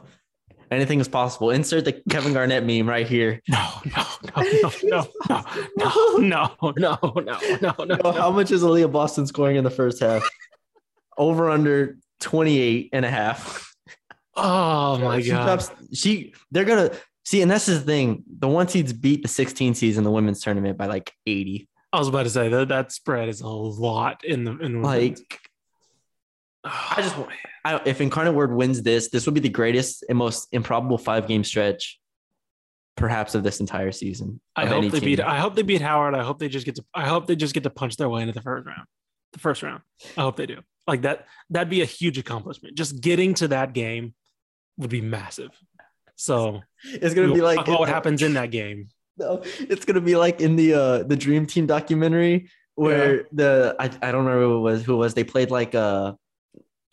[0.70, 1.52] Anything is possible.
[1.52, 3.42] Insert the Kevin Garnett meme right here.
[3.48, 4.04] no, no,
[4.36, 9.26] no, no, no, no, no, no, no, no, no, no, how much is Aaliyah Boston
[9.26, 10.28] scoring in the first half?
[11.18, 13.74] Over under 28 and a half.
[14.36, 15.46] Oh my she god.
[15.46, 16.92] drops she they're gonna
[17.28, 20.42] see and that's the thing the one seeds beat the 16 seeds in the women's
[20.42, 24.24] tournament by like 80 I was about to say that that spread is a lot
[24.24, 25.20] in the in like
[26.64, 27.16] i just
[27.66, 31.28] I, if incarnate word wins this this would be the greatest and most improbable five
[31.28, 32.00] game stretch
[32.96, 35.06] perhaps of this entire season I hope they team.
[35.06, 36.16] beat I hope they beat Howard.
[36.16, 38.22] I hope they just get to I hope they just get to punch their way
[38.22, 38.88] into the first round.
[39.34, 39.84] The first round.
[40.18, 40.62] I hope they do.
[40.88, 42.76] Like that that'd be a huge accomplishment.
[42.76, 44.16] Just getting to that game
[44.78, 45.52] would be massive.
[46.18, 48.90] So it's gonna be like what happens in that game.
[49.20, 53.86] No, it's gonna be like in the uh the Dream Team documentary where the I,
[53.86, 56.14] I don't remember who it was who it was they played like uh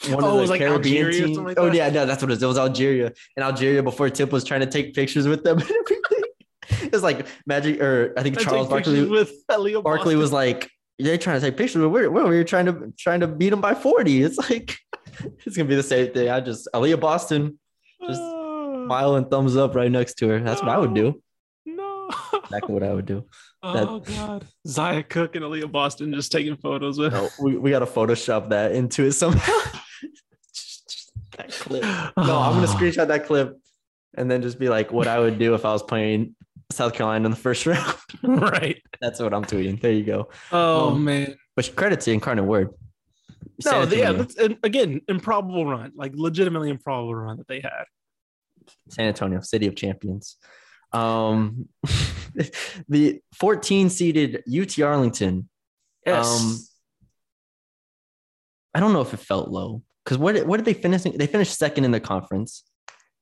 [0.09, 1.39] one Oh, of the like Caribbean Algeria teams.
[1.39, 2.43] like oh yeah, no, that's what it was.
[2.43, 5.71] It was Algeria and Algeria before Tip was trying to take pictures with them and
[5.71, 6.01] everything.
[6.87, 10.71] It was like Magic or I think I Charles Barkley with Leo Barkley was like
[10.99, 13.61] they're trying to take pictures, but we're, we're, we're trying to trying to beat them
[13.61, 14.23] by 40.
[14.23, 14.79] It's like
[15.45, 16.31] it's gonna be the same thing.
[16.31, 17.59] I just Aaliyah Boston
[18.09, 18.23] just
[18.87, 20.41] smile and thumbs up right next to her.
[20.41, 21.21] That's what I would do.
[21.67, 22.11] No.
[22.45, 23.27] Exactly what I would do.
[23.67, 24.47] Oh god.
[24.69, 28.73] Zia Cooke and Aaliyah Boston just taking photos with No, we, we gotta Photoshop that
[28.73, 29.41] into it somehow.
[31.39, 31.83] that clip.
[31.83, 33.59] No, I'm gonna screenshot that clip
[34.19, 36.37] and then just be like what I would do if I was playing
[36.71, 37.97] South Carolina in the first round.
[38.23, 38.83] right.
[39.01, 39.81] That's what I'm tweeting.
[39.81, 40.29] There you go.
[40.53, 41.35] Oh Um, man.
[41.57, 42.69] But credit to Incarnate Word.
[43.65, 47.85] No, yeah, that's again, improbable run, like legitimately improbable run that they had.
[48.89, 50.37] San Antonio, City of Champions.
[50.93, 51.69] Um,
[52.89, 55.49] the 14 seeded UT Arlington.
[56.07, 56.59] Um,
[58.75, 61.03] I don't know if it felt low because what did, what did they finish?
[61.03, 62.65] They finished second in the conference,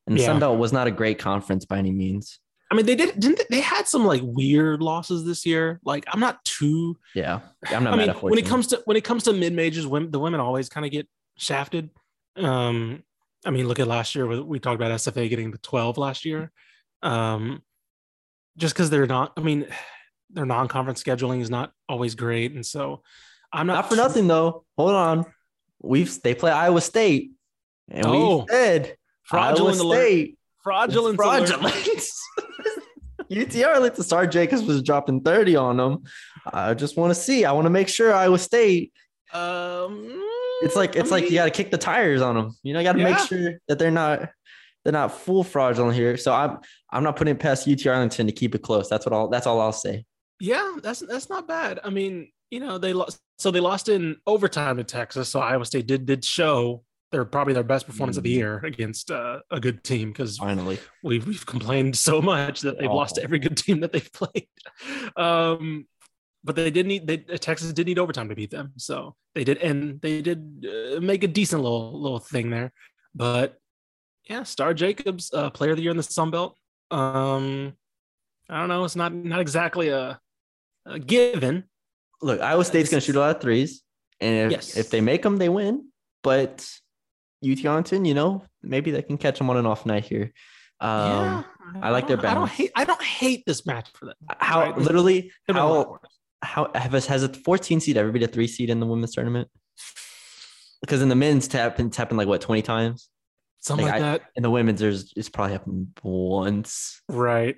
[0.07, 0.27] and Yeah.
[0.27, 2.39] Sun Belt was not a great conference by any means.
[2.71, 5.79] I mean, they did didn't they, they had some like weird losses this year.
[5.85, 6.97] Like, I'm not too.
[7.15, 9.87] Yeah, I'm not I mean, when it comes to when it comes to mid majors,
[9.87, 11.07] women the women always kind of get
[11.37, 11.91] shafted.
[12.37, 13.03] Um,
[13.45, 14.27] I mean, look at last year.
[14.43, 16.53] We talked about SFA getting the 12 last year.
[17.03, 17.63] Um,
[18.57, 19.33] just because they're not.
[19.37, 19.67] I mean,
[20.31, 23.03] their non-conference scheduling is not always great, and so
[23.53, 24.65] I'm not, not for nothing though.
[24.79, 25.27] Hold on,
[25.83, 27.33] we've they play Iowa State,
[27.91, 28.39] and Oh.
[28.41, 29.95] we said Fraudulent Iowa.
[29.95, 31.17] State Fraudulent.
[31.17, 31.75] fraudulent.
[33.31, 36.05] UTR let the Starr Jacobs was dropping 30 on them.
[36.53, 37.45] I just want to see.
[37.45, 38.93] I want to make sure Iowa State.
[39.33, 40.23] Um,
[40.63, 42.57] It's like it's I like you got to kick the tires on them.
[42.63, 44.31] You know, you got to make sure that they're not
[44.85, 46.17] they're not full fraudulent here.
[46.17, 46.59] So I'm
[46.91, 48.89] I'm not putting it past UT Arlington to keep it close.
[48.89, 50.05] That's what all that's all I'll say.
[50.41, 51.81] Yeah, that's that's not bad.
[51.85, 55.29] I mean, you know, they lost so they lost in overtime to Texas.
[55.29, 58.39] So Iowa State did did show they're probably their best performance of the Mhm.
[58.39, 62.91] year against uh, a good team because Finally, we've we've complained so much that they've
[62.91, 64.49] lost to every good team that they've played.
[65.17, 65.87] Um,
[66.45, 69.59] but they did need they Texas did need overtime to beat them, so they did,
[69.59, 72.73] and they did uh, make a decent little little thing there.
[73.15, 73.59] But
[74.29, 76.57] yeah, Starr Jacobs, uh, Player of the Year in the Sun Belt.
[76.91, 77.75] Um,
[78.49, 80.21] I don't know, it's not not exactly a,
[80.87, 81.65] a given.
[82.21, 83.83] Look, Iowa State's going to shoot a lot of threes,
[84.21, 84.77] and if, Yes.
[84.77, 85.89] if they make them, they win.
[86.23, 86.69] But
[87.45, 90.33] UT Arlington, you know, maybe they can catch them on an off night here.
[90.81, 91.45] Um,
[91.81, 92.71] I like their don't- I don't hate.
[92.77, 94.17] I don't hate this match for them.
[94.39, 94.79] How Right.
[94.79, 96.01] literally Could've been a lot how.
[96.43, 99.49] How has has a 14 seed ever beat a three seed in the women's tournament?
[100.81, 103.09] Because in the men's tap it's happened like what 20 times.
[103.61, 104.23] something like, like I- that.
[104.37, 107.01] In the women's, there's it's probably happened once.
[107.09, 107.57] Right.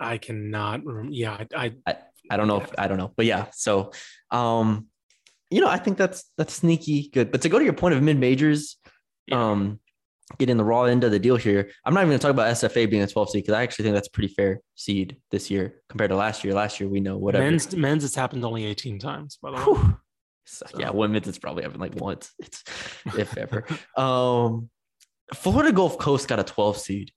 [0.00, 0.84] I cannot.
[0.84, 1.74] rem- Yeah, I.
[1.86, 1.96] I
[2.30, 3.46] I don't know if I don't know, but yeah.
[3.52, 3.92] So,
[4.30, 4.86] um,
[5.50, 7.30] you know, I think that's that's sneaky good.
[7.30, 8.78] But to go to your point of mid majors,
[9.26, 9.50] Yeah.
[9.50, 9.80] um,
[10.38, 11.70] getting the raw end of the deal here.
[11.84, 13.84] I'm not even going to talk about SFA being a 12 seed because I actually
[13.84, 16.54] think that's a pretty fair seed this year compared to last year.
[16.54, 17.44] Last year we know whatever.
[17.44, 19.38] men's men's it's happened only 18 times.
[19.42, 19.62] By the way.
[19.62, 19.96] Whew.
[20.44, 22.64] So, yeah, women's it's probably happened like once, it's,
[23.16, 23.64] if ever.
[23.96, 24.68] um,
[25.34, 27.12] Florida Gulf Coast got a 12 seed,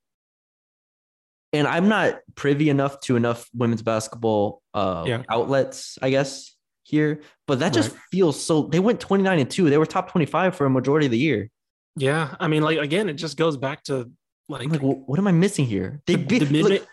[1.53, 5.23] and I'm not privy enough to enough women's basketball uh, Yeah.
[5.29, 7.99] outlets, I guess here, but that just Right.
[8.11, 8.63] feels so.
[8.63, 9.69] They went 29 and two.
[9.69, 11.49] They were top 25 for a majority of the year.
[11.97, 14.11] Yeah, I mean, like again, it just goes back to
[14.49, 16.01] like like, "Wh- what am I missing here?
[16.07, 16.39] They the, beat.
[16.39, 16.87] the mid- look,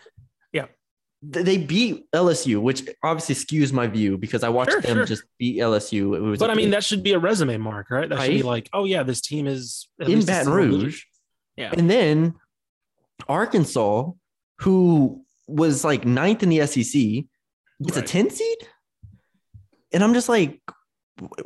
[1.33, 5.05] th- they beat LSU, which obviously skews my view because I watched Sure, them sure.
[5.07, 6.17] just beat LSU.
[6.17, 8.09] It was but I mean, big- that should be a resume mark, right?
[8.09, 10.53] That should be like, oh yeah, this team is at in least Baton.
[10.53, 11.03] Rouge.
[11.57, 11.73] Yeah.
[11.77, 12.35] And then
[13.29, 14.11] Arkansas,
[14.61, 17.25] who was like ninth in the SEC,
[17.85, 18.59] gets a 10 seed.
[19.93, 20.61] And I'm just like,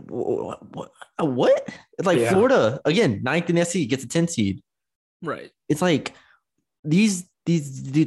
[0.09, 1.69] what?
[1.99, 2.31] It's like Yeah.
[2.33, 4.63] Florida, again, ninth in the SEC, gets a 10 seed.
[5.23, 5.51] Right.
[5.69, 6.13] It's like
[6.85, 8.07] these, these, these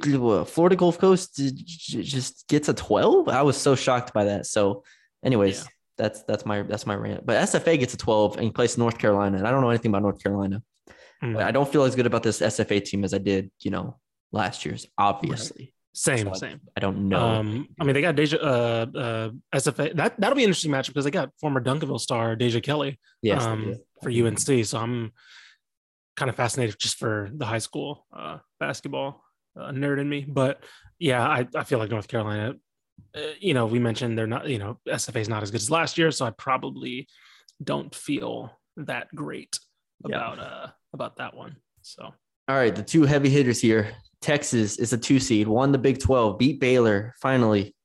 [0.49, 3.29] Florida Gulf Coast just gets a 12.
[3.29, 4.45] I was so shocked by that.
[4.45, 4.83] So,
[5.23, 5.67] anyways, Yeah.
[5.97, 7.25] that's that's my that's my rant.
[7.25, 9.37] But SFA gets a 12 and plays North Carolina.
[9.37, 10.61] And I don't know anything about North Carolina.
[11.23, 11.33] Mm.
[11.35, 13.97] But I don't feel as good about this SFA team as I did, you know,
[14.31, 14.87] last year's.
[14.97, 16.61] Obviously, Same, So I- same.
[16.77, 17.19] I don't know.
[17.19, 19.93] Um, I mean, they got Deja, uh, uh, SFA.
[19.95, 23.43] That that'll be an interesting matchup because they got former Duncanville star Deja Kelly yes,
[23.43, 24.63] um, for UNC.
[24.65, 25.11] So I'm
[26.15, 29.21] kind of fascinated just for the high school uh, basketball
[29.59, 30.25] uh, nerd in me.
[30.25, 30.63] But
[30.99, 32.53] yeah, I, I feel like North Carolina.
[33.13, 34.47] Uh, you know, we mentioned they're not.
[34.47, 37.09] You know, SFA is not as good as last year, so I probably
[37.61, 39.59] don't feel that great
[40.07, 40.15] Yeah.
[40.15, 41.57] about uh about that one.
[41.81, 42.13] So
[42.49, 43.91] All right, the two heavy hitters here.
[44.21, 47.75] Texas is a two seed, won the Big 12, beat Baylor finally.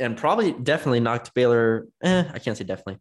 [0.00, 1.86] Um, and probably definitely knocked Baylor.
[2.02, 2.98] Eh, I can't say definitely.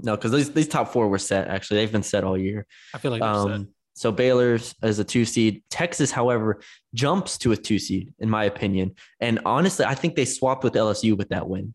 [0.00, 1.46] No, because these, these top four were set.
[1.46, 2.66] Actually, they've been set all year.
[2.92, 5.62] I feel like um, Um, so Baylor's as a two seed.
[5.70, 6.60] Texas, however,
[6.92, 8.96] jumps to a two seed, in my opinion.
[9.20, 11.74] And honestly, I think they swapped with LSU with that win.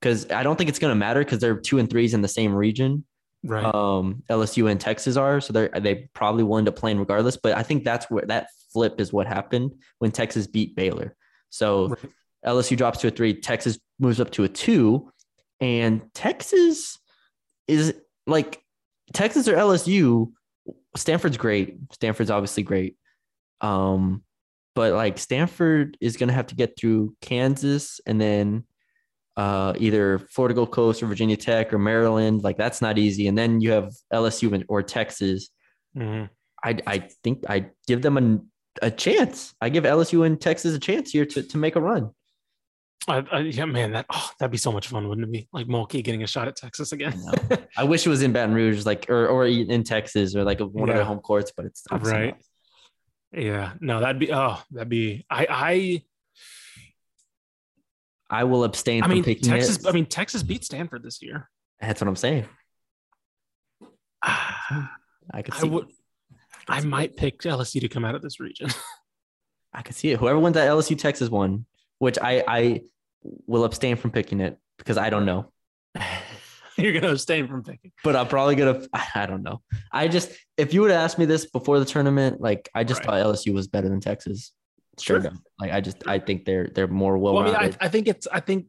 [0.00, 2.28] Because I don't think it's going to matter because they're two and threes in the
[2.28, 3.04] same region.
[3.44, 3.64] Right.
[3.64, 5.40] Um, LSU and Texas are.
[5.40, 7.36] So they they probably will end up playing regardless.
[7.36, 11.14] But I think that's where that flip is what happened when Texas beat Baylor.
[11.50, 11.98] So Right.
[12.46, 15.10] LSU drops to a three, Texas moves up to a two,
[15.60, 16.98] and Texas
[17.68, 17.94] is
[18.26, 18.62] like
[19.12, 20.32] Texas or LSU.
[20.96, 21.76] Stanford's great.
[21.92, 22.96] Stanford's obviously great.
[23.60, 24.24] Um,
[24.74, 28.64] but like Stanford is gonna have to get through Kansas and then
[29.36, 32.42] uh either Florida Gulf Coast or Virginia Tech or Maryland.
[32.44, 33.26] Like that's not easy.
[33.28, 35.50] And then you have LSU and- or Texas.
[35.96, 36.28] Mhm.
[36.64, 38.16] I I think I give them
[38.82, 39.54] a, a chance.
[39.60, 42.10] I give LSU and Texas a chance here to, to make a run.
[43.06, 45.46] I, I, yeah, man, that oh, that'd be so much fun, wouldn't it be?
[45.52, 47.20] Like Mulkey getting a shot at Texas again.
[47.50, 50.60] I I wish it was in Baton Rouge, like or or in Texas or like
[50.60, 50.94] one of Yeah.
[50.94, 52.34] their home courts, but it's Right.
[53.32, 53.42] not.
[53.42, 55.26] yeah, no, that'd be oh, that'd be.
[55.28, 56.02] I I
[58.30, 59.76] will abstain I, I from mean picking Texas.
[59.78, 59.86] it.
[59.86, 61.48] I mean Texas beat Stanford this year.
[61.80, 62.46] That's what I'm saying.
[64.22, 64.88] I
[65.32, 65.68] I could see.
[65.68, 65.86] would.
[66.68, 68.70] I might pick LSU to come out of this region.
[69.72, 70.18] I could see it.
[70.20, 71.66] Whoever wins that LSU Texas one,
[71.98, 72.80] which I I
[73.46, 75.50] will abstain from picking it because I don't know.
[76.76, 77.92] You're gonna abstain from picking.
[78.02, 78.86] But I'm probably gonna.
[79.14, 79.60] I don't know.
[79.92, 83.00] I just if you would have asked me this before the tournament, like I just
[83.00, 83.22] Right.
[83.24, 84.52] thought LSU was better than Texas.
[85.00, 85.26] Sure.
[85.26, 85.32] up.
[85.60, 87.76] Like I just I think they're they're more well Well, I mean.
[87.80, 88.26] I, I think it's.
[88.32, 88.66] I think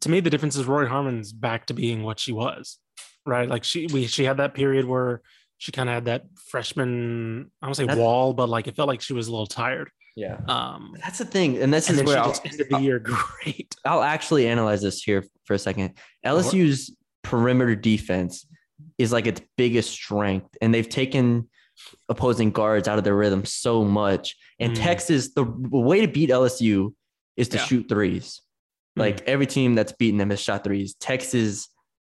[0.00, 2.78] to me the difference is Rori Harmon's back to being what she was,
[3.24, 3.48] right?
[3.48, 5.22] Like she we she had that period where
[5.58, 7.50] she kind of had that freshman.
[7.62, 9.90] I don't say That's- wall, but like it felt like she was a little tired.
[10.16, 10.38] yeah.
[10.48, 13.74] Um, That's the thing, and this and is where I'll, just ended the year great.
[13.84, 15.94] I'll actually analyze this here for a second.
[16.24, 18.46] LSU's perimeter defense
[18.98, 21.48] is like its biggest strength, and they've taken
[22.08, 24.36] opposing guards out of their rhythm so much.
[24.58, 24.82] And Mm.
[24.82, 26.94] Texas, the way to beat LSU
[27.36, 27.64] is to Yeah.
[27.64, 28.40] shoot threes.
[28.98, 30.94] Like every team that's beaten them has shot threes.
[30.94, 31.68] Texas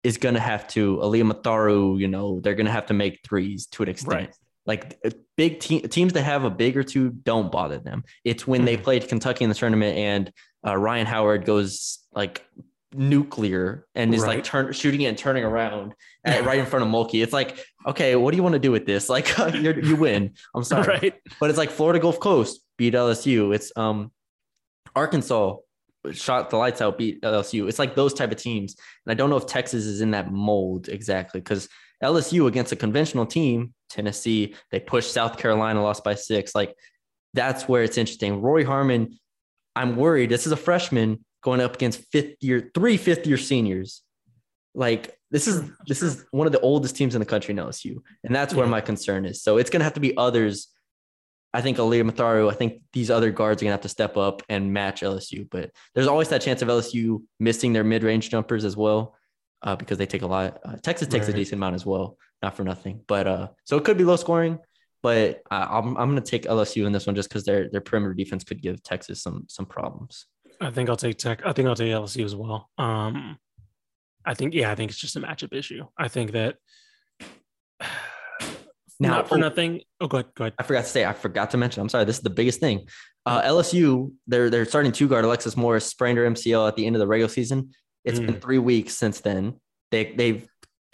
[0.04, 3.84] is gonna have to Aliyah Matharu, you know, they're gonna have to make threes to
[3.84, 4.14] an extent.
[4.14, 4.36] Right.
[4.66, 8.06] Like uh, big team teams that have a big or two don't bother them.
[8.24, 8.84] It's when they Mhm.
[8.84, 10.32] played Kentucky in the tournament and
[10.66, 12.46] uh, Rhyne Howard goes like
[12.94, 14.44] nuclear and is like Right.
[14.44, 15.94] turn shooting it and turning around
[16.24, 17.22] at, right in front of Mulkey.
[17.22, 19.10] It's like, okay, what do you want to do with this?
[19.20, 20.34] Like you're, you win.
[20.56, 21.14] I'm sorry right.
[21.40, 23.54] but it's like Florida Gulf Coast beat LSU.
[23.54, 24.12] It's um
[24.96, 25.58] Arkansas
[26.12, 27.68] shot the lights out, beat LSU.
[27.68, 28.76] It's like those type of teams.
[29.06, 31.68] And I don't know if Texas is in that mold exactly because
[32.04, 36.56] LSU against a conventional team, Tennessee, they pushed South Carolina, lost by six.
[36.56, 36.74] Like
[37.34, 38.42] that's where it's interesting.
[38.42, 39.20] Rori Harmon,
[39.76, 40.30] I'm worried.
[40.30, 44.02] This is a freshman going up against fifth year, three fifth year seniors.
[44.76, 47.98] Like this is this is one of the oldest teams in the country in LSU,
[48.24, 48.72] and that's where Yeah.
[48.72, 49.42] my concern is.
[49.42, 50.68] So it's gonna have to be others.
[51.52, 52.52] I think Aliyah Matharu.
[52.52, 55.48] I think these other guards are gonna have to step up and match LSU.
[55.50, 59.16] But there's always that chance of LSU missing their mid range jumpers as well,
[59.64, 60.60] uh, because they take a lot.
[60.64, 63.02] Uh, Texas takes a decent amount as well, not for nothing.
[63.08, 64.60] But uh, so it could be low scoring.
[65.02, 68.14] But I, I'm I'm gonna take LSU in this one just because their their perimeter
[68.14, 70.28] defense could give Texas some some problems.
[70.62, 71.46] I think I'll take Tech.
[71.46, 72.70] I think I'll take LSU as well.
[72.78, 73.38] Um,
[74.26, 75.86] I think yeah, I think it's just a matchup issue.
[75.98, 76.56] I think that
[79.00, 79.40] Now- not for oh.
[79.40, 79.82] nothing.
[80.02, 80.32] Oh, go ahead.
[80.36, 80.54] Go ahead.
[80.60, 81.82] I forgot to say, I forgot to mention.
[81.82, 82.04] I'm sorry.
[82.06, 82.88] This is the biggest thing.
[83.26, 86.96] Uh, LSU, they're they're starting two guard Alexis Morris sprained her MCL at the end
[86.96, 87.72] of the regular season.
[88.04, 89.60] It's been three weeks since then.
[89.92, 90.48] They they've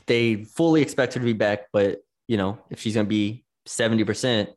[0.08, 4.04] they fully expect her to be back, but you know if she's gonna be seventy
[4.04, 4.50] percent,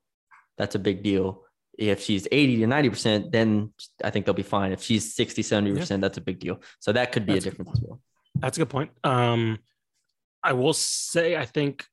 [0.56, 1.44] that's a big deal.
[1.78, 3.72] If she's 80 to 90 percent, then
[4.02, 4.72] I think they'll be fine.
[4.72, 6.60] If she's 60, 70 percent, that's a big deal.
[6.80, 8.00] So that could be That's a difference as well.
[8.34, 8.90] That's a good point.
[9.04, 9.58] Um,
[10.42, 11.86] I will say, I think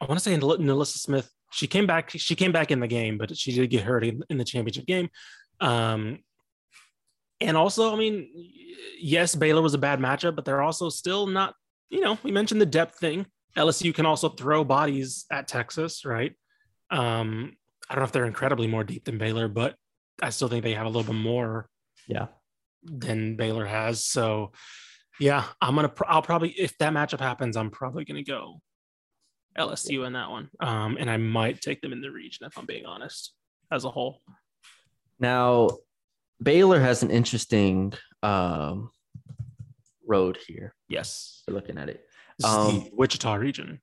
[0.00, 1.30] I want to say NaLyssa Smith.
[1.50, 2.10] She came back.
[2.10, 4.86] She came back in the game, but she did get hurt in, in the championship
[4.86, 5.10] game.
[5.60, 6.20] Um,
[7.40, 8.28] and also, I mean,
[8.98, 11.54] yes, Baylor was a bad matchup, but they're also still not.
[11.90, 13.26] You know, we mentioned the depth thing.
[13.56, 16.34] LSU can also throw bodies at Texas, right?
[16.90, 17.56] Um,
[17.92, 19.76] I don't know if they're incredibly more deep than Baylor, but
[20.22, 21.68] I still think they have a little bit more
[22.08, 22.28] Yeah.
[22.82, 24.02] than Baylor has.
[24.02, 24.52] So,
[25.20, 25.92] yeah, I'm gonna.
[26.06, 28.62] I'll probably if that matchup happens, I'm probably gonna go
[29.58, 30.48] LSU in that one.
[30.58, 33.34] Um, and I might take them in the region if I'm being honest,
[33.70, 34.22] as a whole.
[35.20, 35.68] Now,
[36.42, 37.92] Baylor has an interesting
[38.22, 38.90] um,
[40.06, 40.74] road here.
[40.88, 42.06] Yes, We're looking at it.
[42.42, 43.82] Um, the Wichita region.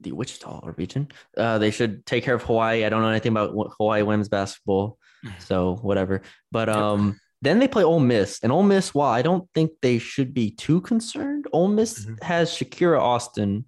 [0.00, 1.08] The Wichita region.
[1.36, 2.84] Uh, they should take care of Hawaii.
[2.84, 4.98] I don't know anything about Hawaii women's basketball,
[5.38, 6.22] so whatever.
[6.52, 8.94] But um, then they play Ole Miss, and Ole Miss.
[8.94, 12.22] While I don't think they should be too concerned, Ole Miss Mhm.
[12.22, 13.64] has Shakira Austin,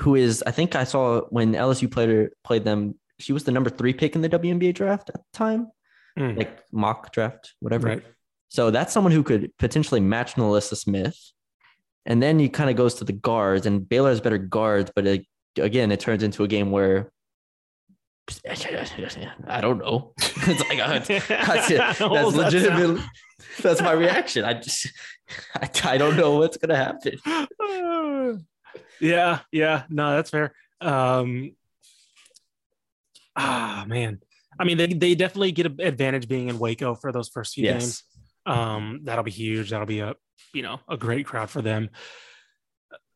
[0.00, 2.94] who is I think I saw when LSU played her played them.
[3.18, 5.68] She was the number three pick in the WNBA draft at the time,
[6.18, 7.86] Mm, like mock draft, whatever.
[7.88, 8.02] right.
[8.48, 11.16] So that's someone who could potentially match NaLyssa Smith.
[12.04, 15.06] And then he kind of goes to the guards, and Baylor has better guards, but
[15.06, 15.26] it,
[15.56, 17.12] again, it turns into a game where
[19.46, 20.12] I don't know.
[20.18, 21.22] it's like uh, that's, it.
[21.28, 21.68] that's
[21.98, 23.04] that legitimate.
[23.62, 24.44] That's my reaction.
[24.44, 24.90] I just
[25.56, 27.18] I, I don't know what's gonna happen.
[29.00, 29.84] yeah, yeah.
[29.90, 30.54] No, that's fair.
[30.80, 31.56] Um,
[33.36, 34.20] ah, man.
[34.58, 37.64] I mean, they, they definitely get an advantage being in Waco for those first few
[37.64, 38.04] games.
[38.46, 38.56] Yes.
[38.56, 40.14] um that'll be huge that'll be a
[40.54, 41.88] you know a great crowd for them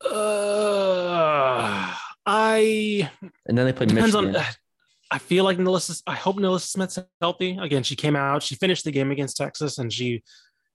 [0.04, 1.94] uh
[2.26, 3.10] i
[3.46, 4.36] And then they play depends Michigan.
[4.36, 4.42] on
[5.10, 8.84] i feel like NaLyssa, i hope NaLyssa smith's healthy again she came out she finished
[8.84, 10.22] the game against texas and she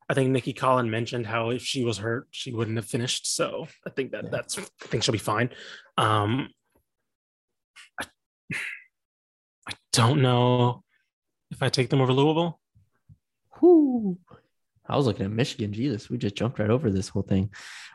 [0.10, 3.68] i think Nicki Collen mentioned how if she was hurt she wouldn't have finished so
[3.86, 4.30] i think that Yeah.
[4.32, 5.50] that's i think she'll be fine
[5.98, 6.50] um
[8.00, 8.06] I,
[9.68, 10.84] I don't know
[11.52, 12.60] if i take them over louisville
[13.60, 14.18] Whew.
[14.92, 15.72] I was looking at Michigan.
[15.74, 17.50] Jesus, we just jumped right over this whole thing.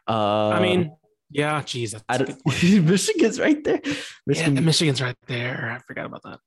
[0.09, 0.93] Uh, i mean
[1.31, 2.85] yeah geez that's I a don't, good point.
[2.91, 3.81] Michigan's right there.
[4.27, 5.73] Yeah, Michigan's right there.
[5.77, 6.39] I forgot about that.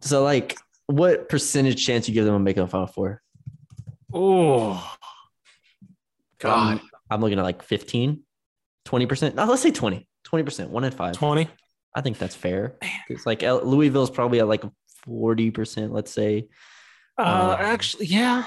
[0.00, 3.22] So, like, what percentage chance you give them of making a Final Four?
[4.12, 4.96] Oh,
[6.38, 6.72] God.
[6.74, 8.22] Um, I'm looking at like 15,
[8.86, 9.34] 20%.
[9.34, 11.14] No, let's say 20, 20%, one in five.
[11.14, 11.48] 20.
[11.94, 12.76] I think that's fair.
[13.08, 14.64] It's like Louisville's probably at like
[15.06, 16.48] 40%, let's say.
[17.18, 18.44] Uh, Um, actually, yeah.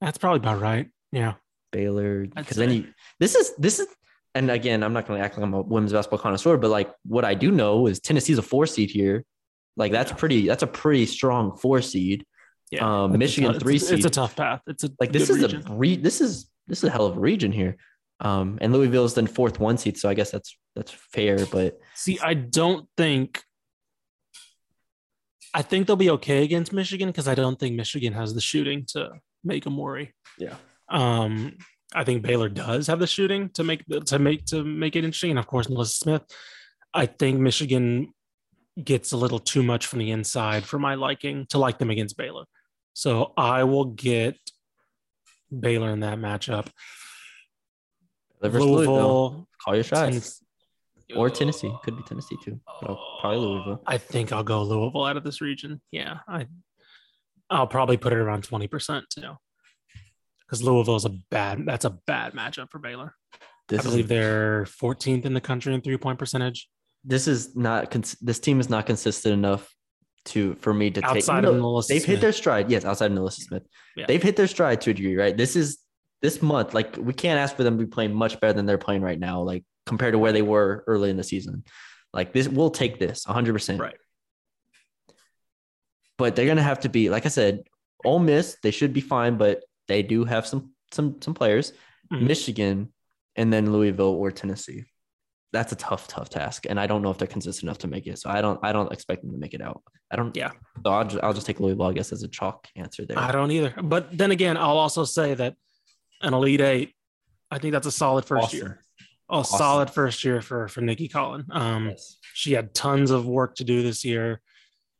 [0.00, 0.88] That's probably about right.
[1.12, 1.34] Yeah.
[1.72, 2.26] Baylor.
[2.26, 2.86] Because then you,
[3.20, 3.86] this is, this is,
[4.34, 6.92] and again, I'm not going to act like I'm a women's basketball connoisseur, but like
[7.04, 9.24] what I do know is Tennessee's a four seed here.
[9.76, 12.24] Like that's pretty, that's a pretty strong four seed.
[12.70, 13.04] Yeah.
[13.04, 14.60] Um, Michigan tough- three it's, it's a tough path.
[14.66, 15.64] It's a like this is region.
[15.66, 17.78] a re- this is this is a hell of a region here.
[18.20, 21.46] Um, and Louisville's then fourth one seed, so I guess that's that's fair.
[21.46, 23.42] But See, I don't think.
[25.54, 28.84] I think they'll be okay against Michigan because I don't think Michigan has the shooting
[28.88, 29.12] to
[29.44, 30.14] make them worry.
[30.38, 30.54] Yeah.
[30.88, 31.56] Um,
[31.94, 35.30] I think Baylor does have the shooting to make to make to make it interesting.
[35.30, 36.22] And of course, NaLyssa Smith.
[36.94, 38.12] I think Michigan
[38.82, 42.16] gets a little too much from the inside for my liking to like them against
[42.16, 42.44] Baylor.
[42.94, 44.36] So I will get
[45.56, 46.68] Baylor in that matchup.
[48.40, 48.66] Louisville.
[48.74, 50.10] Louisville, Call your shots.
[50.10, 50.42] Tennes-
[51.16, 51.72] Or Tennessee.
[51.84, 52.60] Could be Tennessee too.
[53.20, 53.82] Probably Louisville.
[53.86, 55.80] I think I'll go Louisville out of this region.
[55.90, 56.46] Yeah, I
[57.50, 59.36] I'll probably put it around twenty percent too,
[60.40, 61.64] because Louisville is a bad.
[61.66, 63.14] That's a bad matchup for Baylor.
[63.68, 66.68] This I believe is, they're 14th in the country in three point percentage.
[67.04, 69.70] this is not this team is not consistent enough
[70.26, 71.10] to for me to take.
[71.10, 72.70] Outside No, of NaLyssa they've hit their stride.
[72.70, 73.62] Yes, outside of NaLyssa Smith,
[73.96, 74.06] Yeah.
[74.08, 75.16] they've hit their stride to a degree.
[75.16, 75.36] Right.
[75.36, 75.78] This is
[76.22, 76.74] this month.
[76.74, 79.18] Like we can't ask for them to be playing much better than they're playing right
[79.18, 79.42] now.
[79.42, 81.64] Like compared to where they were early in the season.
[82.12, 83.52] Like this, we'll take this 100.
[83.52, 83.96] percent Right.
[86.18, 87.62] But they're gonna have to be like I said.
[88.04, 91.72] Ole Miss, they should be fine, but they do have some some some players.
[92.12, 92.22] Mhm.
[92.28, 92.92] Michigan,
[93.34, 94.84] and then Louisville or Tennessee.
[95.52, 98.06] That's a tough, tough task, and I don't know if they're consistent enough to make
[98.06, 98.18] it.
[98.20, 99.82] So I don't, I don't expect them to make it out.
[100.12, 100.34] I don't.
[100.36, 100.52] Yeah.
[100.86, 103.18] So I'll just, I'll just take Louisville, I guess, as a chalk answer there.
[103.18, 103.74] I don't either.
[103.82, 105.54] But then again, I'll also say that
[106.22, 106.94] an Elite Eight,
[107.50, 108.58] I think that's a solid first Awesome.
[108.58, 108.80] year.
[109.30, 109.58] A Awesome.
[109.58, 111.44] solid first year for for Nicki Collen.
[111.50, 112.16] Um, Yes.
[112.34, 114.40] she had tons of work to do this year,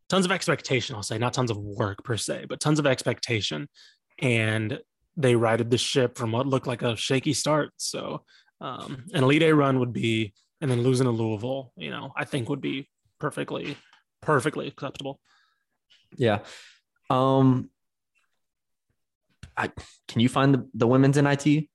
[0.08, 0.96] tons of expectation.
[0.96, 3.68] I'll say not tons of work per se, but tons of expectation,
[4.20, 4.80] and
[5.16, 7.70] they righted the ship from what looked like a shaky start.
[7.76, 8.24] So
[8.60, 12.24] um, an Elite Eight run would be, and then losing to Louisville, you know, I
[12.24, 13.76] think would be perfectly,
[14.20, 15.20] perfectly acceptable.
[16.16, 16.40] Yeah.
[17.10, 17.70] Um.
[19.56, 19.72] I
[20.06, 21.68] can you find the, the women's NIT?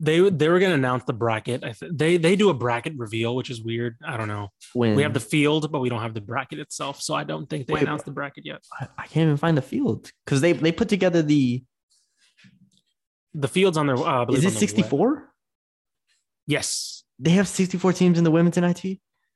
[0.00, 1.64] They they were going to announce the bracket.
[1.64, 3.96] I th- they they do a bracket reveal, which is weird.
[4.06, 4.48] I don't know.
[4.72, 7.50] When We have the field, but we don't have the bracket itself, so I don't
[7.50, 8.62] think they Wait, announced the bracket yet.
[8.80, 11.64] I, I can't even find the field because they they put together the.
[13.34, 13.96] The field's on their.
[13.96, 15.32] Uh, believe Is it sixty four?
[16.46, 17.04] Yes.
[17.18, 18.84] They have sixty four teams in the women's NIT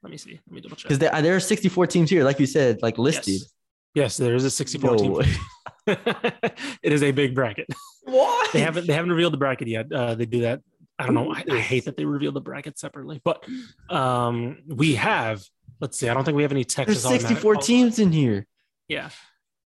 [0.02, 0.40] Let me see.
[0.46, 0.84] Let me double check.
[0.84, 3.34] because there there are sixty four teams here, like you said, like listed.
[3.34, 3.52] Yes,
[3.94, 5.34] yes there is a 64 No team.
[5.86, 7.66] it is a big bracket.
[8.04, 8.48] Why?
[8.52, 9.92] They haven't they haven't revealed the bracket yet.
[9.92, 10.60] Uh, they do that.
[10.98, 11.32] I don't know.
[11.32, 13.44] I, I hate that they reveal the bracket separately, but
[13.90, 15.44] um, we have.
[15.80, 16.08] Let's see.
[16.08, 17.04] I don't think we have any Texas.
[17.04, 17.64] automatic 64 qualifiers.
[17.64, 18.46] teams in here.
[18.86, 19.10] Yeah,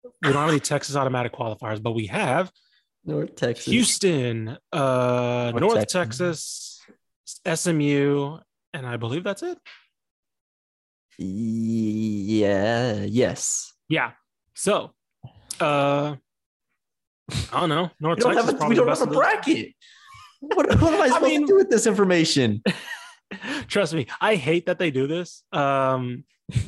[0.03, 2.51] we don't have any Texas automatic qualifiers, but we have
[3.03, 3.65] North Texas.
[3.65, 6.81] Houston, uh, North North, Texas.
[7.43, 8.37] Texas, SMU,
[8.73, 9.57] and I believe that's it.
[11.17, 13.03] Yeah.
[13.03, 13.73] Yes.
[13.89, 14.11] Yeah.
[14.53, 14.91] So,
[15.59, 16.15] uh,
[17.51, 17.89] I don't know.
[17.99, 19.73] North We don't Texas have a, we don't have a bracket.
[20.39, 22.61] What, what am I supposed mean- to do with this information?
[23.67, 25.43] Trust me, I hate that they do this.
[25.51, 26.23] Um,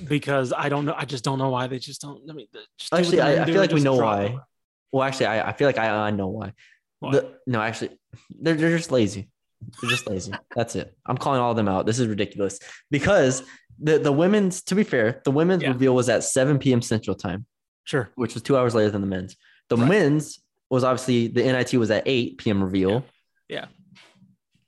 [0.07, 0.95] because I don't know.
[0.97, 2.27] I just don't know why they just don't.
[2.29, 2.47] I mean,
[2.91, 4.23] Actually, I, I feel like we know why.
[4.23, 4.35] it.
[4.91, 6.53] Well, actually, I, I feel like I, I know why.
[6.99, 7.11] Why?
[7.11, 7.91] The, no, actually,
[8.41, 9.29] they're, they're just lazy.
[9.79, 10.33] They're just lazy.
[10.55, 10.95] That's it.
[11.05, 11.85] I'm calling all of them out.
[11.85, 13.43] This is ridiculous because
[13.79, 15.69] the, the women's, to be fair, the women's Yeah.
[15.69, 16.81] reveal was at 7 p.m.
[16.81, 17.45] Central Time,
[17.83, 18.09] Sure.
[18.15, 19.35] which was two hours later than the men's.
[19.69, 19.89] The Right.
[19.89, 20.39] men's
[20.69, 22.63] was obviously the NIT was at 8 p.m.
[22.63, 23.05] reveal.
[23.47, 23.65] Yeah.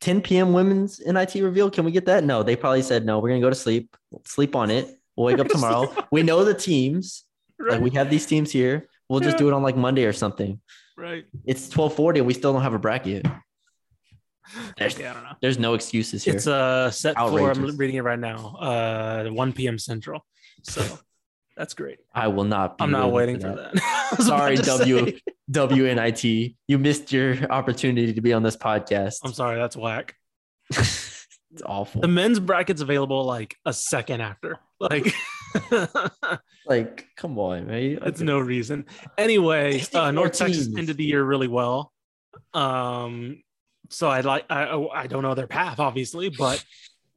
[0.02, 0.54] 10 p.m.
[0.54, 1.70] women's NIT reveal.
[1.70, 2.24] Can we get that?
[2.24, 3.20] No, they probably said no.
[3.20, 3.96] We're gonna go to sleep.
[4.26, 4.98] Sleep on it.
[5.16, 5.94] We'll wake up tomorrow.
[6.12, 7.26] We know the teams.
[7.60, 8.88] Like we have these teams here.
[9.10, 10.62] We'll just do it on like Monday or something.
[10.98, 11.26] right.
[11.46, 13.26] It's 1240 and we still don't have a bracket.
[14.78, 15.36] There's, I don't know.
[15.42, 16.36] there's no excuses here.
[16.36, 17.52] It's uh set for.
[17.52, 18.56] I'm reading it right now.
[18.60, 19.78] Uh, 1 p.m.
[19.78, 20.26] Central.
[20.64, 20.84] So
[21.56, 22.00] that's great.
[22.14, 22.78] I will not.
[22.78, 23.74] Be I'm not waiting for that.
[24.18, 25.22] Was Sorry, W say-
[25.52, 26.56] WNIT.
[26.68, 29.18] You missed your opportunity to be on this podcast.
[29.24, 29.58] I'm sorry.
[29.58, 30.16] That's whack.
[30.70, 31.28] it's
[31.66, 32.02] awful.
[32.02, 34.58] The men's bracket's available like a second after.
[34.80, 35.14] Like,
[36.66, 38.00] like, come on, man.
[38.02, 38.86] That's no reason.
[39.18, 41.92] Anyway, uh, North Texas ended the year really well.
[42.54, 43.42] Um,
[43.90, 46.64] so I like I I don't know their path obviously, but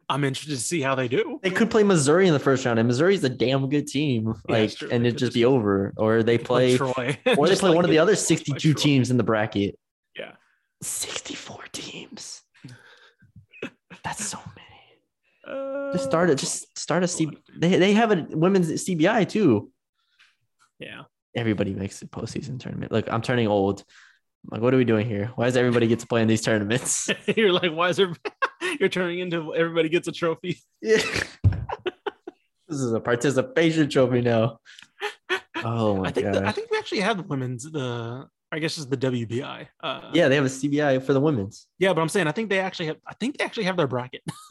[0.08, 1.38] I'm interested to see how they do.
[1.42, 4.34] They could play Missouri in the first round, and Missouri's a damn good team.
[4.48, 4.88] Yeah, Like, true.
[4.90, 7.84] and it could just be over, or they play, Troy, or they play like one
[7.84, 9.78] of the other 62 teams in the bracket.
[10.16, 10.32] Yeah.
[10.82, 12.42] 64 teams.
[14.04, 15.58] That's so many.
[15.58, 16.38] Uh, Just start it.
[16.38, 17.28] Just start a C.
[17.56, 19.70] They they have a women's CBI too.
[20.78, 21.02] yeah.
[21.34, 22.92] Everybody makes the postseason tournament.
[22.92, 23.84] Look, I'm turning old.
[24.50, 25.30] Like, what are we doing here?
[25.36, 27.08] Why does everybody get to play in these tournaments?
[27.36, 28.12] You're like, why is there?
[28.80, 30.58] You're turning into everybody gets a trophy.
[30.80, 30.96] Yeah.
[32.68, 34.58] this is a participation trophy now.
[35.64, 36.34] Oh my I think god.
[36.34, 39.66] the, I think we actually have the women's the I guess it's the WBI.
[39.82, 41.68] Uh, yeah, they have a CBI for the women's.
[41.78, 42.96] yeah, but I'm saying I think they actually have.
[43.06, 44.22] I think they actually have their bracket.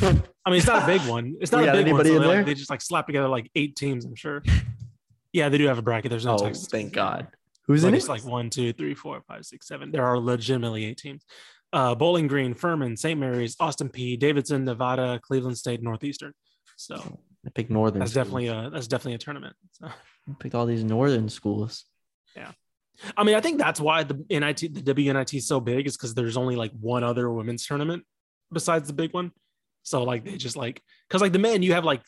[0.00, 0.22] I mean,
[0.58, 1.36] it's not a big one.
[1.40, 2.04] It's not a big one.
[2.06, 4.04] so in they, like, they just like slap together like eight teams.
[4.06, 4.42] I'm sure.
[5.32, 6.10] Yeah, they do have a bracket.
[6.10, 6.66] There's no Oh, Texas.
[6.68, 7.26] thank God.
[7.66, 8.10] Who's in it's it?
[8.10, 9.90] like one, two, three, four, five, six, seven.
[9.90, 11.24] There are legitimately eight teams.
[11.72, 13.18] Uh, Bowling Green, Furman, St.
[13.18, 16.32] Mary's, Austin Peay, Davidson, Nevada, Cleveland State, Northeastern.
[16.76, 16.96] So
[17.46, 18.00] I picked Northern.
[18.00, 18.24] that's schools.
[18.26, 19.56] definitely a that's definitely a tournament.
[19.72, 21.84] So, I picked all these Northern schools.
[22.36, 22.50] Yeah,
[23.16, 26.14] I mean, I think that's why the NIT the WNIT is so big is because
[26.14, 28.04] there's only like one other women's tournament
[28.52, 29.32] besides the big one.
[29.82, 32.02] So like they just like because like the men you have like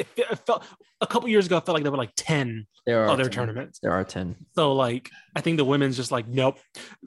[0.00, 0.64] it, it felt
[1.00, 3.32] a couple years ago I felt like there were like ten There are other 10.
[3.32, 3.78] tournaments.
[3.80, 4.36] There are ten.
[4.54, 6.58] So like I think the women's just like nope.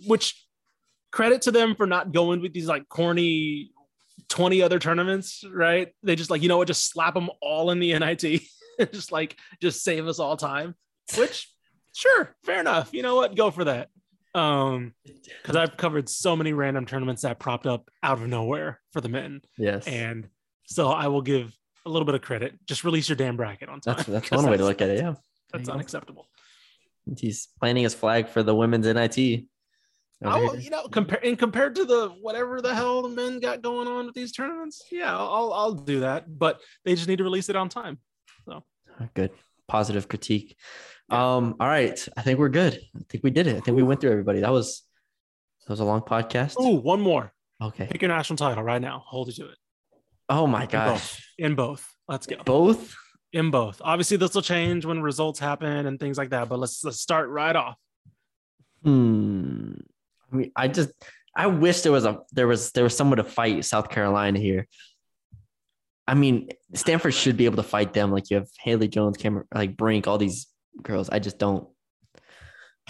[0.08, 0.46] Which
[1.12, 3.72] credit to them for not going with these like corny
[4.30, 5.90] 20 other tournaments, right?
[6.02, 8.42] They just like, you know what, just slap them all in the NIT.
[8.92, 10.76] just like just save us all time.
[11.18, 11.48] Which
[11.94, 12.94] sure, fair enough.
[12.94, 13.36] You know what?
[13.36, 13.90] Go for that.
[14.34, 14.94] Um
[15.42, 19.10] because I've covered so many random tournaments that popped up out of nowhere for the
[19.10, 19.42] men.
[19.58, 19.86] Yes.
[19.88, 20.28] And
[20.66, 22.54] so I will give a little bit of credit.
[22.66, 23.96] Just release your damn bracket on time.
[23.98, 24.98] that's that's 'cause one way to look at it.
[25.00, 25.16] Yeah.
[25.52, 25.74] That's There go.
[25.74, 26.28] unacceptable.
[27.18, 29.48] He's planting his flag for the women's NIT.
[30.24, 33.40] over I will, you know, compare and compared to the whatever the hell the men
[33.42, 36.40] got going on with these tournaments, yeah, I'll I'll do that.
[36.40, 38.00] But they just need to release it on time.
[38.46, 38.64] So
[39.14, 39.32] good.
[39.68, 40.56] Positive critique.
[41.10, 42.08] Um, all right.
[42.16, 42.80] I think we're good.
[42.96, 43.58] I think we did it.
[43.58, 44.40] I think we went through everybody.
[44.40, 44.84] That was
[45.68, 46.60] that was a long podcast.
[46.60, 47.34] Ooh, one more.
[47.62, 47.88] Okay.
[47.92, 49.04] Pick your national title right now.
[49.06, 49.58] Hold it to it.
[50.30, 50.90] Oh my In gosh.
[50.90, 51.20] both.
[51.38, 51.94] In both.
[52.08, 52.38] Let's go.
[52.44, 52.96] Both?
[53.32, 53.82] In both.
[53.84, 56.50] Obviously, this will change when results happen and things like that.
[56.50, 57.78] But let's let's start right off.
[58.84, 59.74] Hmm.
[60.32, 60.92] I mean, I just
[61.36, 64.68] I wish there was a there was there was someone to fight South Carolina here.
[66.08, 68.12] I mean, Stanford should be able to fight them.
[68.12, 70.48] Like you have Haley Jones, Cameron, like Brink, all these
[70.82, 71.10] girls.
[71.10, 71.68] I just don't.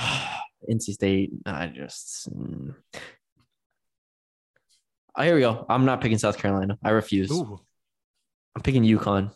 [0.70, 2.30] NC State, I just.
[5.16, 5.66] Oh, here we go.
[5.70, 6.78] I'm not picking South Carolina.
[6.84, 7.32] I refuse.
[7.32, 7.60] Ooh.
[8.56, 9.32] I'm picking UConn,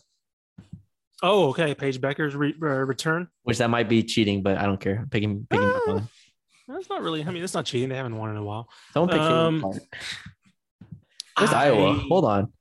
[1.22, 1.74] Oh, okay.
[1.74, 3.26] Paige Bueckers' re- uh, return.
[3.42, 4.98] which that might be cheating, but I don't care.
[5.00, 5.80] I'm picking picking Ah.
[5.86, 6.08] UConn.
[6.68, 7.24] That's not really.
[7.24, 7.88] I mean, it's not cheating.
[7.88, 8.68] They haven't won in a while.
[8.92, 9.82] Someone pick Um, Caitlin Clark.
[11.38, 11.94] Where's Iowa?
[11.94, 12.52] Hold on.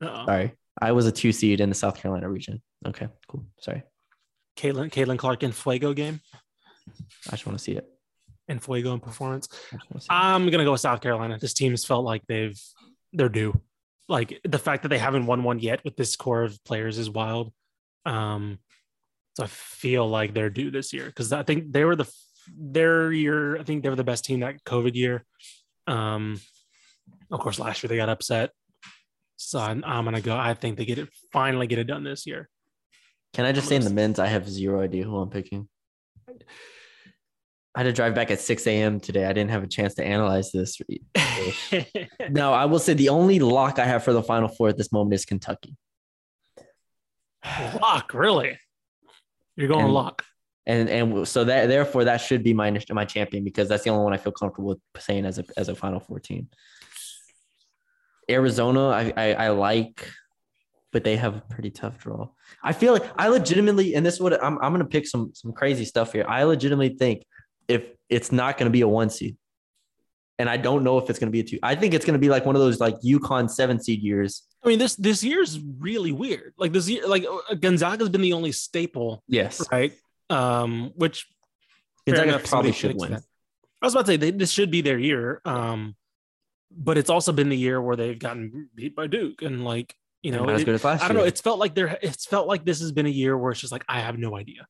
[0.00, 0.26] Uh-oh.
[0.26, 0.52] Sorry.
[0.80, 2.62] I was a two seed in the South Carolina region.
[2.86, 3.44] Okay, cool.
[3.60, 3.82] Sorry.
[4.56, 6.20] Caitlin, Caitlin Clark in Fuego game
[7.26, 7.86] I just want to see it.
[8.48, 9.48] In Fuego in performance.
[9.72, 10.14] I just wanna see it.
[10.14, 11.38] I'm gonna go with South Carolina.
[11.38, 12.58] This team has felt like they've
[13.12, 13.60] they're due.
[14.08, 17.10] Like the fact that they haven't won one yet with this core of players is
[17.10, 17.52] wild.
[18.06, 18.58] Um,
[19.36, 22.10] so I feel like they're due this year because I think they were the
[22.56, 23.58] their year.
[23.58, 25.24] I think they were the best team that COVID year.
[25.86, 26.40] Um,
[27.30, 28.50] of course, last year they got upset.
[29.36, 30.36] So I'm, I'm gonna go.
[30.36, 32.48] I think they get it finally get it done this year.
[33.34, 35.68] Can I just say in the men's, I have zero idea who I'm picking.
[37.74, 38.98] I had to drive back at 6 a.m.
[38.98, 39.24] today.
[39.24, 40.80] I didn't have a chance to analyze this.
[42.30, 44.90] No, I will say the only lock I have for the Final Four at this
[44.90, 45.76] moment is Kentucky.
[47.80, 48.58] lock, really?
[49.56, 50.24] You're going And- lock.
[50.66, 54.04] And and so that therefore that should be my my champion because that's the only
[54.04, 56.48] one I feel comfortable with saying as a as a Final Four team.
[58.30, 60.06] Arizona, I, I I like,
[60.92, 62.28] but they have a pretty tough draw.
[62.62, 65.52] I feel like I legitimately, and this is what I'm I'm gonna pick some some
[65.54, 66.26] crazy stuff here.
[66.28, 67.24] I legitimately think
[67.68, 69.36] if it's not gonna be a one seed,
[70.38, 71.58] and I don't know if it's gonna be a two.
[71.62, 74.42] I think it's gonna be like one of those like UConn seven seed years.
[74.64, 76.54] I mean, this this year's really weird.
[76.58, 79.92] Like this year, like uh, Gonzaga's been the only staple, Yes, right?
[80.30, 81.26] Um, which
[82.06, 83.14] Gonzaga enough, probably should win.
[83.14, 85.40] I was about to say they, this should be their year.
[85.44, 85.94] Um,
[86.70, 90.32] but it's also been the year where they've gotten beat by Duke, and like you
[90.32, 91.24] know, it- good as last I don't know.
[91.24, 91.98] It's felt like there.
[92.02, 94.36] It's felt like this has been a year where it's just like I have no
[94.36, 94.66] idea.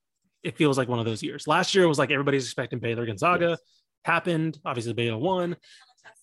[0.49, 1.47] It feels like one of those years.
[1.47, 3.51] Last year was like everybody's expecting Baylor Gonzaga.
[3.51, 3.59] Yes.
[4.07, 4.59] Happened.
[4.65, 5.57] Obviously, Baylor won.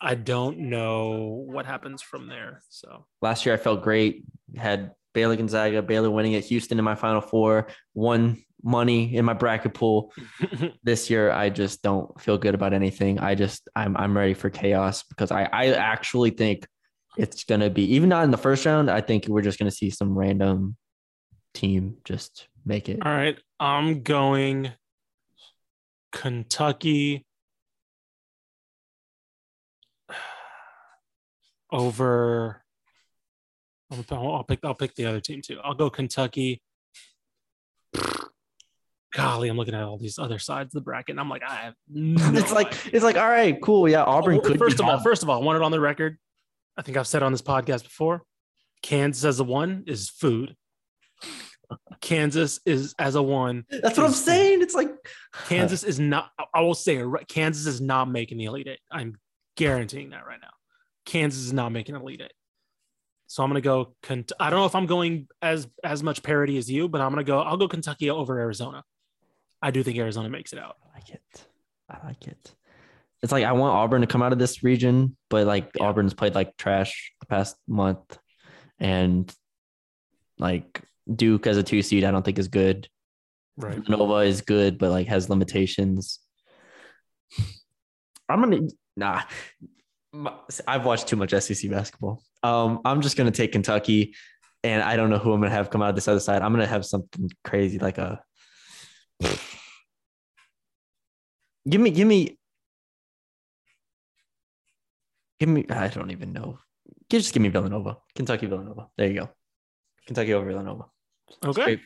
[0.01, 2.63] I don't know what happens from there.
[2.69, 4.23] So Last year I felt great.
[4.55, 9.33] Had Baylor Gonzaga, Baylor winning at Houston in my Final Four, won money in my
[9.33, 10.11] bracket pool.
[10.83, 13.19] This year I just don't feel good about anything.
[13.19, 16.65] I just I'm I'm ready for chaos because I I actually think
[17.15, 18.89] it's gonna be even not in the first round.
[18.89, 20.77] I think we're just gonna see some random
[21.53, 22.99] team just make it.
[23.05, 24.71] All right, I'm going
[26.11, 27.25] Kentucky
[31.71, 32.61] over.
[34.11, 34.59] I'll, pick.
[34.63, 35.59] I'll pick the other team too.
[35.63, 36.61] I'll go Kentucky.
[39.13, 41.55] Golly, I'm looking at all these other sides of the bracket, and I'm like, I
[41.55, 41.75] have.
[41.89, 42.91] No it's like idea.
[42.93, 44.03] it's like all right, cool, yeah.
[44.03, 45.79] Auburn Well, could first be of all, first of all, I want it on the
[45.79, 46.17] record.
[46.77, 48.23] I think I've said on this podcast before.
[48.81, 50.55] Kansas as a one is food.
[52.01, 53.65] Kansas is as a one.
[53.69, 54.61] That's what I'm saying.
[54.61, 54.89] It's like
[55.47, 56.29] Kansas is not.
[56.39, 57.27] I- I will say it.
[57.27, 58.79] Kansas is not making the elite eight.
[58.91, 59.17] I'm
[59.57, 60.49] guaranteeing that right now.
[61.05, 62.33] Kansas is not making elite eight.
[63.27, 63.95] So I'm gonna go.
[64.03, 67.09] Kent- I don't know if I'm going as as much parity as you, but I'm
[67.11, 67.39] gonna go.
[67.39, 68.83] I'll go Kentucky over Arizona.
[69.61, 70.77] I do think Arizona makes it out.
[70.85, 71.47] I like it.
[71.89, 72.55] I like it.
[73.23, 75.85] It's like I want Auburn to come out of this region, but like Yeah.
[75.85, 78.17] Auburn's played like trash the past month,
[78.79, 79.33] and
[80.37, 80.81] like
[81.13, 82.87] Duke as a two seed, I don't think is good.
[83.57, 83.87] Right.
[83.87, 86.19] Nova is good, but like has limitations.
[88.27, 89.21] I'm gonna nah.
[90.67, 92.23] I've watched too much SEC basketball.
[92.41, 94.15] Um, I'm just gonna take Kentucky,
[94.63, 96.41] and I don't know who I'm gonna have come out of this other side.
[96.41, 98.21] I'm gonna have something crazy like a.
[101.67, 102.37] Give me, give me,
[105.39, 105.65] give me.
[105.69, 106.59] I don't even know.
[107.09, 108.87] Just give me Villanova, Kentucky Villanova.
[108.97, 109.29] There you go,
[110.05, 110.85] Kentucky over Villanova.
[111.43, 111.61] Okay.
[111.61, 111.79] Straight,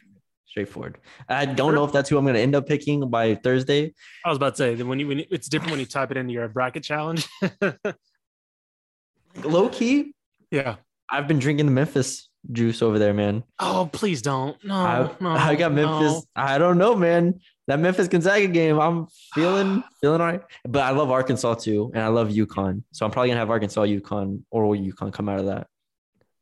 [0.48, 0.98] straightforward.
[1.28, 3.94] I don't know if that's who I'm going to end up picking by Thursday.
[4.26, 6.12] I was about to say that when you, when you it's different when you type
[6.12, 7.28] it into your bracket challenge.
[9.44, 10.14] Low key,
[10.52, 10.78] yeah.
[11.12, 13.44] I've been drinking the Memphis juice over there, man.
[13.60, 14.58] Oh, please don't.
[14.64, 15.30] No, I, no.
[15.30, 16.14] I got Memphis.
[16.14, 16.24] no.
[16.36, 17.40] I don't know, man.
[17.68, 20.42] That Memphis Gonzaga game, I'm feeling feeling all right.
[20.68, 22.84] But I love Arkansas too, and I love UConn.
[22.92, 25.68] So I'm probably gonna have Arkansas, UConn, or UConn come out of that?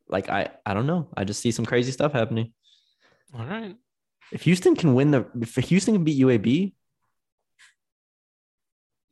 [0.09, 1.09] Like I, I don't know.
[1.15, 2.53] I just see some crazy stuff happening.
[3.33, 3.75] All right.
[4.31, 6.73] If Houston can win the, if Houston can beat UAB,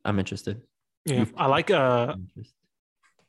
[0.04, 0.62] I'm interested.
[1.04, 1.24] Yeah.
[1.36, 2.14] I like uh.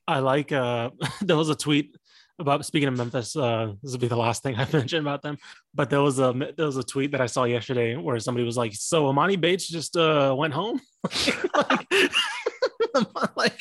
[0.07, 0.89] I like uh
[1.21, 1.95] there was a tweet
[2.39, 5.37] about speaking of Memphis, uh this will be the last thing I mention about them.
[5.73, 8.57] But there was a there was a tweet that I saw yesterday where somebody was
[8.57, 10.79] like, So Emoni Bates just uh went home?
[11.55, 11.87] like,
[13.35, 13.59] like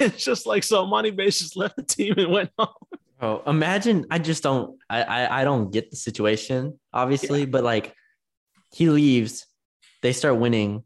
[0.00, 2.74] it's just like so Emoni Bates just left the team and went home.
[3.18, 7.94] Bro, imagine I just don't I, I I don't get the situation, obviously, but like
[8.74, 9.46] he leaves,
[10.02, 10.84] they start winning,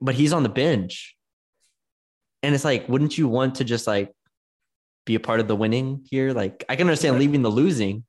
[0.00, 1.14] but he's on the bench.
[2.42, 4.12] And it's like, wouldn't you want to just like
[5.06, 6.32] be a part of the winning here?
[6.32, 7.20] Like I can understand Right.
[7.20, 8.04] leaving the losing,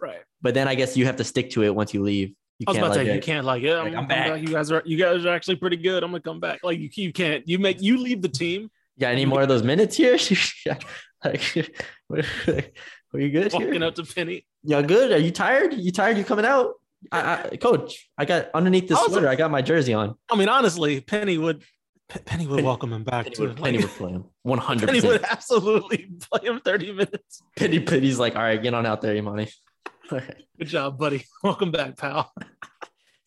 [0.00, 0.22] Right.
[0.42, 2.34] but then I guess you have to stick to it once you leave.
[2.58, 4.28] You I was about to like, say you can't like yeah, I'm, I'm back.
[4.32, 4.40] back.
[4.40, 6.02] You guys are you guys are actually pretty good.
[6.02, 6.60] I'm gonna come back.
[6.64, 9.62] Like you, you can't you make you leave the team got any more of those
[9.62, 10.18] minutes here?
[11.24, 11.70] like,
[13.16, 13.84] are you good walking here?
[13.84, 14.46] up to Penny.
[14.64, 15.12] Y'all good?
[15.12, 15.74] Are you tired?
[15.74, 16.18] You tired?
[16.18, 16.74] You coming out?
[17.12, 19.28] I, I, coach, I got underneath this sweater.
[19.28, 20.16] I got my jersey on.
[20.30, 21.62] I mean, honestly, Penny would
[22.08, 23.42] Penny would Penny- welcome him back Penny too.
[23.42, 24.24] would, Penny Like, would play him.
[24.42, 27.42] One hundred Penny would absolutely play him 30 minutes.
[27.56, 29.52] Penny Penny's like, all right, get on out there, Emoni.
[30.10, 31.24] like Good job, buddy.
[31.42, 32.32] Welcome back, pal.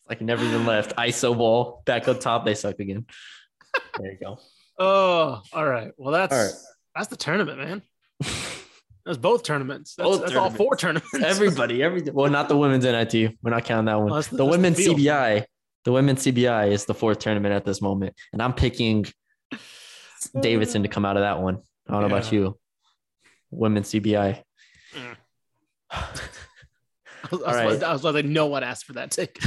[0.08, 0.96] like never even left.
[0.96, 2.44] ISO ball back up top.
[2.44, 3.06] They suck again.
[3.98, 4.38] There you go.
[4.78, 5.92] Oh, all right.
[5.96, 6.52] Well, that's right.
[6.94, 7.82] that's the tournament, man.
[9.04, 9.94] That's both tournaments.
[9.94, 11.12] That's, Both that's all four tournaments.
[11.14, 13.38] Everybody, every well, not the women's NIT.
[13.42, 14.10] We're not counting that one.
[14.10, 14.98] Well, the- the the women's field.
[14.98, 15.44] CBI.
[15.84, 19.06] The women's CBI is the fourth tournament at this moment, and I'm picking
[20.40, 21.60] Davidson to come out of that one.
[21.88, 22.58] I don't know about you.
[23.50, 24.42] Women's CBI.
[24.94, 25.16] Mm.
[25.90, 27.66] I was, All I right.
[27.66, 29.38] was, I was say, no one asked for that take.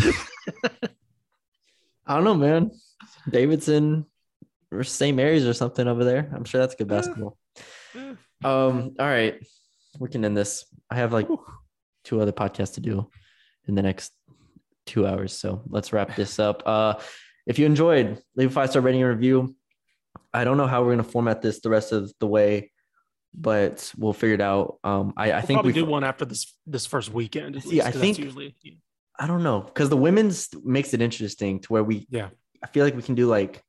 [2.06, 2.72] I don't know, man.
[3.30, 4.06] Davidson
[4.72, 5.16] or St.
[5.16, 6.32] Mary's or something over there.
[6.36, 7.38] I'm sure that's good basketball.
[7.96, 8.14] Eh.
[8.44, 9.36] Um, all right.
[10.00, 10.66] We can end this.
[10.90, 11.28] I have like
[12.04, 13.10] two other podcasts to do
[13.68, 14.12] in the next
[14.86, 15.34] two hours.
[15.34, 16.64] So let's wrap this up.
[16.66, 16.96] Uh
[17.46, 19.56] if you enjoyed, leave a five-star rating and review.
[20.34, 22.72] I don't know how we're gonna format this the rest of the way,
[23.34, 24.80] but we'll figure it out.
[24.84, 27.62] Um I, I We'll think we do one after this this first weekend.
[27.64, 28.56] See, least, I think- usually
[29.20, 32.30] I don't know because the women's makes it interesting to where we Yeah.
[32.64, 33.62] I feel like we can do like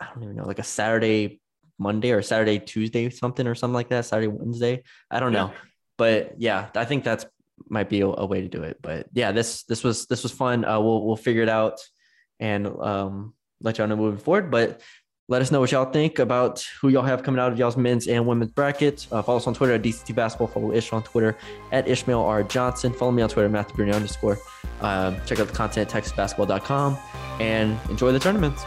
[0.00, 1.40] I don't even know like a Saturday
[1.78, 5.46] Monday or Saturday Tuesday something or something like that Saturday Wednesday I don't Yeah.
[5.46, 5.52] know
[5.96, 7.24] but yeah I think that's
[7.68, 10.32] might be a, a way to do it but yeah this this was this was
[10.32, 11.80] fun uh, we'll we'll figure it out
[12.40, 14.80] and um let y'all know moving forward but
[15.30, 18.08] let us know what y'all think about who y'all have coming out of y'all's men's
[18.08, 19.06] and women's bracket.
[19.12, 20.46] Uh, follow us on Twitter at DCT Basketball.
[20.46, 21.36] Follow Ish on Twitter
[21.70, 22.42] at Ishmael R.
[22.44, 22.94] Johnson.
[22.94, 24.38] Follow me on Twitter, Matthew Bruni underscore.
[24.80, 26.96] Um, check out the content at texasbasketball.com
[27.40, 28.62] and enjoy the tournaments.